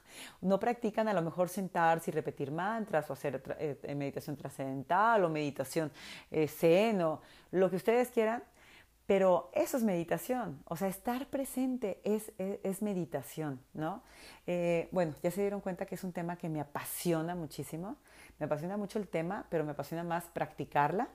No 0.43 0.61
practican 0.61 1.09
a 1.09 1.15
lo 1.15 1.23
mejor 1.23 1.49
sentarse 1.49 2.11
y 2.11 2.15
repetir 2.15 2.53
mantras 2.53 3.09
o 3.11 3.15
hacer 3.15 3.43
eh, 3.59 3.95
meditación 3.97 4.37
trascendental 4.37 5.25
o 5.25 5.29
meditación 5.31 5.91
eh, 6.31 6.47
zen 6.47 7.03
o 7.03 7.21
lo 7.51 7.69
que 7.69 7.77
ustedes 7.77 8.11
quieran, 8.11 8.45
pero 9.07 9.51
eso 9.53 9.77
es 9.77 9.83
meditación, 9.83 10.63
o 10.67 10.77
sea, 10.77 10.89
estar 10.89 11.27
presente 11.27 12.01
es, 12.05 12.33
es, 12.39 12.81
meditación, 12.81 13.61
¿no? 13.75 14.03
Eh, 14.47 14.89
bueno, 14.93 15.15
ya 15.23 15.31
se 15.31 15.43
dieron 15.43 15.61
cuenta 15.61 15.85
que 15.85 15.95
es 15.95 16.05
un 16.05 16.13
tema 16.13 16.37
que 16.37 16.49
me 16.49 16.61
apasiona 16.61 17.35
muchísimo, 17.35 17.97
me 18.39 18.47
apasiona 18.47 18.77
mucho 18.77 18.99
el 18.99 19.09
tema, 19.09 19.47
pero 19.51 19.65
me 19.65 19.73
apasiona 19.73 20.05
más 20.05 20.25
practicarla. 20.25 21.09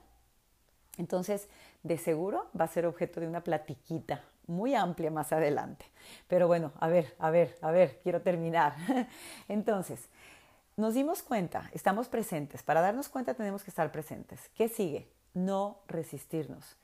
Entonces, 0.98 1.48
de 1.82 1.98
seguro 1.98 2.48
va 2.58 2.66
a 2.66 2.68
ser 2.68 2.86
objeto 2.86 3.20
de 3.20 3.26
una 3.26 3.42
platiquita 3.42 4.22
muy 4.46 4.74
amplia 4.74 5.10
más 5.10 5.32
adelante. 5.32 5.86
Pero 6.28 6.46
bueno, 6.46 6.72
a 6.78 6.88
ver, 6.88 7.14
a 7.18 7.30
ver, 7.30 7.56
a 7.62 7.70
ver, 7.70 8.00
quiero 8.02 8.20
terminar. 8.20 8.74
Entonces, 9.48 10.08
nos 10.76 10.94
dimos 10.94 11.22
cuenta, 11.22 11.70
estamos 11.72 12.08
presentes. 12.08 12.62
Para 12.62 12.80
darnos 12.80 13.08
cuenta 13.08 13.34
tenemos 13.34 13.64
que 13.64 13.70
estar 13.70 13.90
presentes. 13.92 14.50
¿Qué 14.54 14.68
sigue? 14.68 15.08
No 15.34 15.78
resistirnos. 15.86 16.79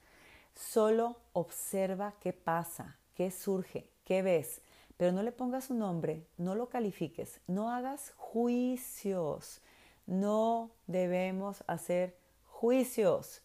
Solo 0.57 1.17
observa 1.35 2.15
qué 2.19 2.33
pasa, 2.33 2.97
qué 3.15 3.31
surge, 3.31 3.91
qué 4.05 4.23
ves, 4.23 4.63
pero 4.97 5.13
no 5.13 5.23
le 5.23 5.31
pongas 5.31 5.69
un 5.69 5.81
nombre, 5.81 6.27
no 6.39 6.55
lo 6.55 6.71
califiques, 6.71 7.41
no 7.47 7.71
hagas 7.71 8.15
juicios. 8.17 9.61
No 10.07 10.71
debemos 10.87 11.63
hacer 11.67 12.17
juicios 12.47 13.43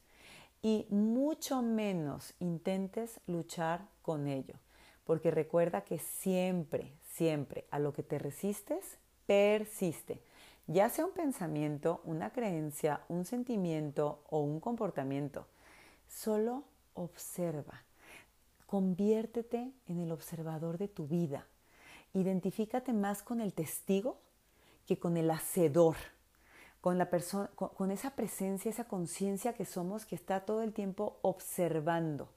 y 0.61 0.87
mucho 0.89 1.61
menos 1.61 2.33
intentes 2.39 3.19
luchar 3.27 3.89
con 4.03 4.29
ello, 4.29 4.55
porque 5.03 5.31
recuerda 5.31 5.81
que 5.81 5.99
siempre, 5.99 6.93
siempre 7.03 7.65
a 7.71 7.79
lo 7.79 7.91
que 7.91 8.03
te 8.03 8.19
resistes, 8.19 8.99
persiste, 9.25 10.21
ya 10.67 10.87
sea 10.87 11.05
un 11.05 11.11
pensamiento, 11.11 11.99
una 12.05 12.29
creencia, 12.31 13.01
un 13.09 13.25
sentimiento 13.25 14.23
o 14.29 14.39
un 14.39 14.61
comportamiento. 14.61 15.47
Solo 16.07 16.63
observa. 16.93 17.83
Conviértete 18.65 19.71
en 19.87 19.99
el 19.99 20.11
observador 20.11 20.77
de 20.77 20.87
tu 20.87 21.07
vida. 21.07 21.45
Identifícate 22.13 22.93
más 22.93 23.21
con 23.23 23.41
el 23.41 23.53
testigo 23.53 24.17
que 24.85 24.97
con 24.97 25.17
el 25.17 25.29
hacedor, 25.29 25.95
con, 26.81 26.97
la 26.97 27.09
persona, 27.09 27.47
con, 27.55 27.91
esa 27.91 28.11
presencia, 28.11 28.69
esa 28.69 28.85
conciencia 28.85 29.53
que 29.53 29.65
somos 29.65 30.05
que 30.05 30.15
está 30.15 30.41
todo 30.41 30.63
el 30.63 30.73
tiempo 30.73 31.17
observando. 31.21 32.29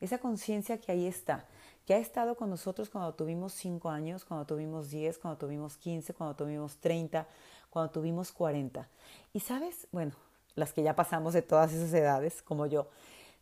Esa 0.00 0.18
conciencia 0.18 0.80
que 0.80 0.92
ahí 0.92 1.06
está, 1.06 1.46
que 1.84 1.94
ha 1.94 1.98
estado 1.98 2.36
con 2.36 2.50
nosotros 2.50 2.88
cuando 2.88 3.14
tuvimos 3.14 3.52
5 3.54 3.90
años, 3.90 4.24
cuando 4.24 4.46
tuvimos 4.46 4.90
10, 4.90 5.18
cuando 5.18 5.38
tuvimos 5.38 5.76
15, 5.76 6.14
cuando 6.14 6.36
tuvimos 6.36 6.76
30, 6.76 7.26
cuando 7.70 7.90
tuvimos 7.90 8.30
40. 8.30 8.88
Y 9.32 9.40
sabes, 9.40 9.88
bueno, 9.90 10.12
las 10.54 10.72
que 10.72 10.82
ya 10.82 10.94
pasamos 10.94 11.34
de 11.34 11.42
todas 11.42 11.72
esas 11.72 11.92
edades, 11.92 12.42
como 12.42 12.66
yo, 12.66 12.88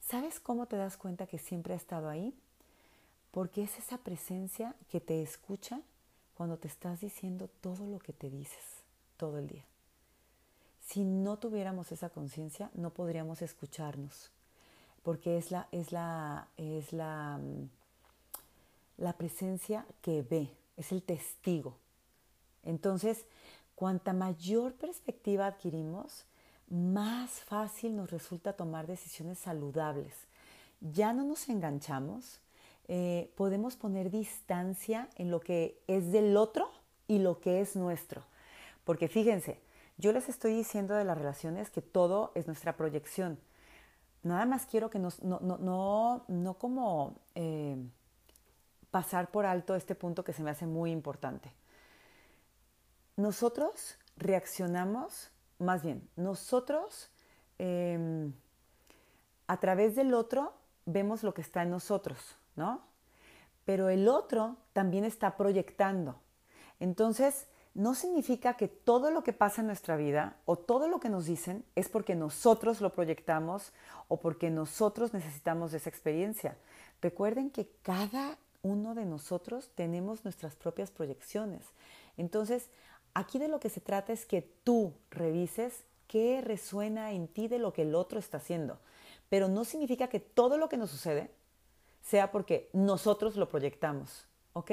¿Sabes 0.08 0.38
cómo 0.38 0.66
te 0.66 0.76
das 0.76 0.96
cuenta 0.96 1.26
que 1.26 1.38
siempre 1.38 1.74
ha 1.74 1.76
estado 1.76 2.08
ahí? 2.08 2.32
Porque 3.32 3.64
es 3.64 3.76
esa 3.76 3.98
presencia 3.98 4.76
que 4.88 5.00
te 5.00 5.20
escucha 5.20 5.80
cuando 6.36 6.58
te 6.58 6.68
estás 6.68 7.00
diciendo 7.00 7.50
todo 7.60 7.86
lo 7.86 7.98
que 7.98 8.12
te 8.12 8.30
dices 8.30 8.84
todo 9.16 9.38
el 9.38 9.48
día. 9.48 9.64
Si 10.86 11.02
no 11.02 11.38
tuviéramos 11.38 11.90
esa 11.90 12.08
conciencia, 12.08 12.70
no 12.74 12.90
podríamos 12.90 13.42
escucharnos, 13.42 14.30
porque 15.02 15.38
es 15.38 15.50
la, 15.50 15.66
es 15.72 15.90
la, 15.90 16.46
es 16.56 16.92
la, 16.92 17.38
mm, 17.38 17.68
la 18.98 19.12
presencia 19.14 19.84
que 20.02 20.22
ve, 20.22 20.52
es 20.76 20.92
el 20.92 21.02
testigo. 21.02 21.76
Entonces, 22.62 23.24
cuanta 23.74 24.12
mayor 24.12 24.74
perspectiva 24.74 25.48
adquirimos, 25.48 26.26
más 26.68 27.30
fácil 27.40 27.96
nos 27.96 28.10
resulta 28.10 28.54
tomar 28.54 28.86
decisiones 28.86 29.38
saludables. 29.38 30.14
Ya 30.80 31.12
no 31.12 31.24
nos 31.24 31.48
enganchamos, 31.48 32.40
eh, 32.88 33.32
podemos 33.36 33.76
poner 33.76 34.10
distancia 34.10 35.08
en 35.16 35.30
lo 35.30 35.40
que 35.40 35.80
es 35.86 36.12
del 36.12 36.36
otro 36.36 36.70
y 37.08 37.18
lo 37.18 37.40
que 37.40 37.60
es 37.60 37.76
nuestro. 37.76 38.22
Porque 38.84 39.08
fíjense, 39.08 39.60
yo 39.98 40.12
les 40.12 40.28
estoy 40.28 40.54
diciendo 40.54 40.94
de 40.94 41.04
las 41.04 41.16
relaciones 41.16 41.70
que 41.70 41.82
todo 41.82 42.32
es 42.34 42.46
nuestra 42.46 42.76
proyección. 42.76 43.38
Nada 44.22 44.44
más 44.44 44.66
quiero 44.66 44.90
que 44.90 44.98
nos, 44.98 45.22
no, 45.22 45.38
no, 45.40 45.58
no, 45.58 46.24
no 46.28 46.54
como 46.54 47.14
eh, 47.34 47.76
pasar 48.90 49.30
por 49.30 49.46
alto 49.46 49.74
este 49.74 49.94
punto 49.94 50.24
que 50.24 50.32
se 50.32 50.42
me 50.42 50.50
hace 50.50 50.66
muy 50.66 50.90
importante. 50.90 51.52
Nosotros 53.16 53.98
reaccionamos 54.16 55.30
más 55.58 55.82
bien, 55.82 56.08
nosotros 56.16 57.10
em, 57.58 58.32
a 59.46 59.58
través 59.58 59.96
del 59.96 60.14
otro 60.14 60.54
vemos 60.84 61.22
lo 61.22 61.34
que 61.34 61.42
está 61.42 61.62
en 61.62 61.70
nosotros, 61.70 62.18
¿no? 62.54 62.82
Pero 63.64 63.88
el 63.88 64.08
otro 64.08 64.56
también 64.72 65.04
está 65.04 65.36
proyectando. 65.36 66.20
Entonces, 66.78 67.46
no 67.74 67.94
significa 67.94 68.54
que 68.54 68.68
todo 68.68 69.10
lo 69.10 69.22
que 69.22 69.34
pasa 69.34 69.60
en 69.60 69.66
nuestra 69.66 69.96
vida 69.96 70.36
o 70.46 70.56
todo 70.56 70.88
lo 70.88 70.98
que 70.98 71.10
nos 71.10 71.26
dicen 71.26 71.64
es 71.74 71.88
porque 71.90 72.14
nosotros 72.14 72.80
lo 72.80 72.90
proyectamos 72.92 73.72
o 74.08 74.18
porque 74.18 74.50
nosotros 74.50 75.12
necesitamos 75.12 75.74
esa 75.74 75.90
experiencia. 75.90 76.56
Recuerden 77.02 77.50
que 77.50 77.68
cada 77.82 78.38
uno 78.62 78.94
de 78.94 79.04
nosotros 79.04 79.70
tenemos 79.74 80.24
nuestras 80.24 80.56
propias 80.56 80.90
proyecciones. 80.90 81.62
Entonces, 82.16 82.70
Aquí 83.16 83.38
de 83.38 83.48
lo 83.48 83.60
que 83.60 83.70
se 83.70 83.80
trata 83.80 84.12
es 84.12 84.26
que 84.26 84.42
tú 84.42 84.92
revises 85.10 85.84
qué 86.06 86.42
resuena 86.42 87.12
en 87.12 87.28
ti 87.28 87.48
de 87.48 87.58
lo 87.58 87.72
que 87.72 87.80
el 87.80 87.94
otro 87.94 88.18
está 88.18 88.36
haciendo. 88.36 88.78
Pero 89.30 89.48
no 89.48 89.64
significa 89.64 90.08
que 90.08 90.20
todo 90.20 90.58
lo 90.58 90.68
que 90.68 90.76
nos 90.76 90.90
sucede 90.90 91.30
sea 92.02 92.30
porque 92.30 92.68
nosotros 92.74 93.36
lo 93.36 93.48
proyectamos, 93.48 94.26
¿ok? 94.52 94.70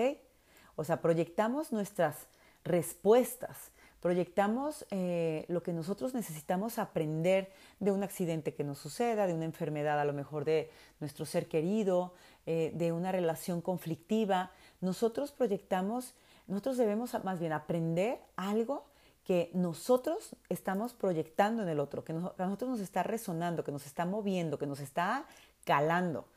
O 0.76 0.84
sea, 0.84 1.02
proyectamos 1.02 1.72
nuestras 1.72 2.28
respuestas, 2.66 3.72
Proyectamos 4.04 4.86
eh, 4.92 5.46
lo 5.48 5.64
que 5.64 5.72
nosotros 5.72 6.14
necesitamos 6.14 6.78
aprender 6.78 7.54
de 7.80 7.94
un 7.94 8.04
accidente 8.04 8.54
que 8.54 8.66
nos 8.66 8.78
suceda, 8.78 9.28
de 9.28 9.34
una 9.34 9.46
enfermedad 9.46 9.98
a 9.98 10.04
lo 10.04 10.12
mejor 10.12 10.44
de 10.44 10.70
nuestro 11.00 11.26
ser 11.26 11.48
querido, 11.48 12.14
eh, 12.46 12.74
de 12.76 12.92
una 12.92 13.14
relación 13.14 13.62
conflictiva. 13.62 14.52
Nosotros 14.82 15.32
proyectamos, 15.32 16.16
nosotros 16.54 16.78
debemos 16.78 17.12
más 17.24 17.40
bien 17.40 17.52
aprender 17.52 18.22
algo 18.36 18.86
que 19.24 19.50
nosotros 19.56 20.36
estamos 20.50 20.94
proyectando 20.94 21.64
en 21.64 21.70
el 21.70 21.80
otro, 21.80 22.04
que, 22.04 22.12
a 22.12 22.16
nosotros 22.16 22.70
nos 22.70 22.80
está 22.80 23.02
resonando, 23.02 23.64
que 23.64 23.72
nos 23.72 23.88
está 23.88 24.06
moviendo, 24.06 24.60
que 24.60 24.68
nos 24.68 24.80
está 24.80 25.26
calando. 25.66 26.28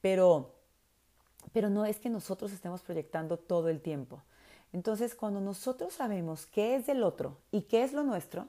Pero, 0.00 0.54
pero 1.52 1.70
no 1.70 1.86
es 1.86 1.98
que 1.98 2.08
nosotros 2.08 2.52
estemos 2.52 2.82
proyectando 2.82 3.36
todo 3.36 3.68
el 3.68 3.80
tiempo. 3.80 4.22
Entonces, 4.72 5.16
cuando 5.16 5.40
nosotros 5.40 5.94
sabemos 5.94 6.46
qué 6.46 6.76
es 6.76 6.86
del 6.86 7.02
otro 7.02 7.38
y 7.50 7.62
qué 7.62 7.82
es 7.82 7.92
lo 7.92 8.04
nuestro, 8.04 8.46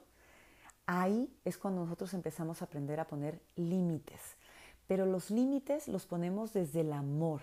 ahí 0.86 1.28
es 1.44 1.58
cuando 1.58 1.82
nosotros 1.82 2.14
empezamos 2.14 2.62
a 2.62 2.66
aprender 2.66 3.00
a 3.00 3.08
poner 3.08 3.40
límites. 3.56 4.20
Pero 4.86 5.06
los 5.06 5.30
límites 5.32 5.88
los 5.88 6.06
ponemos 6.06 6.52
desde 6.52 6.82
el 6.82 6.92
amor 6.92 7.42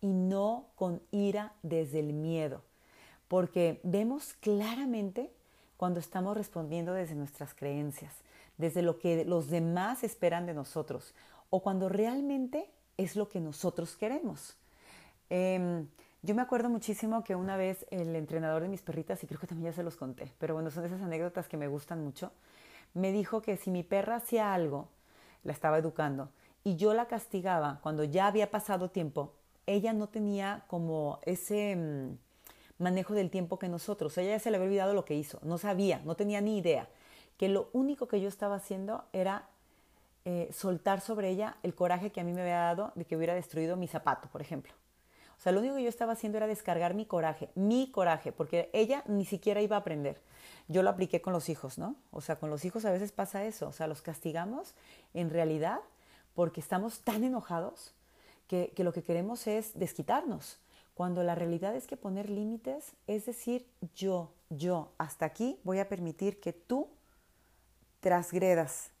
y 0.00 0.08
no 0.08 0.66
con 0.74 1.00
ira 1.12 1.52
desde 1.62 2.00
el 2.00 2.12
miedo, 2.12 2.62
porque 3.30 3.78
vemos 3.84 4.34
claramente 4.40 5.32
cuando 5.76 6.00
estamos 6.00 6.36
respondiendo 6.36 6.94
desde 6.94 7.14
nuestras 7.14 7.54
creencias, 7.54 8.12
desde 8.58 8.82
lo 8.82 8.98
que 8.98 9.24
los 9.24 9.48
demás 9.48 10.02
esperan 10.02 10.46
de 10.46 10.52
nosotros 10.52 11.14
o 11.48 11.62
cuando 11.62 11.88
realmente 11.88 12.68
es 12.96 13.14
lo 13.14 13.28
que 13.28 13.38
nosotros 13.38 13.96
queremos. 13.96 14.56
Em, 15.28 15.86
yo 16.22 16.34
me 16.34 16.42
acuerdo 16.42 16.68
muchísimo 16.70 17.22
que 17.22 17.36
una 17.36 17.56
vez 17.56 17.86
el 17.92 18.16
entrenador 18.16 18.62
de 18.62 18.68
mis 18.68 18.82
perritas, 18.82 19.22
y 19.22 19.28
creo 19.28 19.38
que 19.38 19.46
también 19.46 19.70
ya 19.70 19.76
se 19.76 19.84
los 19.84 19.94
conté, 19.94 20.32
pero 20.40 20.54
bueno, 20.54 20.72
son 20.72 20.84
esas 20.84 21.00
anécdotas 21.00 21.46
que 21.46 21.56
me 21.56 21.68
gustan 21.68 22.02
mucho, 22.02 22.32
me 22.94 23.12
dijo 23.12 23.42
que 23.42 23.56
si 23.56 23.70
mi 23.70 23.84
perra 23.84 24.16
hacía 24.16 24.52
algo, 24.52 24.88
la 25.44 25.52
estaba 25.52 25.78
educando, 25.78 26.30
y 26.64 26.74
yo 26.74 26.94
la 26.94 27.06
castigaba 27.06 27.78
cuando 27.80 28.02
ya 28.02 28.26
había 28.26 28.50
pasado 28.50 28.90
tiempo, 28.90 29.34
ella 29.66 29.92
no 29.92 30.08
tenía 30.08 30.64
como 30.66 31.20
ese... 31.22 32.18
Manejo 32.80 33.14
del 33.14 33.30
tiempo 33.30 33.58
que 33.58 33.68
nosotros. 33.68 34.16
Ella 34.18 34.30
ya 34.30 34.38
se 34.38 34.50
le 34.50 34.56
había 34.56 34.66
olvidado 34.66 34.94
lo 34.94 35.04
que 35.04 35.14
hizo, 35.14 35.38
no 35.42 35.58
sabía, 35.58 36.00
no 36.04 36.16
tenía 36.16 36.40
ni 36.40 36.58
idea, 36.58 36.88
que 37.36 37.48
lo 37.48 37.68
único 37.72 38.08
que 38.08 38.20
yo 38.20 38.28
estaba 38.28 38.56
haciendo 38.56 39.04
era 39.12 39.48
eh, 40.24 40.48
soltar 40.52 41.00
sobre 41.02 41.28
ella 41.28 41.56
el 41.62 41.74
coraje 41.74 42.10
que 42.10 42.20
a 42.20 42.24
mí 42.24 42.32
me 42.32 42.40
había 42.40 42.58
dado 42.58 42.92
de 42.94 43.04
que 43.04 43.16
hubiera 43.16 43.34
destruido 43.34 43.76
mi 43.76 43.86
zapato, 43.86 44.28
por 44.28 44.40
ejemplo. 44.40 44.72
O 45.38 45.42
sea, 45.42 45.52
lo 45.52 45.60
único 45.60 45.76
que 45.76 45.82
yo 45.82 45.88
estaba 45.88 46.14
haciendo 46.14 46.38
era 46.38 46.46
descargar 46.46 46.94
mi 46.94 47.06
coraje, 47.06 47.50
mi 47.54 47.90
coraje, 47.90 48.32
porque 48.32 48.70
ella 48.72 49.04
ni 49.06 49.24
siquiera 49.24 49.60
iba 49.60 49.76
a 49.76 49.80
aprender. 49.80 50.20
Yo 50.68 50.82
lo 50.82 50.90
apliqué 50.90 51.20
con 51.22 51.32
los 51.32 51.48
hijos, 51.48 51.78
¿no? 51.78 51.96
O 52.10 52.22
sea, 52.22 52.36
con 52.36 52.50
los 52.50 52.64
hijos 52.64 52.86
a 52.86 52.90
veces 52.90 53.12
pasa 53.12 53.44
eso, 53.44 53.68
o 53.68 53.72
sea, 53.72 53.86
los 53.86 54.02
castigamos 54.02 54.74
en 55.14 55.30
realidad 55.30 55.80
porque 56.34 56.60
estamos 56.60 57.00
tan 57.00 57.24
enojados 57.24 57.94
que 58.46 58.72
lo 58.78 58.92
que 58.92 59.04
queremos 59.04 59.46
es 59.46 59.78
desquitarnos 59.78 60.58
cuando 61.00 61.22
la 61.22 61.34
realidad 61.34 61.74
es 61.74 61.86
que 61.86 61.96
poner 61.96 62.28
límites 62.28 62.94
es 63.06 63.24
decir, 63.24 63.66
yo, 63.94 64.34
yo, 64.50 64.92
hasta 64.98 65.24
aquí 65.24 65.58
voy 65.64 65.78
a 65.78 65.88
permitir 65.88 66.40
que 66.40 66.52
tú 66.52 66.90
transgredas 68.00 68.92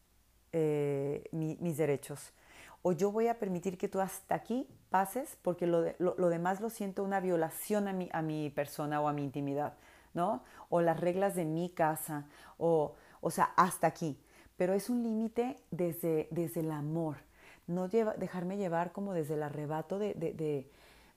eh, 0.52 1.28
mis 1.30 1.76
derechos. 1.76 2.32
O 2.80 2.92
yo 2.92 3.12
voy 3.12 3.28
a 3.28 3.38
permitir 3.38 3.76
que 3.76 3.86
tú 3.86 4.00
hasta 4.00 4.34
aquí 4.34 4.66
pases 4.88 5.36
porque 5.42 5.66
lo, 5.66 5.84
lo, 5.98 6.28
demás 6.30 6.62
lo 6.62 6.70
siento 6.70 7.04
una 7.04 7.20
violación 7.20 7.86
a 7.86 7.92
mi, 7.92 8.08
a 8.14 8.22
mi 8.22 8.48
persona 8.48 8.98
o 9.02 9.06
a 9.06 9.12
mi 9.12 9.22
intimidad, 9.22 9.74
¿no? 10.14 10.42
O 10.70 10.80
las 10.80 10.98
reglas 10.98 11.34
de 11.34 11.44
mi 11.44 11.68
casa, 11.68 12.24
o, 12.56 12.94
o 13.20 13.30
sea, 13.30 13.52
hasta 13.56 13.86
aquí. 13.86 14.18
Pero 14.56 14.72
es 14.72 14.88
un 14.88 15.02
límite 15.02 15.58
desde, 15.70 16.28
desde 16.30 16.60
el 16.60 16.70
amor, 16.70 17.18
no 17.66 17.88
dejarme 17.88 18.56
llevar 18.56 18.90
como 18.90 19.12
desde 19.12 19.34
el 19.34 19.42
arrebato 19.42 19.98
de 19.98 20.14
de 20.14 20.70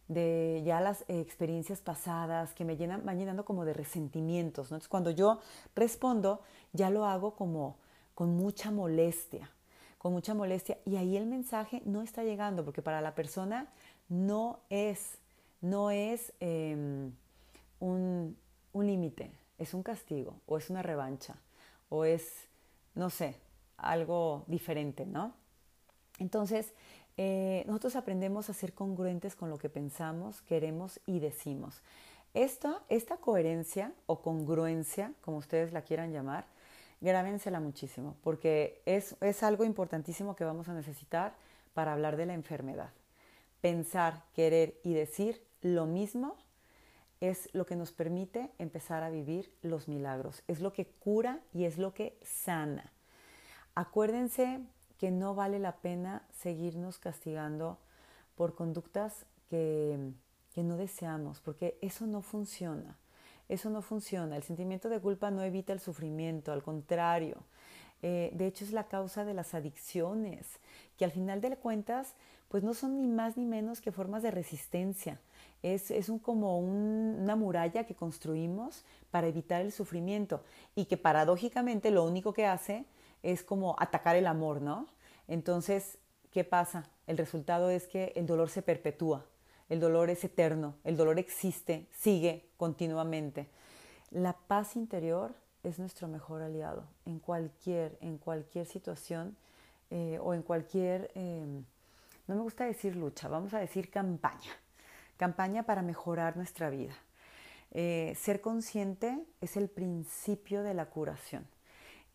ya 0.08 0.82
las 0.82 1.06
experiencias 1.08 1.80
pasadas 1.82 2.54
que 2.54 2.66
me 2.66 2.78
llenan, 2.78 3.06
van 3.06 3.18
llenando 3.18 3.46
como 3.46 3.66
de 3.66 3.74
resentimientos. 3.74 4.68
Entonces, 4.68 4.90
cuando 4.90 5.12
yo 5.12 5.40
respondo, 5.76 6.42
ya 6.74 6.90
lo 6.90 7.06
hago 7.06 7.36
como 7.36 7.78
con 8.14 8.36
mucha 8.36 8.72
molestia, 8.72 9.50
con 9.98 10.14
mucha 10.14 10.34
molestia. 10.34 10.78
Y 10.86 10.98
ahí 10.98 11.18
el 11.18 11.26
mensaje 11.26 11.82
no 11.86 12.02
está 12.02 12.24
llegando, 12.24 12.64
porque 12.64 12.82
para 12.82 13.02
la 13.02 13.16
persona 13.16 13.68
no 14.10 14.60
es, 14.70 15.18
no 15.62 15.90
es 15.90 16.34
em, 16.40 17.12
un, 17.80 18.38
un 18.74 18.88
límite, 18.88 19.32
es 19.58 19.74
un 19.74 19.84
castigo, 19.84 20.36
o 20.46 20.58
es 20.58 20.70
una 20.70 20.82
revancha, 20.82 21.36
o 21.90 22.06
es, 22.06 22.48
no 22.96 23.10
sé, 23.10 23.36
algo 23.78 24.44
diferente, 24.48 25.06
¿no? 25.06 25.34
Entonces, 26.20 26.74
eh, 27.18 27.64
nosotros 27.68 27.96
aprendemos 27.96 28.50
a 28.50 28.54
ser 28.54 28.74
congruentes 28.74 29.36
con 29.36 29.50
lo 29.50 29.58
que 29.58 29.70
pensamos, 29.70 30.42
queremos 30.42 31.00
y 31.06 31.20
decimos. 31.20 31.82
Esta, 32.34 32.82
esta 32.90 33.18
coherencia 33.18 33.94
o 34.08 34.22
congruencia, 34.22 35.14
como 35.22 35.38
ustedes 35.38 35.72
la 35.72 35.84
quieran 35.84 36.12
llamar, 36.12 36.46
grábensela 37.02 37.60
muchísimo, 37.60 38.16
porque 38.24 38.82
es, 38.86 39.16
es 39.22 39.44
algo 39.44 39.66
importantísimo 39.66 40.36
que 40.36 40.46
vamos 40.46 40.70
a 40.70 40.74
necesitar 40.74 41.36
para 41.74 41.94
hablar 41.94 42.18
de 42.18 42.26
la 42.26 42.34
enfermedad. 42.34 42.92
Pensar, 43.62 44.24
querer 44.34 44.80
y 44.84 44.94
decir 44.94 45.44
lo 45.62 45.86
mismo 45.86 46.36
es 47.22 47.50
lo 47.54 47.66
que 47.66 47.76
nos 47.76 47.92
permite 47.92 48.50
empezar 48.58 49.04
a 49.04 49.10
vivir 49.10 49.54
los 49.62 49.88
milagros, 49.88 50.44
es 50.48 50.60
lo 50.60 50.74
que 50.74 50.88
cura 50.88 51.40
y 51.54 51.66
es 51.66 51.78
lo 51.78 51.94
que 51.94 52.18
sana. 52.24 52.92
Acuérdense 53.76 54.60
que 55.04 55.12
no 55.12 55.36
vale 55.36 55.60
la 55.60 55.76
pena 55.82 56.22
seguirnos 56.32 56.98
castigando 56.98 57.78
por 58.36 58.56
conductas 58.56 59.26
que, 59.50 60.14
no 60.56 60.78
deseamos, 60.78 61.42
porque 61.42 61.78
eso 61.82 62.08
no 62.08 62.22
funciona. 62.22 62.98
Eso 63.50 63.70
no 63.70 63.82
funciona. 63.82 64.38
El 64.38 64.44
sentimiento 64.44 64.88
de 64.88 65.02
culpa 65.02 65.30
no 65.30 65.44
evita 65.44 65.74
el 65.74 65.82
sufrimiento, 65.82 66.54
al 66.54 66.64
contrario. 66.64 67.44
Eh, 68.02 68.32
de 68.34 68.48
hecho, 68.48 68.64
es 68.64 68.72
la 68.72 68.88
causa 68.88 69.26
de 69.26 69.34
las 69.34 69.54
adicciones, 69.54 70.48
que 70.98 71.04
al 71.04 71.12
final 71.12 71.42
de 71.42 71.58
cuentas, 71.58 72.14
pues 72.48 72.64
no 72.64 72.74
son 72.74 73.02
ni 73.02 73.10
más 73.10 73.36
ni 73.36 73.44
menos 73.44 73.82
que 73.82 73.92
formas 73.92 74.24
de 74.24 74.32
resistencia. 74.32 75.20
Es, 75.64 76.08
un, 76.08 76.18
como 76.18 76.60
una 76.60 77.36
muralla 77.36 77.84
que 77.84 77.94
construimos 77.94 78.86
para 79.12 79.28
evitar 79.28 79.60
el 79.60 79.74
sufrimiento 79.74 80.46
y 80.76 80.86
que 80.86 80.96
paradójicamente 80.96 81.92
lo 81.92 82.06
único 82.06 82.32
que 82.32 82.46
hace 82.46 82.86
es 83.24 83.44
como 83.44 83.76
atacar 83.80 84.16
el 84.16 84.28
amor, 84.28 84.62
¿no? 84.62 84.88
Entonces, 85.28 85.98
¿qué 86.32 86.44
pasa? 86.44 86.90
El 87.08 87.18
resultado 87.18 87.70
es 87.70 87.88
que 87.88 88.14
el 88.16 88.26
dolor 88.26 88.50
se 88.50 88.62
perpetúa, 88.62 89.26
el 89.70 89.80
dolor 89.80 90.10
es 90.10 90.24
eterno, 90.24 90.76
el 90.84 90.98
dolor 90.98 91.18
existe, 91.18 91.88
sigue 91.92 92.50
continuamente. 92.58 93.48
La 94.12 94.34
paz 94.34 94.76
interior 94.76 95.34
es 95.64 95.80
nuestro 95.80 96.08
mejor 96.08 96.42
aliado 96.42 96.84
en 97.06 97.20
cualquier, 97.20 97.98
en 98.02 98.18
cualquier 98.18 98.66
situación 98.66 99.36
eh, 99.90 100.20
o 100.22 100.34
en 100.34 100.44
cualquier, 100.44 101.12
em, 101.16 101.64
no 102.28 102.36
me 102.36 102.42
gusta 102.42 102.66
decir 102.66 102.96
lucha, 102.96 103.28
vamos 103.28 103.54
a 103.54 103.60
decir 103.60 103.90
campaña, 103.90 104.52
campaña 105.18 105.64
para 105.64 105.82
mejorar 105.82 106.36
nuestra 106.36 106.70
vida. 106.70 106.94
Eh, 107.72 108.14
ser 108.20 108.42
consciente 108.42 109.18
es 109.42 109.58
el 109.58 109.70
principio 109.70 110.62
de 110.62 110.74
la 110.74 110.86
curación. 110.88 111.48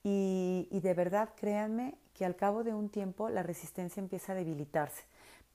Y, 0.04 0.68
de 0.70 0.94
verdad, 0.94 1.30
créanme 1.36 1.94
que 2.14 2.24
al 2.24 2.36
cabo 2.36 2.64
de 2.64 2.74
un 2.74 2.88
tiempo 2.88 3.28
la 3.28 3.42
resistencia 3.42 4.00
empieza 4.00 4.32
a 4.32 4.36
debilitarse, 4.36 5.04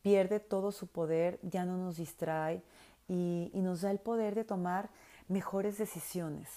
pierde 0.02 0.40
todo 0.40 0.72
su 0.72 0.88
poder, 0.88 1.40
ya 1.42 1.66
no 1.66 1.78
nos 1.78 1.98
distrae 1.98 2.62
y, 3.08 3.50
y 3.54 3.62
nos 3.62 3.82
da 3.82 3.92
el 3.92 4.00
poder 4.00 4.36
de 4.36 4.44
tomar 4.44 4.90
mejores 5.28 5.78
decisiones. 5.78 6.50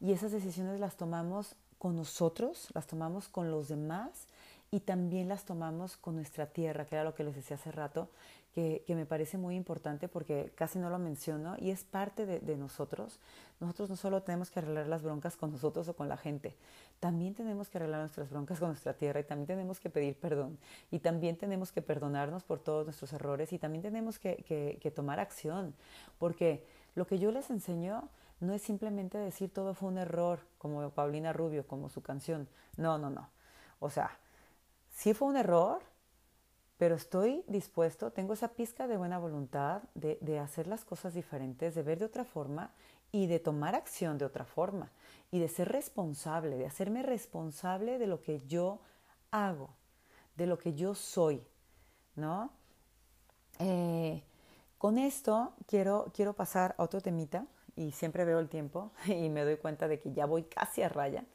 Y 0.00 0.12
esas 0.12 0.32
decisiones 0.32 0.80
las 0.80 0.96
tomamos 0.96 1.56
con 1.78 1.96
nosotros, 1.96 2.68
las 2.74 2.86
tomamos 2.86 3.28
con 3.28 3.50
los 3.50 3.68
demás 3.68 4.26
y 4.70 4.80
también 4.80 5.28
las 5.28 5.44
tomamos 5.44 5.96
con 5.96 6.14
nuestra 6.14 6.46
tierra, 6.46 6.84
que 6.84 6.94
era 6.94 7.04
lo 7.04 7.14
que 7.14 7.24
les 7.24 7.34
decía 7.34 7.56
hace 7.56 7.72
rato, 7.72 8.08
que, 8.54 8.84
me 8.88 9.06
parece 9.06 9.38
muy 9.38 9.54
importante 9.54 10.08
porque 10.08 10.52
casi 10.54 10.78
no 10.78 10.90
lo 10.90 10.98
menciono 10.98 11.56
y 11.58 11.70
es 11.70 11.84
parte 11.84 12.26
de, 12.26 12.56
nosotros. 12.56 13.20
Nosotros 13.60 13.90
no 13.90 13.96
solo 13.96 14.22
tenemos 14.22 14.50
que 14.50 14.58
arreglar 14.58 14.86
las 14.86 15.02
broncas 15.02 15.36
con 15.36 15.52
nosotros 15.52 15.88
o 15.88 15.94
con 15.94 16.08
la 16.08 16.16
gente, 16.16 16.56
también 16.98 17.34
tenemos 17.34 17.68
que 17.68 17.78
arreglar 17.78 18.00
nuestras 18.00 18.30
broncas 18.30 18.58
con 18.58 18.68
nuestra 18.68 18.94
tierra 18.94 19.20
y 19.20 19.24
también 19.24 19.46
tenemos 19.46 19.80
que 19.80 19.90
pedir 19.90 20.16
perdón 20.16 20.58
y 20.90 20.98
también 20.98 21.36
tenemos 21.36 21.72
que 21.72 21.82
perdonarnos 21.82 22.42
por 22.44 22.58
todos 22.58 22.84
nuestros 22.84 23.12
errores 23.12 23.52
y 23.52 23.58
también 23.58 23.82
tenemos 23.82 24.18
que, 24.18 24.78
que 24.80 24.90
tomar 24.90 25.20
acción 25.20 25.74
porque 26.18 26.66
lo 26.94 27.06
que 27.06 27.18
yo 27.18 27.30
les 27.30 27.50
enseño 27.50 28.08
no 28.40 28.54
es 28.54 28.62
simplemente 28.62 29.18
decir 29.18 29.52
todo 29.52 29.74
fue 29.74 29.88
un 29.90 29.98
error, 29.98 30.40
como 30.58 30.90
Paulina 30.90 31.32
Rubio, 31.32 31.66
como 31.66 31.88
su 31.90 32.02
canción. 32.02 32.48
No, 32.76 32.98
no, 32.98 33.10
no. 33.10 33.28
O 33.78 33.90
sea, 33.90 34.18
sí 34.90 35.14
fue 35.14 35.28
un 35.28 35.36
error, 35.36 35.82
pero 36.80 36.94
estoy 36.94 37.44
dispuesto, 37.46 38.10
tengo 38.10 38.32
esa 38.32 38.54
pizca 38.54 38.88
de 38.88 38.96
buena 38.96 39.18
voluntad 39.18 39.82
de, 39.94 40.38
hacer 40.38 40.66
las 40.66 40.82
cosas 40.82 41.12
diferentes, 41.12 41.74
de 41.74 41.82
ver 41.82 41.98
de 41.98 42.06
otra 42.06 42.24
forma 42.24 42.72
y 43.12 43.26
de 43.26 43.38
tomar 43.38 43.74
acción 43.74 44.16
de 44.16 44.24
otra 44.24 44.46
forma. 44.46 44.90
y 45.30 45.40
de 45.40 45.48
ser 45.48 45.68
responsable, 45.68 46.56
de 46.56 46.64
hacerme 46.64 47.02
responsable 47.02 47.98
de 47.98 48.06
lo 48.06 48.22
que 48.22 48.40
yo 48.46 48.80
hago, 49.30 49.74
de 50.36 50.46
lo 50.46 50.56
que 50.56 50.72
yo 50.72 50.94
soy, 50.94 51.42
¿no? 52.16 52.50
Eh, 53.58 54.24
con 54.78 54.96
esto 54.96 55.52
quiero, 55.66 56.10
quiero 56.14 56.32
pasar 56.32 56.74
a 56.78 56.82
otro 56.82 57.02
temita 57.02 57.44
y 57.76 57.92
siempre 57.92 58.24
veo 58.24 58.38
el 58.38 58.48
tiempo 58.48 58.90
y 59.06 59.28
me 59.28 59.44
doy 59.44 59.58
cuenta 59.58 59.86
de 59.86 60.00
que 60.00 60.14
ya 60.14 60.24
voy 60.24 60.44
casi 60.44 60.80
a 60.80 60.88
raya. 60.88 61.26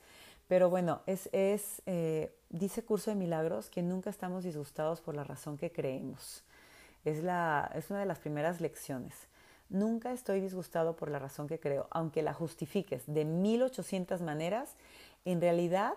Pero 0.48 0.72
bueno, 0.72 1.02
es, 1.06 1.30
es 1.34 1.84
eh, 1.86 2.36
dice 2.56 2.84
Curso 2.84 3.12
de 3.12 3.16
Milagros 3.16 3.70
que 3.70 3.82
nunca 3.82 4.10
estamos 4.10 4.44
disgustados 4.44 5.02
por 5.02 5.16
la 5.16 5.24
razón 5.24 5.58
que 5.58 5.72
creemos. 5.72 6.44
Es, 7.04 7.22
la, 7.22 7.72
es 7.76 7.90
una 7.90 8.00
de 8.00 8.06
las 8.06 8.20
primeras 8.20 8.62
lecciones. 8.62 9.14
Nunca 9.70 10.12
estoy 10.12 10.42
disgustado 10.42 10.96
por 10.96 11.10
la 11.10 11.20
razón 11.20 11.48
que 11.48 11.60
creo, 11.60 11.88
aunque 11.92 12.22
la 12.22 12.34
justifiques 12.34 13.04
de 13.08 13.26
1800 13.26 14.22
maneras, 14.22 14.76
en 15.26 15.42
realidad 15.42 15.94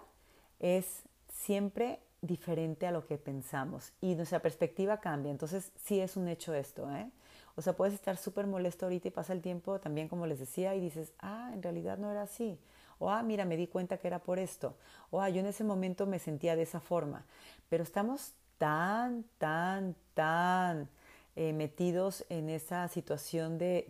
es 0.59 1.03
siempre 1.33 2.01
diferente 2.21 2.87
a 2.87 2.91
lo 2.91 3.07
que 3.07 3.19
pensamos 3.19 3.93
y 4.01 4.17
nuestra 4.17 4.41
perspectiva 4.41 4.99
cambia. 4.99 5.31
Entonces 5.31 5.71
sí 5.77 6.01
es 6.01 6.17
un 6.17 6.29
hecho 6.29 6.55
esto, 6.55 6.91
¿eh? 6.91 7.11
O 7.55 7.63
sea, 7.63 7.75
puedes 7.75 7.95
estar 7.95 8.17
súper 8.17 8.47
molesto 8.47 8.87
ahorita 8.87 9.09
y 9.09 9.11
pasa 9.11 9.33
el 9.33 9.43
tiempo 9.43 9.81
también 9.81 10.09
como 10.09 10.27
les 10.27 10.39
decía 10.39 10.75
y 10.75 10.81
dices, 10.81 11.13
ah, 11.19 11.51
en 11.53 11.63
realidad 11.63 11.99
no 11.99 12.11
era 12.11 12.23
así. 12.23 12.59
O, 12.99 13.11
ah, 13.11 13.23
mira, 13.23 13.45
me 13.45 13.57
di 13.57 13.67
cuenta 13.67 13.99
que 13.99 14.09
era 14.09 14.19
por 14.19 14.39
esto. 14.39 14.77
O, 15.11 15.21
ah, 15.21 15.29
yo 15.29 15.41
en 15.41 15.47
ese 15.47 15.65
momento 15.65 16.07
me 16.07 16.19
sentía 16.19 16.57
de 16.57 16.63
esa 16.63 16.81
forma. 16.81 17.25
Pero 17.69 17.83
estamos 17.83 18.33
tan, 18.59 19.25
tan, 19.39 19.95
tan 20.15 20.89
eh, 21.37 21.53
metidos 21.53 22.25
en 22.29 22.51
esa 22.51 22.89
situación 22.89 23.59
de, 23.59 23.87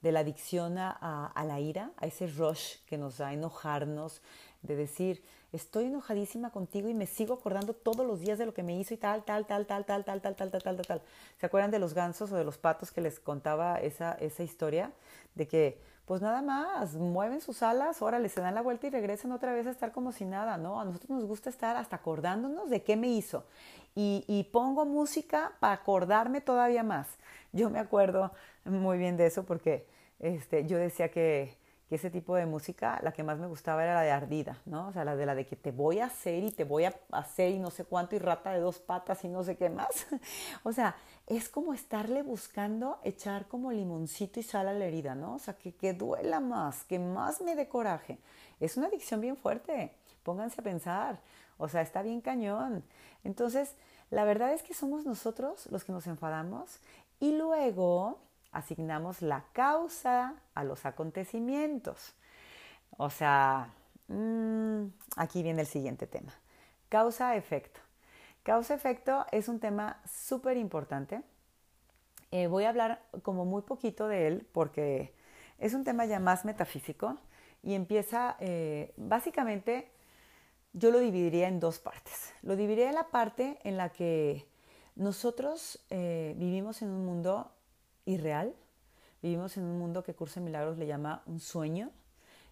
de, 0.00 0.12
la 0.12 0.20
adicción 0.20 0.78
a, 0.78 0.90
a, 1.26 1.44
la 1.44 1.60
ira, 1.60 1.92
a 1.98 2.06
ese 2.06 2.26
rush 2.26 2.76
que 2.86 2.96
nos 2.98 3.18
da 3.18 3.32
enojarnos, 3.32 4.22
de 4.62 4.76
decir, 4.76 5.22
estoy 5.52 5.84
enojadísima 5.84 6.50
contigo 6.50 6.88
y 6.88 6.94
me 6.94 7.06
sigo 7.06 7.34
acordando 7.34 7.74
todos 7.74 8.06
los 8.06 8.20
días 8.20 8.38
de 8.38 8.46
lo 8.46 8.54
que 8.54 8.62
me 8.62 8.78
hizo 8.78 8.94
y 8.94 8.96
tal, 8.96 9.24
tal, 9.24 9.46
tal, 9.46 9.66
tal, 9.66 9.84
tal, 9.84 10.04
tal, 10.04 10.20
tal, 10.22 10.34
tal, 10.36 10.50
tal, 10.50 10.62
tal, 10.62 10.86
tal. 10.86 11.02
¿Se 11.38 11.46
acuerdan 11.46 11.70
de 11.70 11.78
los 11.78 11.94
gansos 11.94 12.32
o 12.32 12.36
de 12.36 12.44
los 12.44 12.58
patos 12.58 12.90
que 12.90 13.00
les 13.00 13.20
contaba 13.20 13.78
esa, 13.80 14.12
esa 14.14 14.42
historia? 14.42 14.92
De 15.34 15.46
que, 15.46 15.78
pues 16.06 16.20
nada 16.20 16.42
más, 16.42 16.94
mueven 16.94 17.40
sus 17.40 17.62
alas, 17.62 18.02
órale, 18.02 18.28
se 18.28 18.40
dan 18.40 18.54
la 18.54 18.62
vuelta 18.62 18.86
y 18.86 18.90
regresan 18.90 19.32
otra 19.32 19.52
vez 19.52 19.66
a 19.66 19.70
estar 19.70 19.92
como 19.92 20.12
si 20.12 20.24
nada, 20.24 20.56
¿no? 20.56 20.80
A 20.80 20.84
nosotros 20.84 21.10
nos 21.10 21.24
gusta 21.24 21.48
estar 21.48 21.76
hasta 21.76 21.96
acordándonos 21.96 22.70
de 22.70 22.82
qué 22.82 22.96
me 22.96 23.08
hizo. 23.08 23.44
Y, 23.94 24.24
y 24.26 24.44
pongo 24.44 24.84
música 24.84 25.52
para 25.60 25.74
acordarme 25.74 26.40
todavía 26.40 26.82
más. 26.82 27.08
Yo 27.52 27.70
me 27.70 27.78
acuerdo 27.78 28.32
muy 28.64 28.98
bien 28.98 29.16
de 29.16 29.26
eso 29.26 29.44
porque 29.44 29.86
este, 30.18 30.66
yo 30.66 30.78
decía 30.78 31.10
que 31.10 31.56
que 31.92 31.96
ese 31.96 32.08
tipo 32.08 32.36
de 32.36 32.46
música, 32.46 32.98
la 33.02 33.12
que 33.12 33.22
más 33.22 33.38
me 33.38 33.46
gustaba 33.46 33.84
era 33.84 33.92
la 33.92 34.00
de 34.00 34.10
Ardida, 34.10 34.56
¿no? 34.64 34.88
O 34.88 34.92
sea, 34.94 35.04
la 35.04 35.14
de 35.14 35.26
la 35.26 35.34
de 35.34 35.44
que 35.44 35.56
te 35.56 35.72
voy 35.72 35.98
a 35.98 36.06
hacer 36.06 36.42
y 36.42 36.50
te 36.50 36.64
voy 36.64 36.84
a 36.84 36.98
hacer 37.10 37.50
y 37.50 37.58
no 37.58 37.70
sé 37.70 37.84
cuánto 37.84 38.16
y 38.16 38.18
rata 38.18 38.50
de 38.50 38.60
dos 38.60 38.78
patas 38.78 39.22
y 39.24 39.28
no 39.28 39.44
sé 39.44 39.58
qué 39.58 39.68
más. 39.68 40.06
o 40.62 40.72
sea, 40.72 40.96
es 41.26 41.50
como 41.50 41.74
estarle 41.74 42.22
buscando 42.22 42.98
echar 43.04 43.46
como 43.46 43.72
limoncito 43.72 44.40
y 44.40 44.42
sal 44.42 44.68
a 44.68 44.72
la 44.72 44.86
herida, 44.86 45.14
¿no? 45.14 45.34
O 45.34 45.38
sea, 45.38 45.52
que, 45.52 45.74
que 45.74 45.92
duela 45.92 46.40
más, 46.40 46.82
que 46.84 46.98
más 46.98 47.42
me 47.42 47.54
dé 47.54 47.68
coraje. 47.68 48.18
Es 48.58 48.78
una 48.78 48.86
adicción 48.86 49.20
bien 49.20 49.36
fuerte, 49.36 49.92
pónganse 50.22 50.62
a 50.62 50.64
pensar. 50.64 51.20
O 51.58 51.68
sea, 51.68 51.82
está 51.82 52.00
bien 52.00 52.22
cañón. 52.22 52.84
Entonces, 53.22 53.76
la 54.08 54.24
verdad 54.24 54.54
es 54.54 54.62
que 54.62 54.72
somos 54.72 55.04
nosotros 55.04 55.66
los 55.70 55.84
que 55.84 55.92
nos 55.92 56.06
enfadamos 56.06 56.78
y 57.20 57.32
luego 57.32 58.18
asignamos 58.52 59.22
la 59.22 59.44
causa 59.52 60.34
a 60.54 60.64
los 60.64 60.86
acontecimientos. 60.86 62.14
O 62.96 63.10
sea, 63.10 63.72
mm, 64.08 64.84
aquí 65.16 65.42
viene 65.42 65.62
el 65.62 65.66
siguiente 65.66 66.06
tema. 66.06 66.32
Causa-efecto. 66.88 67.80
Causa-efecto 68.42 69.26
es 69.32 69.48
un 69.48 69.60
tema 69.60 70.00
súper 70.04 70.56
importante. 70.56 71.22
Eh, 72.30 72.46
voy 72.46 72.64
a 72.64 72.68
hablar 72.68 73.02
como 73.22 73.44
muy 73.44 73.62
poquito 73.62 74.08
de 74.08 74.26
él 74.26 74.48
porque 74.52 75.14
es 75.58 75.74
un 75.74 75.84
tema 75.84 76.04
ya 76.06 76.18
más 76.18 76.44
metafísico 76.44 77.18
y 77.62 77.74
empieza, 77.74 78.36
eh, 78.40 78.92
básicamente, 78.96 79.90
yo 80.72 80.90
lo 80.90 80.98
dividiría 80.98 81.48
en 81.48 81.60
dos 81.60 81.78
partes. 81.78 82.32
Lo 82.42 82.56
dividiría 82.56 82.88
en 82.88 82.94
la 82.96 83.08
parte 83.08 83.58
en 83.62 83.76
la 83.76 83.90
que 83.90 84.46
nosotros 84.96 85.84
eh, 85.90 86.34
vivimos 86.36 86.82
en 86.82 86.90
un 86.90 87.06
mundo 87.06 87.52
irreal. 88.04 88.54
Vivimos 89.22 89.56
en 89.56 89.64
un 89.64 89.78
mundo 89.78 90.02
que 90.02 90.14
Curso 90.14 90.40
de 90.40 90.46
Milagros 90.46 90.78
le 90.78 90.86
llama 90.86 91.22
un 91.26 91.40
sueño. 91.40 91.90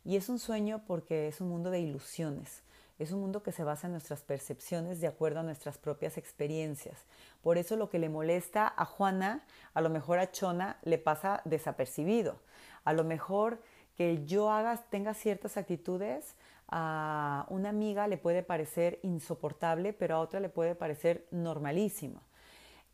Y 0.05 0.17
es 0.17 0.29
un 0.29 0.39
sueño 0.39 0.83
porque 0.87 1.29
es 1.29 1.41
un 1.41 1.49
mundo 1.49 1.71
de 1.71 1.81
ilusiones. 1.81 2.63
Es 2.99 3.13
un 3.13 3.21
mundo 3.21 3.43
que 3.43 3.53
se 3.53 3.65
basa 3.65 3.87
en 3.87 3.93
nuestras 3.93 4.23
percepciones 4.23 5.01
de 5.01 5.07
acuerdo 5.07 5.41
a 5.41 5.43
nuestras 5.43 5.79
propias 5.79 6.19
experiencias. 6.19 6.99
Por 7.43 7.57
eso 7.57 7.77
lo 7.77 7.89
que 7.89 7.99
le 7.99 8.11
molesta 8.11 8.73
a 8.77 8.85
Juana, 8.85 9.47
a 9.73 9.81
lo 9.81 9.89
mejor 9.89 10.19
a 10.19 10.31
Chona, 10.31 10.79
le 10.83 10.99
pasa 10.99 11.41
desapercibido. 11.47 12.37
A 12.85 12.93
lo 12.93 13.05
mejor 13.05 13.63
que 13.97 14.27
yo 14.27 14.51
haga, 14.51 14.77
tenga 14.91 15.15
ciertas 15.15 15.57
actitudes, 15.57 16.35
a 16.69 17.47
una 17.49 17.71
amiga 17.71 18.07
le 18.07 18.17
puede 18.17 18.43
parecer 18.43 19.01
insoportable, 19.03 19.93
pero 19.93 20.17
a 20.17 20.21
otra 20.21 20.39
le 20.39 20.49
puede 20.49 20.75
parecer 20.75 21.27
normalísimo. 21.31 22.23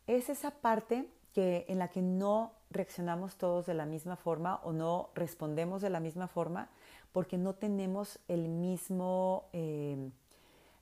Es 0.07 0.29
esa 0.29 0.51
parte 0.51 1.07
en 1.35 1.79
la 1.79 1.89
que 1.89 2.01
no 2.01 2.53
reaccionamos 2.69 3.37
todos 3.37 3.65
de 3.65 3.73
la 3.73 3.85
misma 3.85 4.15
forma 4.15 4.59
o 4.63 4.73
no 4.73 5.09
respondemos 5.13 5.81
de 5.81 5.89
la 5.89 5.99
misma 5.99 6.27
forma 6.27 6.69
porque 7.11 7.37
no 7.37 7.53
tenemos 7.53 8.19
el 8.27 8.47
mismo 8.47 9.49
eh, 9.53 10.09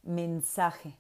mensaje 0.04 0.98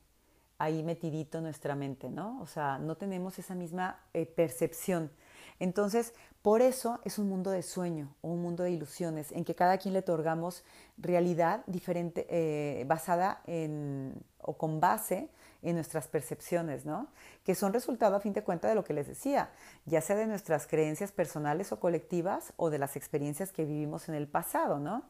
ahí 0.58 0.84
metidito 0.84 1.39
en 1.39 1.46
nuestra 1.46 1.76
mente, 1.76 2.10
¿no? 2.10 2.39
O 2.41 2.48
sea, 2.48 2.78
no 2.80 2.96
tenemos 2.96 3.38
esa 3.39 3.56
misma 3.56 4.00
eh, 4.14 4.26
percepción. 4.26 5.12
Entonces, 5.60 6.14
por 6.41 6.62
eso 6.62 7.00
es 7.04 7.18
un 7.18 7.28
mundo 7.28 7.52
de 7.52 7.62
sueño 7.62 8.16
o 8.22 8.30
un 8.30 8.41
mundo 8.41 8.64
de 8.64 8.72
ilusiones, 8.72 9.32
en 9.32 9.43
que 9.43 9.56
cada 9.56 9.78
quien 9.78 9.93
le 9.93 10.00
otorgamos 10.00 10.64
realidad 10.98 11.64
diferente, 11.66 12.28
eh, 12.30 12.86
basada 12.86 13.41
en 13.46 14.14
o 14.39 14.58
con 14.58 14.80
base 14.80 15.30
en 15.66 15.76
nuestras 15.76 16.07
percepciones, 16.07 16.86
¿no? 16.86 17.07
Que 17.43 17.55
son 17.55 17.74
resultado 17.74 18.16
a 18.16 18.20
fin 18.20 18.34
de 18.34 18.43
cuentas 18.43 18.70
de 18.70 18.76
lo 18.76 18.84
que 18.84 18.93
les 18.93 19.07
decía, 19.07 19.49
ya 19.86 19.99
sea 19.99 20.16
de 20.16 20.28
nuestras 20.28 20.68
creencias 20.68 21.11
personales 21.11 21.72
o 21.72 21.80
colectivas 21.80 22.53
o 22.55 22.70
de 22.70 22.78
las 22.78 22.95
experiencias 22.95 23.51
que 23.51 23.66
vivimos 23.66 24.07
en 24.07 24.16
el 24.16 24.28
pasado, 24.28 24.80
¿no? 24.80 25.03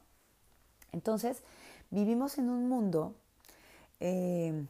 Entonces, 0.93 1.43
vivimos 1.91 2.37
en 2.37 2.49
un 2.49 2.69
mundo 2.69 3.15
eh, 3.99 4.65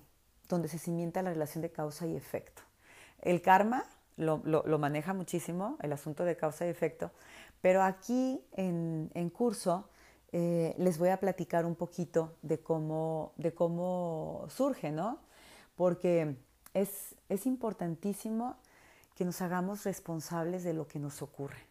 donde 0.49 0.67
se 0.67 0.79
cimienta 0.79 1.21
la 1.21 1.29
relación 1.29 1.61
de 1.61 1.71
causa 1.71 2.07
y 2.07 2.15
efecto. 2.15 2.63
El 3.21 3.41
karma 3.41 3.85
lo, 4.17 4.39
maneja 4.79 5.13
muchísimo, 5.13 5.77
el 5.81 5.93
asunto 5.93 6.23
de 6.25 6.35
causa 6.35 6.65
y 6.65 6.69
efecto, 6.69 7.11
pero 7.61 7.83
aquí 7.83 8.41
en, 8.53 9.29
curso 9.29 9.89
eh, 10.31 10.73
les 10.77 10.97
voy 10.97 11.09
a 11.09 11.19
platicar 11.19 11.65
un 11.65 11.75
poquito 11.75 12.33
de 12.41 12.59
cómo, 12.59 13.33
de 13.37 13.53
cómo 13.53 14.45
surge, 14.49 14.91
¿no? 14.91 15.19
Porque 15.75 16.35
es, 16.73 17.15
es 17.29 17.45
importantísimo 17.45 18.55
que 19.15 19.25
nos 19.25 19.41
hagamos 19.41 19.83
responsables 19.83 20.63
de 20.63 20.73
lo 20.73 20.87
que 20.87 20.99
nos 20.99 21.21
ocurre. 21.21 21.65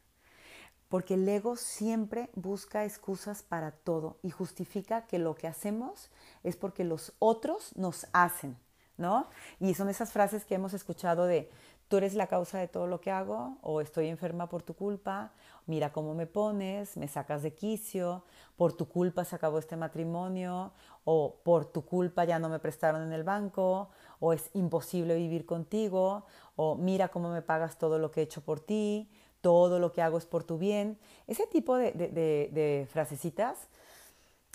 Porque 0.88 1.14
el 1.14 1.28
ego 1.28 1.56
siempre 1.56 2.30
busca 2.34 2.84
excusas 2.84 3.42
para 3.42 3.72
todo 3.72 4.16
y 4.22 4.30
justifica 4.30 5.06
que 5.06 5.18
lo 5.18 5.34
que 5.34 5.48
hacemos 5.48 6.10
es 6.42 6.56
porque 6.56 6.84
los 6.84 7.12
otros 7.18 7.74
nos 7.76 8.06
hacen, 8.12 8.56
¿no? 8.96 9.28
Y 9.60 9.74
son 9.74 9.88
esas 9.88 10.12
frases 10.12 10.44
que 10.44 10.54
hemos 10.54 10.72
escuchado 10.72 11.26
de 11.26 11.50
tú 11.88 11.96
eres 11.96 12.14
la 12.14 12.26
causa 12.26 12.58
de 12.58 12.68
todo 12.68 12.86
lo 12.86 13.00
que 13.00 13.10
hago 13.10 13.58
o 13.62 13.80
estoy 13.80 14.08
enferma 14.08 14.48
por 14.48 14.62
tu 14.62 14.74
culpa, 14.74 15.32
mira 15.66 15.92
cómo 15.92 16.14
me 16.14 16.26
pones, 16.26 16.96
me 16.96 17.08
sacas 17.08 17.42
de 17.42 17.54
quicio, 17.54 18.24
por 18.56 18.72
tu 18.72 18.88
culpa 18.88 19.24
se 19.24 19.36
acabó 19.36 19.58
este 19.58 19.76
matrimonio 19.76 20.72
o 21.04 21.36
por 21.42 21.66
tu 21.66 21.84
culpa 21.84 22.24
ya 22.24 22.38
no 22.38 22.48
me 22.48 22.58
prestaron 22.58 23.02
en 23.02 23.12
el 23.12 23.24
banco 23.24 23.90
o 24.20 24.32
es 24.32 24.50
imposible 24.54 25.16
vivir 25.16 25.46
contigo 25.46 26.24
o 26.56 26.76
mira 26.76 27.08
cómo 27.08 27.30
me 27.30 27.42
pagas 27.42 27.78
todo 27.78 27.98
lo 27.98 28.10
que 28.10 28.20
he 28.20 28.24
hecho 28.24 28.40
por 28.40 28.60
ti, 28.60 29.08
todo 29.40 29.78
lo 29.78 29.92
que 29.92 30.00
hago 30.00 30.16
es 30.16 30.24
por 30.24 30.44
tu 30.44 30.56
bien. 30.56 30.98
Ese 31.26 31.46
tipo 31.46 31.76
de, 31.76 31.92
de, 31.92 32.88
frasecitas 32.90 33.68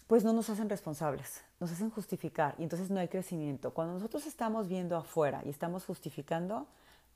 pues 0.07 0.23
no 0.23 0.33
nos 0.33 0.49
hacen 0.49 0.67
responsables, 0.69 1.43
nos 1.59 1.71
hacen 1.71 1.91
justificar 1.91 2.55
y 2.57 2.63
entonces 2.63 2.89
no 2.89 2.99
hay 2.99 3.07
crecimiento. 3.07 3.71
Cuando 3.71 3.93
nosotros 3.93 4.25
estamos 4.25 4.67
viendo 4.67 4.97
afuera 4.97 5.43
y 5.45 5.49
estamos 5.49 5.85
justificando, 5.85 6.65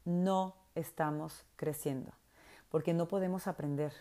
no 0.05 0.55
estamos 0.75 1.45
creciendo, 1.55 2.11
porque 2.69 2.93
no 2.93 3.07
podemos 3.07 3.47
aprender. 3.47 3.93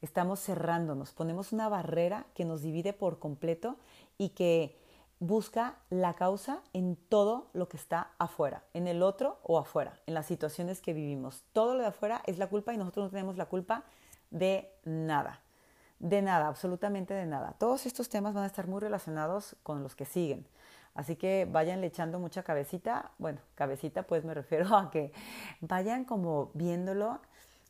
Estamos 0.00 0.40
cerrándonos, 0.40 1.12
ponemos 1.12 1.52
una 1.52 1.68
barrera 1.68 2.26
que 2.34 2.44
nos 2.44 2.62
divide 2.62 2.92
por 2.92 3.18
completo 3.18 3.76
y 4.16 4.30
que 4.30 4.78
busca 5.18 5.76
la 5.90 6.14
causa 6.14 6.62
en 6.72 6.96
todo 6.96 7.50
lo 7.52 7.68
que 7.68 7.76
está 7.76 8.10
afuera, 8.18 8.64
en 8.72 8.88
el 8.88 9.02
otro 9.02 9.38
o 9.42 9.58
afuera, 9.58 10.00
en 10.06 10.14
las 10.14 10.26
situaciones 10.26 10.80
que 10.80 10.94
vivimos. 10.94 11.44
Todo 11.52 11.74
lo 11.74 11.82
de 11.82 11.88
afuera 11.88 12.22
es 12.26 12.38
la 12.38 12.48
culpa 12.48 12.72
y 12.72 12.78
nosotros 12.78 13.04
no 13.04 13.10
tenemos 13.10 13.36
la 13.36 13.46
culpa 13.46 13.84
de 14.30 14.72
nada. 14.84 15.42
De 15.98 16.22
nada, 16.22 16.48
absolutamente 16.48 17.12
de 17.12 17.26
nada. 17.26 17.54
Todos 17.58 17.84
estos 17.84 18.08
temas 18.08 18.32
van 18.32 18.44
a 18.44 18.46
estar 18.46 18.66
muy 18.66 18.80
relacionados 18.80 19.56
con 19.62 19.82
los 19.82 19.94
que 19.94 20.06
siguen. 20.06 20.46
Así 20.94 21.16
que 21.16 21.46
vayan 21.50 21.82
echando 21.84 22.18
mucha 22.18 22.42
cabecita. 22.42 23.12
Bueno, 23.18 23.40
cabecita 23.54 24.02
pues 24.02 24.24
me 24.24 24.34
refiero 24.34 24.74
a 24.76 24.90
que 24.90 25.12
vayan 25.60 26.04
como 26.04 26.50
viéndolo 26.54 27.20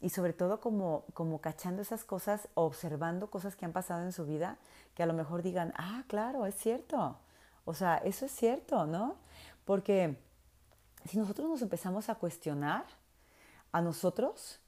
y 0.00 0.10
sobre 0.10 0.32
todo 0.32 0.60
como, 0.60 1.04
como 1.12 1.40
cachando 1.40 1.82
esas 1.82 2.04
cosas, 2.04 2.48
observando 2.54 3.30
cosas 3.30 3.54
que 3.54 3.66
han 3.66 3.72
pasado 3.72 4.02
en 4.04 4.12
su 4.12 4.24
vida, 4.24 4.56
que 4.94 5.02
a 5.02 5.06
lo 5.06 5.12
mejor 5.12 5.42
digan, 5.42 5.74
ah, 5.76 6.04
claro, 6.08 6.46
es 6.46 6.54
cierto. 6.54 7.18
O 7.66 7.74
sea, 7.74 7.98
eso 7.98 8.24
es 8.24 8.32
cierto, 8.32 8.86
¿no? 8.86 9.16
Porque 9.66 10.16
si 11.04 11.18
nosotros 11.18 11.48
nos 11.48 11.62
empezamos 11.62 12.08
a 12.08 12.14
cuestionar 12.14 12.84
a 13.72 13.80
nosotros, 13.82 14.58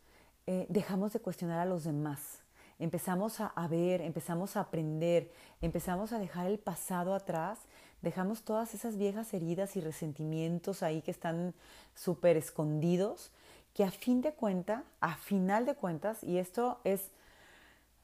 eh, 0.47 0.67
dejamos 0.69 1.13
de 1.15 1.21
cuestionar 1.21 1.59
a 1.61 1.65
los 1.65 1.85
demás. 1.85 2.43
Empezamos 2.79 3.41
a, 3.41 3.47
a 3.47 3.69
ver, 3.69 4.01
empezamos 4.03 4.57
a 4.57 4.61
aprender, 4.61 5.33
empezamos 5.61 6.13
a 6.13 6.19
dejar 6.19 6.47
el 6.47 6.59
pasado 6.59 7.15
atrás, 7.15 7.61
dejamos 8.03 8.43
todas 8.43 8.75
esas 8.75 8.97
viejas 8.97 9.33
heridas 9.33 9.77
y 9.77 9.81
resentimientos 9.81 10.83
ahí 10.83 11.03
que 11.03 11.11
están 11.11 11.55
súper 11.95 12.37
escondidos, 12.37 13.31
que 13.75 13.85
a 13.85 13.91
fin 13.91 14.21
de 14.21 14.33
cuenta, 14.33 14.85
a 15.01 15.17
final 15.17 15.65
de 15.65 15.75
cuentas, 15.75 16.23
y 16.23 16.39
esto 16.39 16.81
es 16.85 17.11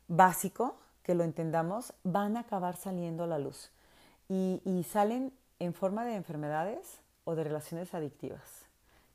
básico 0.06 0.76
que 1.02 1.14
lo 1.14 1.24
entendamos, 1.24 1.92
van 2.04 2.36
a 2.36 2.40
acabar 2.40 2.76
saliendo 2.76 3.24
a 3.24 3.26
la 3.26 3.38
luz. 3.38 3.70
Y, 4.28 4.60
salen 4.90 5.32
en 5.58 5.74
forma 5.74 6.04
de 6.04 6.14
enfermedades 6.14 7.00
o 7.24 7.34
de 7.34 7.44
relaciones 7.44 7.94
adictivas, 7.94 8.42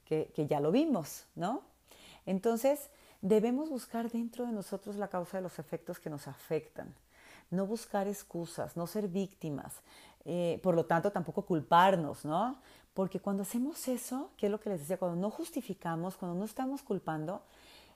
que, 0.06 0.32
que 0.36 0.48
ya 0.48 0.60
lo 0.60 0.72
vimos, 0.72 1.26
¿no? 1.36 1.62
Entonces, 2.26 2.90
debemos 3.22 3.70
buscar 3.70 4.12
dentro 4.12 4.46
de 4.46 4.52
nosotros 4.52 4.96
la 4.96 5.08
causa 5.08 5.38
de 5.38 5.44
los 5.44 5.60
efectos 5.60 6.00
que 6.00 6.10
nos 6.10 6.28
afectan, 6.28 6.94
no 7.52 7.68
buscar 7.68 8.08
excusas, 8.08 8.76
no 8.76 8.88
ser 8.88 9.08
víctimas, 9.08 9.82
eh, 10.26 10.60
por 10.64 10.76
lo 10.76 10.86
tanto 10.86 11.12
tampoco 11.12 11.46
culparnos, 11.46 12.26
¿no? 12.26 12.58
Porque 12.94 13.20
cuando 13.20 13.44
hacemos 13.44 13.88
eso, 13.88 14.30
que 14.38 14.46
es 14.46 14.52
lo 14.52 14.60
que 14.60 14.70
les 14.70 14.80
decía, 14.80 14.98
cuando 14.98 15.20
no 15.20 15.30
justificamos, 15.30 16.16
cuando 16.16 16.38
no 16.38 16.46
estamos 16.46 16.82
culpando, 16.84 17.42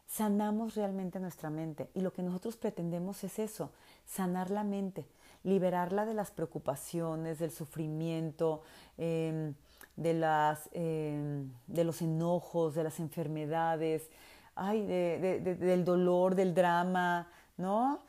sanamos 0.07 0.75
realmente 0.75 1.19
nuestra 1.19 1.49
mente. 1.49 1.89
Y 1.93 2.01
lo 2.01 2.11
que 2.13 2.23
nosotros 2.23 2.57
pretendemos 2.57 3.23
es 3.23 3.39
eso, 3.39 3.71
sanar 4.05 4.49
la 4.49 4.63
mente, 4.63 5.05
liberarla 5.43 6.05
de 6.05 6.13
las 6.13 6.31
preocupaciones, 6.31 7.39
del 7.39 7.51
sufrimiento, 7.51 8.63
em, 8.97 9.53
de, 9.95 10.13
las, 10.13 10.69
em, 10.73 11.51
de 11.67 11.83
los 11.83 12.01
enojos, 12.01 12.73
de 12.75 12.83
las 12.83 12.99
enfermedades, 12.99 14.09
ay, 14.55 14.85
del 14.85 15.85
dolor, 15.85 16.35
del 16.35 16.53
drama, 16.55 17.29
¿no? 17.57 17.99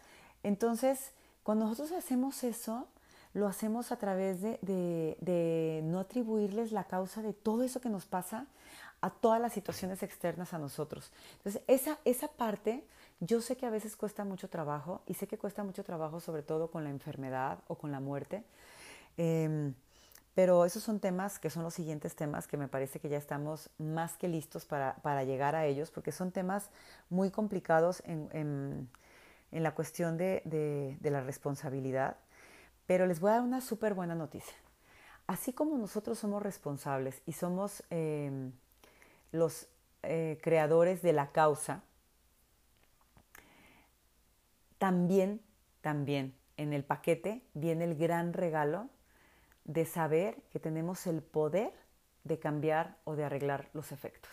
Entonces, 0.43 1.13
cuando 1.43 1.67
nosotros 1.67 1.93
hacemos 1.93 2.43
eso, 2.45 2.89
lo 3.39 3.47
hacemos 3.47 3.93
a 3.93 3.97
través 3.97 4.43
de, 4.43 4.59
de, 4.63 5.81
no 5.85 6.01
atribuirles 6.01 6.73
la 6.73 6.85
causa 6.85 7.23
de 7.23 7.33
todo 7.33 7.63
eso 7.63 7.81
que 7.81 7.89
nos 7.89 8.07
pasa 8.07 8.47
a 9.01 9.11
todas 9.11 9.41
las 9.41 9.53
situaciones 9.53 10.03
externas 10.03 10.53
a 10.53 10.59
nosotros. 10.59 11.13
Entonces, 11.39 11.63
esa, 11.69 11.99
esa 12.05 12.29
parte 12.29 12.85
yo 13.21 13.41
sé 13.41 13.57
que 13.57 13.67
a 13.67 13.71
veces 13.71 13.97
cuesta 13.97 14.25
mucho 14.25 14.49
trabajo 14.49 15.03
y 15.07 15.15
sé 15.15 15.27
que 15.27 15.39
cuesta 15.39 15.65
mucho 15.65 15.85
trabajo 15.85 16.21
sobre 16.21 16.43
todo 16.43 16.71
con 16.71 16.85
la 16.85 16.91
enfermedad 16.91 17.59
o 17.69 17.77
con 17.77 17.93
la 17.93 18.01
muerte. 18.01 18.45
Em, 19.17 19.75
pero 20.35 20.65
esos 20.65 20.85
son 20.85 21.01
temas 21.01 21.41
que 21.41 21.51
son 21.51 21.65
los 21.65 21.75
siguientes 21.75 22.15
temas 22.15 22.47
que 22.47 22.57
me 22.57 22.69
parece 22.69 23.01
que 23.01 23.09
ya 23.09 23.19
estamos 23.19 23.71
más 23.77 24.17
que 24.17 24.29
listos 24.29 24.67
para, 24.67 24.95
para 25.03 25.25
llegar 25.25 25.57
a 25.57 25.67
ellos, 25.67 25.91
porque 25.91 26.13
son 26.13 26.31
temas 26.31 26.71
muy 27.11 27.33
complicados 27.33 28.03
en, 28.07 28.29
en, 28.33 28.89
la 29.51 29.75
cuestión 29.75 30.17
de, 30.17 30.43
de, 30.45 31.11
la 31.11 31.23
responsabilidad. 31.23 32.19
Pero 32.89 33.07
les 33.07 33.21
voy 33.21 33.31
a 33.31 33.35
dar 33.35 33.43
una 33.43 33.61
súper 33.61 33.93
buena 33.93 34.15
noticia. 34.15 34.57
Así 35.27 35.53
como 35.53 35.77
nosotros 35.77 36.19
somos 36.19 36.43
responsables 36.43 37.21
y 37.27 37.33
somos 37.33 37.85
eh, 37.91 38.51
los 39.31 39.69
eh, 40.03 40.39
creadores 40.43 41.03
de 41.03 41.13
la 41.13 41.31
causa, 41.31 41.83
también, 44.79 45.43
también 45.83 46.35
en 46.57 46.73
el 46.73 46.83
paquete 46.83 47.43
viene 47.53 47.85
el 47.85 47.95
gran 47.95 48.33
regalo 48.33 48.89
de 49.65 49.85
saber 49.85 50.37
que 50.51 50.59
tenemos 50.59 51.07
el 51.07 51.23
poder 51.23 51.75
de 52.25 52.39
cambiar 52.39 52.97
o 53.05 53.17
de 53.17 53.25
arreglar 53.25 53.69
los 53.75 53.93
efectos. 53.93 54.33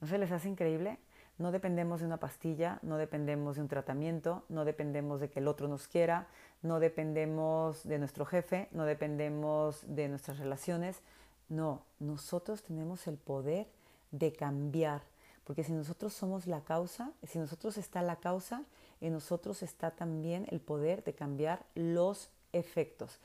¿No 0.00 0.06
se 0.06 0.18
les 0.18 0.30
hace 0.30 0.48
increíble? 0.48 1.00
No 1.38 1.50
dependemos 1.50 2.00
de 2.00 2.06
una 2.06 2.18
pastilla, 2.18 2.78
no 2.82 2.98
dependemos 2.98 3.56
de 3.56 3.62
un 3.62 3.68
tratamiento, 3.68 4.44
no 4.48 4.64
dependemos 4.64 5.20
de 5.20 5.28
que 5.28 5.40
el 5.40 5.48
otro 5.48 5.66
nos 5.66 5.88
quiera, 5.88 6.28
no 6.62 6.80
dependemos 6.80 7.84
de 7.84 7.98
nuestro 7.98 8.26
jefe, 8.26 8.68
no 8.72 8.84
dependemos 8.84 9.82
de 9.86 10.08
nuestras 10.08 10.38
relaciones. 10.38 11.00
No, 11.48 11.82
nosotros 12.00 12.62
tenemos 12.62 13.06
el 13.06 13.16
poder 13.16 13.68
de 14.10 14.32
cambiar, 14.32 15.02
porque 15.44 15.64
si 15.64 15.72
nosotros 15.72 16.12
somos 16.12 16.46
la 16.46 16.62
causa, 16.62 17.12
si 17.26 17.38
nosotros 17.38 17.76
está 17.76 18.02
la 18.02 18.16
causa, 18.16 18.62
en 19.00 19.12
nosotros 19.12 19.62
está 19.62 19.90
también 19.90 20.46
el 20.50 20.60
poder 20.60 21.04
de 21.04 21.14
cambiar 21.14 21.64
los 21.74 22.30
efectos. 22.52 23.18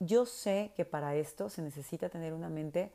Yo 0.00 0.26
sé 0.26 0.72
que 0.76 0.84
para 0.84 1.14
esto 1.16 1.50
se 1.50 1.62
necesita 1.62 2.08
tener 2.08 2.32
una 2.32 2.48
mente 2.48 2.90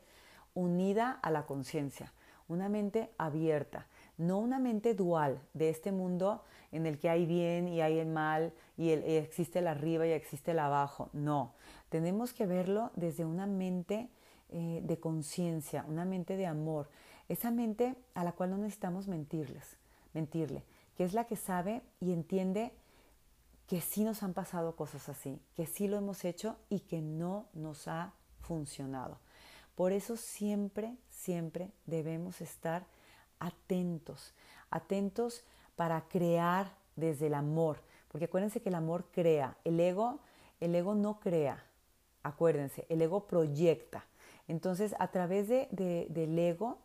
unida 0.54 1.12
a 1.22 1.30
la 1.30 1.46
conciencia, 1.46 2.12
una 2.48 2.68
mente 2.68 3.10
abierta, 3.18 3.86
no 4.16 4.38
una 4.38 4.58
mente 4.58 4.94
dual 4.94 5.40
de 5.54 5.70
este 5.70 5.92
mundo 5.92 6.42
en 6.72 6.86
el 6.86 6.98
que 6.98 7.08
hay 7.08 7.26
bien 7.26 7.68
y 7.68 7.80
hay 7.80 7.98
el 7.98 8.08
mal 8.08 8.52
y, 8.76 8.90
existe 8.90 9.60
el 9.60 9.66
arriba 9.66 10.06
y 10.06 10.10
existe 10.10 10.52
el 10.52 10.58
abajo. 10.58 11.10
No, 11.12 11.54
tenemos 11.88 12.32
que 12.32 12.46
verlo 12.46 12.90
desde 12.96 13.24
una 13.24 13.46
mente 13.46 14.08
eh, 14.50 14.80
de 14.84 14.98
conciencia, 14.98 15.84
una 15.88 16.04
mente 16.04 16.36
de 16.36 16.46
amor, 16.46 16.88
esa 17.28 17.50
mente 17.50 17.96
a 18.14 18.24
la 18.24 18.32
cual 18.32 18.50
no 18.50 18.58
necesitamos 18.58 19.08
mentirles, 19.08 19.76
mentirle, 20.12 20.64
que 20.96 21.04
es 21.04 21.14
la 21.14 21.24
que 21.24 21.36
sabe 21.36 21.82
y 22.00 22.12
entiende 22.12 22.72
que 23.66 23.80
sí 23.80 24.04
nos 24.04 24.22
han 24.22 24.34
pasado 24.34 24.76
cosas 24.76 25.08
así, 25.08 25.40
que 25.54 25.66
sí 25.66 25.88
lo 25.88 25.96
hemos 25.96 26.24
hecho 26.24 26.56
y 26.68 26.80
que 26.80 27.00
no 27.00 27.46
nos 27.54 27.88
ha 27.88 28.12
funcionado. 28.40 29.18
Por 29.74 29.92
eso 29.92 30.16
siempre, 30.16 30.96
siempre 31.08 31.72
debemos 31.86 32.40
estar 32.40 32.86
atentos, 33.44 34.32
atentos 34.70 35.44
para 35.76 36.02
crear 36.08 36.72
desde 36.96 37.26
el 37.26 37.34
amor, 37.34 37.78
porque 38.08 38.26
acuérdense 38.26 38.60
que 38.60 38.70
el 38.70 38.74
amor 38.74 39.04
crea, 39.12 39.56
el 39.64 39.78
ego, 39.78 40.20
el 40.60 40.74
ego 40.74 40.94
no 40.94 41.20
crea, 41.20 41.62
acuérdense, 42.22 42.86
el 42.88 43.02
ego 43.02 43.26
proyecta. 43.26 44.06
Entonces, 44.48 44.94
a 44.98 45.08
través 45.08 45.48
de, 45.48 45.68
del 46.08 46.38
ego, 46.38 46.78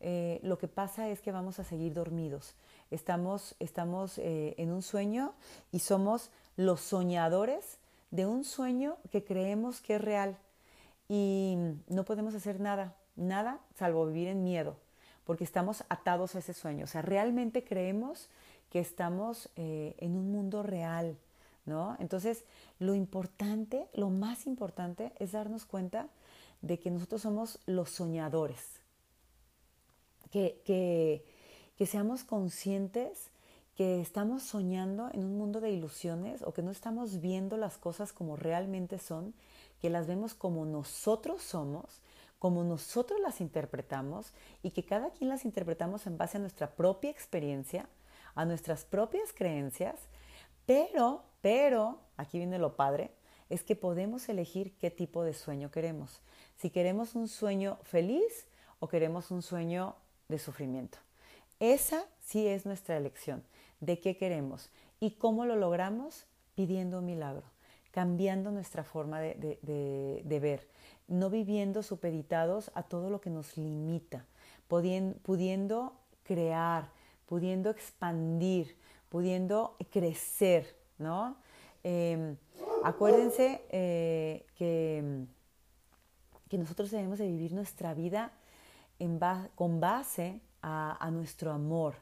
eh, 0.00 0.40
lo 0.42 0.58
que 0.58 0.68
pasa 0.68 1.08
es 1.08 1.20
que 1.20 1.32
vamos 1.32 1.58
a 1.58 1.64
seguir 1.64 1.92
dormidos. 1.92 2.54
Estamos, 2.90 3.54
estamos 3.60 4.18
eh, 4.18 4.54
en 4.58 4.72
un 4.72 4.82
sueño 4.82 5.34
y 5.70 5.80
somos 5.80 6.30
los 6.56 6.80
soñadores 6.80 7.78
de 8.10 8.26
un 8.26 8.44
sueño 8.44 8.96
que 9.10 9.22
creemos 9.22 9.80
que 9.80 9.96
es 9.96 10.00
real 10.00 10.36
y 11.08 11.56
no 11.88 12.04
podemos 12.04 12.34
hacer 12.34 12.58
nada, 12.58 12.96
nada 13.14 13.60
salvo 13.76 14.06
vivir 14.06 14.28
en 14.28 14.42
miedo 14.42 14.76
porque 15.30 15.44
estamos 15.44 15.84
atados 15.88 16.34
a 16.34 16.40
ese 16.40 16.52
sueño. 16.52 16.86
O 16.86 16.88
sea, 16.88 17.02
realmente 17.02 17.62
creemos 17.62 18.26
que 18.68 18.80
estamos 18.80 19.48
eh, 19.54 19.94
en 19.98 20.16
un 20.16 20.32
mundo 20.32 20.64
real, 20.64 21.16
¿no? 21.66 21.96
Entonces, 22.00 22.42
lo 22.80 22.96
importante, 22.96 23.86
lo 23.94 24.10
más 24.10 24.48
importante 24.48 25.12
es 25.20 25.30
darnos 25.30 25.66
cuenta 25.66 26.08
de 26.62 26.80
que 26.80 26.90
nosotros 26.90 27.22
somos 27.22 27.60
los 27.64 27.90
soñadores, 27.90 28.80
que, 30.32 30.60
que, 30.64 31.24
que 31.78 31.86
seamos 31.86 32.24
conscientes 32.24 33.30
que 33.76 34.00
estamos 34.00 34.42
soñando 34.42 35.10
en 35.12 35.22
un 35.22 35.38
mundo 35.38 35.60
de 35.60 35.70
ilusiones 35.70 36.42
o 36.42 36.52
que 36.52 36.62
no 36.62 36.72
estamos 36.72 37.20
viendo 37.20 37.56
las 37.56 37.78
cosas 37.78 38.12
como 38.12 38.34
realmente 38.34 38.98
son, 38.98 39.32
que 39.80 39.90
las 39.90 40.08
vemos 40.08 40.34
como 40.34 40.66
nosotros 40.66 41.40
somos 41.40 42.00
como 42.40 42.64
nosotros 42.64 43.20
las 43.20 43.42
interpretamos 43.42 44.32
y 44.62 44.70
que 44.70 44.84
cada 44.84 45.10
quien 45.10 45.28
las 45.28 45.44
interpretamos 45.44 46.06
en 46.06 46.16
base 46.16 46.38
a 46.38 46.40
nuestra 46.40 46.70
propia 46.74 47.10
experiencia, 47.10 47.86
a 48.34 48.46
nuestras 48.46 48.86
propias 48.86 49.34
creencias, 49.34 50.00
pero, 50.64 51.22
pero, 51.42 52.00
aquí 52.16 52.38
viene 52.38 52.58
lo 52.58 52.76
padre, 52.76 53.12
es 53.50 53.62
que 53.62 53.76
podemos 53.76 54.26
elegir 54.30 54.72
qué 54.78 54.90
tipo 54.90 55.22
de 55.22 55.34
sueño 55.34 55.70
queremos. 55.70 56.22
Si 56.56 56.70
queremos 56.70 57.14
un 57.14 57.28
sueño 57.28 57.78
feliz 57.82 58.46
o 58.78 58.88
queremos 58.88 59.30
un 59.30 59.42
sueño 59.42 59.94
de 60.28 60.38
sufrimiento. 60.38 60.96
Esa 61.58 62.06
sí 62.24 62.46
es 62.46 62.64
nuestra 62.64 62.96
elección, 62.96 63.44
de 63.80 64.00
qué 64.00 64.16
queremos 64.16 64.70
y 64.98 65.10
cómo 65.12 65.44
lo 65.44 65.56
logramos 65.56 66.24
pidiendo 66.54 67.00
un 67.00 67.06
milagro, 67.06 67.44
cambiando 67.90 68.50
nuestra 68.50 68.82
forma 68.82 69.20
de, 69.20 69.58
de 70.24 70.40
ver, 70.40 70.66
no 71.10 71.28
viviendo 71.28 71.82
supeditados 71.82 72.70
a 72.74 72.84
todo 72.84 73.10
lo 73.10 73.20
que 73.20 73.30
nos 73.30 73.56
limita, 73.56 74.24
pudiendo 74.68 75.92
crear, 76.22 76.90
pudiendo 77.26 77.68
expandir, 77.68 78.76
pudiendo 79.08 79.76
crecer, 79.90 80.76
¿no? 80.98 81.36
Em, 81.82 82.36
acuérdense 82.84 83.62
eh, 83.70 84.46
que, 84.54 85.26
que, 86.48 86.58
nosotros 86.58 86.90
debemos 86.92 87.18
de 87.18 87.26
vivir 87.26 87.52
nuestra 87.54 87.92
vida 87.92 88.32
con 89.56 89.80
base 89.80 90.40
a, 90.62 90.96
a 91.04 91.10
nuestro 91.10 91.50
amor, 91.50 91.96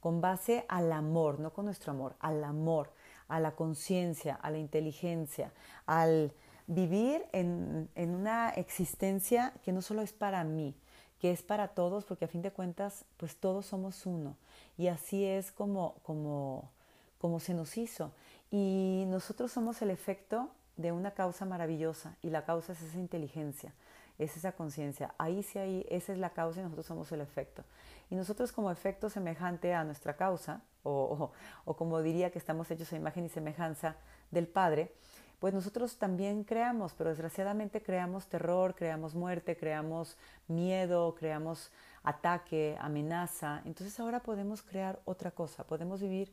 con 0.00 0.22
base 0.22 0.64
al 0.68 0.90
amor, 0.92 1.38
no 1.38 1.52
con 1.52 1.66
nuestro 1.66 1.92
amor, 1.92 2.14
al 2.20 2.42
amor, 2.44 2.92
a 3.28 3.40
la 3.40 3.54
conciencia, 3.56 4.36
a 4.36 4.50
la 4.50 4.58
inteligencia, 4.58 5.52
al 5.84 6.32
vivir 6.66 7.24
en, 7.32 7.88
en, 7.94 8.14
una 8.14 8.50
existencia 8.50 9.52
que 9.64 9.72
no 9.72 9.82
solo 9.82 10.02
es 10.02 10.12
para 10.12 10.44
mí, 10.44 10.74
que 11.20 11.30
es 11.30 11.42
para 11.42 11.68
todos, 11.68 12.04
porque 12.04 12.24
a 12.24 12.28
fin 12.28 12.42
de 12.42 12.50
cuentas, 12.50 13.04
pues 13.16 13.36
todos 13.36 13.66
somos 13.66 14.06
uno. 14.06 14.36
Y 14.76 14.88
así 14.88 15.24
es 15.24 15.52
como, 15.52 15.94
como, 16.02 16.70
como 17.18 17.40
se 17.40 17.54
nos 17.54 17.76
hizo. 17.76 18.12
Y 18.50 19.04
nosotros 19.08 19.52
somos 19.52 19.80
el 19.82 19.90
efecto 19.90 20.50
de 20.76 20.92
una 20.92 21.12
causa 21.12 21.44
maravillosa, 21.44 22.16
y 22.22 22.30
la 22.30 22.44
causa 22.44 22.72
es 22.72 22.82
esa 22.82 22.98
inteligencia, 22.98 23.72
es 24.18 24.36
esa 24.36 24.52
conciencia. 24.52 25.14
Ahí 25.18 25.42
sí, 25.42 25.58
ahí, 25.58 25.86
esa 25.88 26.12
es 26.12 26.18
la 26.18 26.30
causa 26.30 26.60
y 26.60 26.62
nosotros 26.62 26.86
somos 26.86 27.10
el 27.12 27.20
efecto. 27.20 27.64
Y 28.10 28.16
nosotros 28.16 28.52
como 28.52 28.70
efecto 28.70 29.08
semejante 29.08 29.74
a 29.74 29.84
nuestra 29.84 30.16
causa, 30.16 30.62
o, 30.82 31.32
o, 31.64 31.76
como 31.76 32.02
diría 32.02 32.30
que 32.30 32.38
estamos 32.38 32.70
hechos 32.70 32.92
a 32.92 32.96
imagen 32.96 33.24
y 33.24 33.28
semejanza 33.28 33.96
del 34.30 34.46
Padre, 34.46 34.92
pues 35.38 35.52
nosotros 35.52 35.96
también 35.96 36.44
creamos, 36.44 36.94
pero 36.94 37.10
desgraciadamente 37.10 37.82
creamos 37.82 38.26
terror, 38.26 38.74
creamos 38.74 39.14
muerte, 39.14 39.56
creamos 39.56 40.16
miedo, 40.48 41.14
creamos 41.14 41.70
ataque, 42.02 42.76
amenaza. 42.80 43.62
Entonces 43.64 43.98
ahora 44.00 44.20
podemos 44.20 44.62
crear 44.62 45.00
otra 45.04 45.30
cosa, 45.30 45.64
podemos 45.64 46.00
vivir 46.00 46.32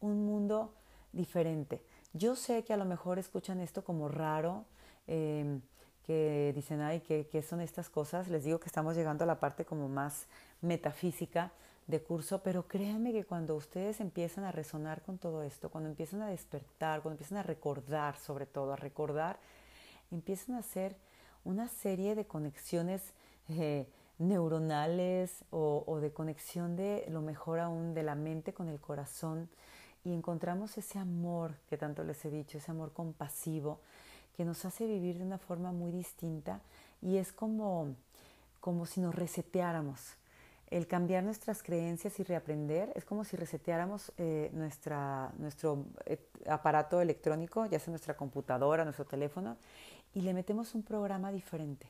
un 0.00 0.26
mundo 0.26 0.74
diferente. 1.12 1.82
Yo 2.12 2.36
sé 2.36 2.64
que 2.64 2.72
a 2.72 2.76
lo 2.76 2.84
mejor 2.84 3.18
escuchan 3.18 3.60
esto 3.60 3.84
como 3.84 4.08
raro, 4.08 4.64
em, 5.06 5.60
que 6.04 6.52
dicen, 6.54 6.80
ay, 6.80 7.00
¿qué, 7.00 7.28
¿qué 7.30 7.42
son 7.42 7.60
estas 7.60 7.88
cosas? 7.88 8.28
Les 8.28 8.44
digo 8.44 8.58
que 8.58 8.66
estamos 8.66 8.96
llegando 8.96 9.24
a 9.24 9.26
la 9.26 9.40
parte 9.40 9.64
como 9.64 9.88
más 9.88 10.26
metafísica, 10.60 11.52
de 11.86 12.02
curso, 12.02 12.42
pero 12.42 12.66
créanme 12.68 13.12
que 13.12 13.24
cuando 13.24 13.56
ustedes 13.56 14.00
empiezan 14.00 14.44
a 14.44 14.52
resonar 14.52 15.02
con 15.02 15.18
todo 15.18 15.42
esto, 15.42 15.70
cuando 15.70 15.90
empiezan 15.90 16.22
a 16.22 16.28
despertar, 16.28 17.02
cuando 17.02 17.14
empiezan 17.14 17.38
a 17.38 17.42
recordar, 17.42 18.16
sobre 18.16 18.46
todo 18.46 18.72
a 18.72 18.76
recordar, 18.76 19.38
empiezan 20.10 20.54
a 20.54 20.60
hacer 20.60 20.96
una 21.44 21.68
serie 21.68 22.14
de 22.14 22.26
conexiones 22.26 23.02
eh, 23.48 23.88
neuronales 24.18 25.44
o, 25.50 25.82
o, 25.86 25.98
de 25.98 26.12
conexión 26.12 26.76
de 26.76 27.04
lo 27.08 27.20
mejor 27.20 27.58
aún 27.58 27.94
de 27.94 28.04
la 28.04 28.14
mente 28.14 28.52
con 28.52 28.68
el 28.68 28.80
corazón 28.80 29.48
y 30.04 30.12
encontramos 30.12 30.78
ese 30.78 30.98
amor 30.98 31.56
que 31.68 31.76
tanto 31.76 32.04
les 32.04 32.24
he 32.24 32.30
dicho, 32.30 32.58
ese 32.58 32.70
amor 32.70 32.92
compasivo 32.92 33.80
que 34.36 34.44
nos 34.44 34.64
hace 34.64 34.86
vivir 34.86 35.18
de 35.18 35.24
una 35.24 35.38
forma 35.38 35.72
muy 35.72 35.90
distinta 35.90 36.60
y 37.00 37.16
es 37.16 37.32
como, 37.32 37.96
como 38.60 38.86
si 38.86 39.00
nos 39.00 39.14
reseteáramos 39.14 40.14
el 40.72 40.86
cambiar 40.86 41.22
nuestras 41.22 41.62
creencias 41.62 42.18
y 42.18 42.22
reaprender 42.22 42.92
es 42.94 43.04
como 43.04 43.24
si 43.24 43.36
reseteáramos 43.36 44.10
eh, 44.16 44.50
nuestra, 44.54 45.30
nuestro 45.36 45.84
eh, 46.06 46.18
aparato 46.46 47.02
electrónico, 47.02 47.66
ya 47.66 47.78
sea 47.78 47.90
nuestra 47.90 48.16
computadora, 48.16 48.82
nuestro 48.82 49.04
teléfono, 49.04 49.58
y 50.14 50.22
le 50.22 50.32
metemos 50.32 50.74
un 50.74 50.82
programa 50.82 51.30
diferente, 51.30 51.86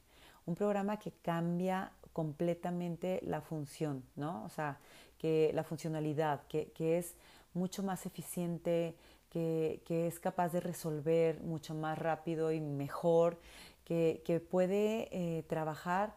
un 0.46 0.56
programa 0.56 0.98
que 0.98 1.12
cambia 1.22 1.92
completamente 2.12 3.20
la 3.22 3.40
función, 3.40 4.02
¿no? 4.16 4.44
O 4.44 4.48
sea, 4.48 4.78
que 5.16 5.52
la 5.54 5.62
funcionalidad, 5.62 6.42
que, 6.48 6.72
que 6.72 6.98
es 6.98 7.14
mucho 7.54 7.84
más 7.84 8.04
eficiente, 8.04 8.96
que, 9.30 9.80
que, 9.86 10.08
es 10.08 10.18
capaz 10.18 10.48
de 10.52 10.60
resolver 10.60 11.40
mucho 11.40 11.72
más 11.72 11.96
rápido 11.98 12.50
y 12.50 12.60
mejor, 12.60 13.38
que, 13.84 14.22
que 14.24 14.40
puede 14.40 15.08
eh, 15.12 15.44
trabajar 15.44 16.14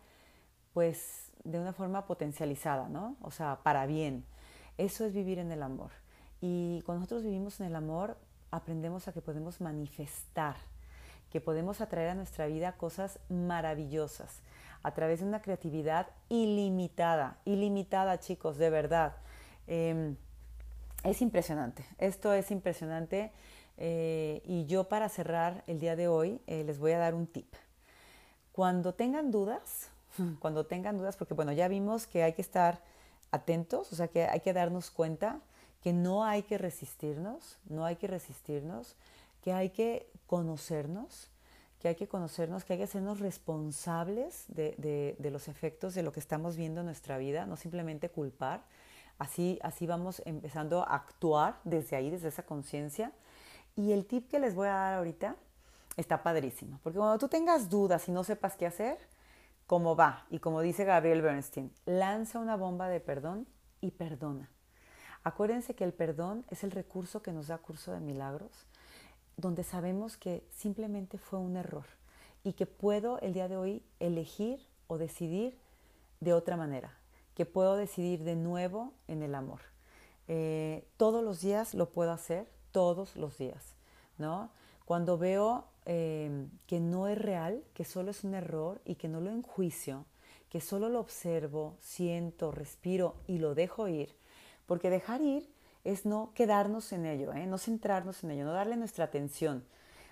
pues 0.74 1.25
de 1.46 1.60
una 1.60 1.72
forma 1.72 2.06
potencializada, 2.06 2.90
¿no? 2.90 3.16
O 3.22 3.32
sea, 3.32 3.60
para 3.64 3.86
bien. 3.86 4.26
Eso 4.78 5.06
es 5.06 5.14
vivir 5.14 5.40
en 5.40 5.52
el 5.52 5.64
amor. 5.64 5.92
Y 6.42 6.82
cuando 6.86 7.00
nosotros 7.00 7.24
vivimos 7.24 7.60
en 7.62 7.68
el 7.68 7.76
amor, 7.76 8.18
aprendemos 8.52 9.08
a 9.08 9.14
que 9.14 9.22
podemos 9.22 9.62
manifestar, 9.62 10.58
que 11.32 11.40
podemos 11.40 11.80
atraer 11.82 12.10
a 12.10 12.16
nuestra 12.16 12.48
vida 12.48 12.74
cosas 12.74 13.20
maravillosas 13.30 14.42
a 14.84 14.94
través 14.94 15.20
de 15.20 15.26
una 15.26 15.42
creatividad 15.42 16.08
ilimitada, 16.30 17.40
ilimitada 17.46 18.20
chicos, 18.20 18.58
de 18.58 18.70
verdad. 18.70 19.16
Em, 19.66 20.16
es 21.04 21.22
impresionante, 21.22 21.86
esto 21.98 22.34
es 22.34 22.52
impresionante. 22.52 23.32
Eh, 23.78 24.42
y 24.46 24.66
yo 24.68 24.86
para 24.86 25.10
cerrar 25.10 25.64
el 25.68 25.80
día 25.80 25.96
de 25.96 26.08
hoy 26.08 26.40
eh, 26.48 26.64
les 26.64 26.80
voy 26.80 26.92
a 26.92 27.00
dar 27.00 27.14
un 27.14 27.28
tip. 27.28 27.54
Cuando 28.52 28.94
tengan 28.94 29.32
dudas, 29.32 29.90
cuando 30.40 30.66
tengan 30.66 30.98
dudas, 30.98 31.18
porque 31.18 31.34
bueno, 31.34 31.52
ya 31.52 31.68
vimos 31.68 32.08
que 32.08 32.24
hay 32.24 32.34
que 32.34 32.42
estar 32.42 32.82
atentos, 33.32 33.92
o 33.92 33.96
sea 33.96 34.08
que 34.08 34.26
hay 34.26 34.40
que 34.40 34.54
darnos 34.54 34.92
cuenta 34.92 35.42
que 35.82 35.94
no 35.94 36.24
hay 36.26 36.44
que 36.44 36.58
resistirnos, 36.58 37.60
no 37.70 37.86
hay 37.86 37.98
que 37.98 38.08
resistirnos, 38.08 38.96
que 39.44 39.54
hay 39.54 39.70
que 39.70 40.10
conocernos, 40.26 41.30
que 41.80 41.90
hay 41.90 41.96
que 41.96 42.08
conocernos, 42.08 42.64
que 42.64 42.74
hay 42.74 42.80
que 42.80 42.86
hacernos 42.86 43.20
responsables 43.20 44.46
de, 44.48 45.16
de, 45.20 45.30
los 45.30 45.48
efectos 45.48 45.94
de 45.94 46.02
lo 46.02 46.12
que 46.12 46.20
estamos 46.20 46.58
viendo 46.58 46.80
en 46.80 46.88
nuestra 46.88 47.20
vida, 47.20 47.46
no 47.46 47.56
simplemente 47.58 48.10
culpar. 48.10 48.64
Así, 49.20 49.60
así 49.62 49.86
vamos 49.86 50.24
empezando 50.26 50.82
a 50.82 50.96
actuar 50.96 51.60
desde 51.64 51.96
ahí, 51.96 52.10
desde 52.10 52.30
esa 52.30 52.44
conciencia. 52.44 53.12
Y 53.76 53.92
el 53.92 54.08
tip 54.08 54.28
que 54.28 54.40
les 54.40 54.56
voy 54.56 54.68
a 54.68 54.74
dar 54.74 54.94
ahorita 54.96 55.36
está 55.96 56.24
padrísimo, 56.24 56.80
porque 56.82 56.98
cuando 56.98 57.20
tú 57.20 57.28
tengas 57.28 57.70
dudas 57.70 58.08
y 58.10 58.12
no 58.12 58.24
sepas 58.24 58.56
qué 58.56 58.66
hacer, 58.66 58.98
como 59.68 59.96
va, 59.96 60.26
y 60.30 60.40
como 60.40 60.62
dice 60.62 60.86
Gabriel 60.86 61.22
Bernstein, 61.22 61.72
lanza 61.86 62.40
una 62.40 62.56
bomba 62.56 62.88
de 62.88 63.00
perdón 63.00 63.48
y 63.82 63.92
perdona. 63.92 64.50
Acuérdense 65.24 65.74
que 65.74 65.84
el 65.84 65.94
perdón 65.94 66.46
es 66.50 66.64
el 66.64 66.72
recurso 66.72 67.24
que 67.24 67.32
nos 67.32 67.48
da 67.48 67.58
curso 67.58 67.92
de 67.92 68.00
milagros, 68.00 68.52
donde 69.38 69.64
sabemos 69.64 70.18
que 70.18 70.48
simplemente 70.52 71.18
fue 71.18 71.40
un 71.40 71.58
error 71.58 71.86
y 72.44 72.54
que 72.54 72.68
puedo 72.68 73.20
el 73.20 73.34
día 73.34 73.48
de 73.48 73.58
hoy 73.58 73.84
elegir 74.00 74.60
o 74.88 75.00
decidir 75.00 75.58
de 76.20 76.34
otra 76.34 76.58
manera, 76.58 76.96
que 77.34 77.46
puedo 77.46 77.76
decidir 77.76 78.24
de 78.24 78.36
nuevo 78.36 78.94
en 79.08 79.24
el 79.24 79.34
amor. 79.34 79.62
Eh, 80.28 80.88
todos 80.98 81.24
los 81.24 81.42
días 81.42 81.74
lo 81.74 81.90
puedo 81.90 82.12
hacer, 82.12 82.48
todos 82.72 83.16
los 83.16 83.38
días, 83.38 83.76
¿no? 84.18 84.52
Cuando 84.86 85.18
veo 85.18 85.66
Em, 85.88 86.50
que 86.66 86.80
no 86.80 87.08
es 87.08 87.16
real, 87.16 87.64
que 87.76 87.86
solo 87.86 88.10
es 88.10 88.24
un 88.24 88.34
error 88.34 88.82
y 88.86 88.96
que 88.96 89.08
no 89.08 89.22
lo 89.22 89.30
enjuicio, 89.30 90.06
que 90.50 90.60
solo 90.60 90.90
lo 90.90 91.00
observo, 91.00 91.78
siento, 91.80 92.52
respiro 92.52 93.18
y 93.28 93.38
lo 93.38 93.54
dejo 93.54 93.88
ir, 93.88 94.16
porque 94.66 94.90
dejar 94.90 95.22
ir 95.22 95.48
es 95.84 96.08
no 96.08 96.32
quedarnos 96.34 96.92
en 96.92 97.06
ello, 97.06 97.34
¿eh? 97.34 97.46
no 97.46 97.60
centrarnos 97.60 98.24
en 98.24 98.32
ello, 98.32 98.46
no 98.46 98.54
darle 98.54 98.78
nuestra 98.78 99.06
atención, 99.06 99.64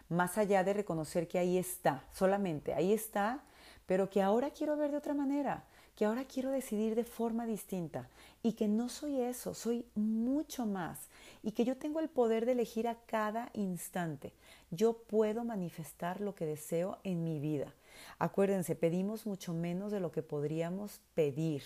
más 0.10 0.38
allá 0.38 0.64
de 0.64 0.74
reconocer 0.74 1.28
que 1.28 1.40
ahí 1.40 1.58
está, 1.58 2.04
solamente 2.12 2.76
ahí 2.76 2.94
está, 2.94 3.44
pero 3.88 4.12
que 4.12 4.22
ahora 4.22 4.52
quiero 4.52 4.78
ver 4.78 4.92
de 4.92 4.98
otra 4.98 5.16
manera, 5.16 5.66
que 5.96 6.06
ahora 6.06 6.26
quiero 6.26 6.50
decidir 6.50 6.96
de 6.96 7.04
forma 7.04 7.46
distinta 7.46 8.10
y 8.42 8.54
que 8.54 8.68
no 8.68 8.90
soy 8.90 9.22
eso, 9.22 9.54
soy 9.54 9.86
mucho 9.96 10.66
más 10.66 11.08
y 11.44 11.52
que 11.52 11.66
yo 11.66 11.78
tengo 11.78 12.00
el 12.00 12.10
poder 12.10 12.46
de 12.46 12.54
elegir 12.54 12.88
a 12.88 12.96
cada 13.06 13.50
instante. 13.54 14.34
Yo 14.72 14.94
puedo 14.94 15.44
manifestar 15.44 16.20
lo 16.20 16.34
que 16.34 16.46
deseo 16.46 16.98
en 17.04 17.24
mi 17.24 17.40
vida. 17.40 17.74
Acuérdense, 18.18 18.76
pedimos 18.76 19.26
mucho 19.26 19.54
menos 19.54 19.92
de 19.92 20.00
lo 20.00 20.12
que 20.12 20.24
podríamos 20.24 21.00
pedir. 21.14 21.64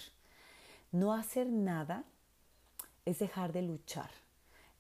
No 0.92 1.14
hacer 1.14 1.48
nada 1.48 2.04
es 3.06 3.20
dejar 3.20 3.54
de 3.54 3.62
luchar, 3.62 4.10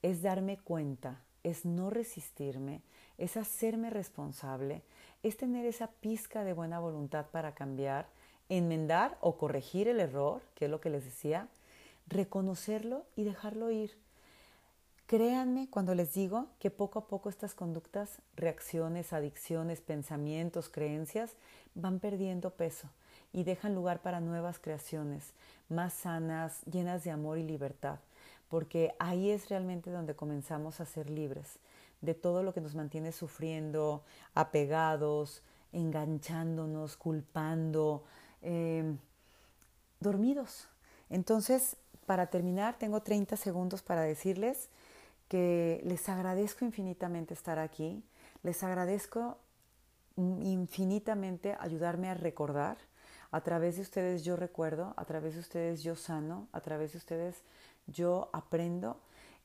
es 0.01 0.21
darme 0.21 0.57
cuenta, 0.57 1.21
es 1.43 1.63
no 1.63 1.89
resistirme, 1.89 2.81
es 3.17 3.37
hacerme 3.37 3.89
responsable, 3.89 4.83
es 5.23 5.37
tener 5.37 5.65
esa 5.65 5.87
pizca 5.87 6.43
de 6.43 6.53
buena 6.53 6.79
voluntad 6.79 7.27
para 7.27 7.53
cambiar, 7.53 8.07
enmendar 8.49 9.17
o 9.21 9.37
corregir 9.37 9.87
el 9.87 9.99
error, 9.99 10.41
que 10.55 10.65
es 10.65 10.71
lo 10.71 10.81
que 10.81 10.89
les 10.89 11.05
decía, 11.05 11.47
reconocerlo 12.07 13.05
y 13.15 13.23
dejarlo 13.23 13.71
ir. 13.71 13.97
Créanme 15.07 15.69
cuando 15.69 15.95
les 15.95 16.13
digo 16.13 16.47
que 16.59 16.69
poco 16.69 16.99
a 16.99 17.07
poco 17.07 17.29
estas 17.29 17.55
conductas, 17.55 18.21
reacciones, 18.35 19.13
adicciones, 19.13 19.79
pensamientos, 19.79 20.67
creencias 20.67 21.31
van 21.75 21.99
perdiendo 21.99 22.51
peso 22.51 22.89
y 23.31 23.43
dejan 23.43 23.73
lugar 23.73 24.01
para 24.01 24.19
nuevas 24.19 24.59
creaciones, 24.59 25.33
más 25.69 25.93
sanas, 25.93 26.61
llenas 26.65 27.03
de 27.03 27.11
amor 27.11 27.37
y 27.37 27.43
libertad, 27.43 27.99
porque 28.49 28.95
ahí 28.99 29.29
es 29.29 29.47
realmente 29.49 29.91
donde 29.91 30.15
comenzamos 30.15 30.81
a 30.81 30.85
ser 30.85 31.09
libres 31.09 31.59
de 32.01 32.13
todo 32.13 32.43
lo 32.43 32.53
que 32.53 32.61
nos 32.61 32.75
mantiene 32.75 33.11
sufriendo, 33.11 34.03
apegados, 34.33 35.41
enganchándonos, 35.71 36.97
culpando, 36.97 38.03
em, 38.41 38.97
dormidos. 39.99 40.67
Entonces, 41.09 41.77
para 42.05 42.27
terminar, 42.27 42.77
tengo 42.77 43.01
30 43.01 43.37
segundos 43.37 43.81
para 43.81 44.01
decirles 44.01 44.69
que 45.27 45.81
les 45.83 46.07
agradezco 46.09 46.65
infinitamente 46.65 47.33
estar 47.33 47.59
aquí, 47.59 48.03
les 48.43 48.63
agradezco 48.63 49.37
infinitamente 50.17 51.55
ayudarme 51.59 52.09
a 52.09 52.13
recordar. 52.13 52.77
A 53.29 53.41
través 53.41 53.75
de 53.75 53.81
ustedes 53.81 54.23
yo 54.23 54.37
recuerdo, 54.37 54.93
a 54.95 55.03
través 55.03 55.33
de 55.33 55.41
ustedes 55.41 55.83
yo 55.83 55.95
sano, 55.95 56.47
a 56.53 56.61
través 56.61 56.93
de 56.93 56.97
ustedes 56.97 57.35
yo 57.85 58.29
aprendo 58.31 59.01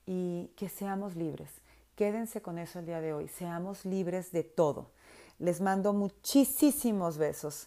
y 0.06 0.50
que 0.56 0.68
seamos 0.68 1.16
libres. 1.16 1.50
Quédense 1.96 2.42
con 2.42 2.58
eso 2.58 2.78
el 2.78 2.86
día 2.86 3.00
de 3.00 3.12
hoy, 3.12 3.28
seamos 3.28 3.84
libres 3.84 4.30
de 4.30 4.44
todo. 4.44 4.90
Les 5.38 5.60
mando 5.60 5.92
muchísimos 5.92 7.18
besos. 7.18 7.66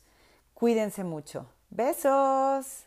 Cuídense 0.55 1.03
mucho. 1.03 1.47
Besos. 1.69 2.85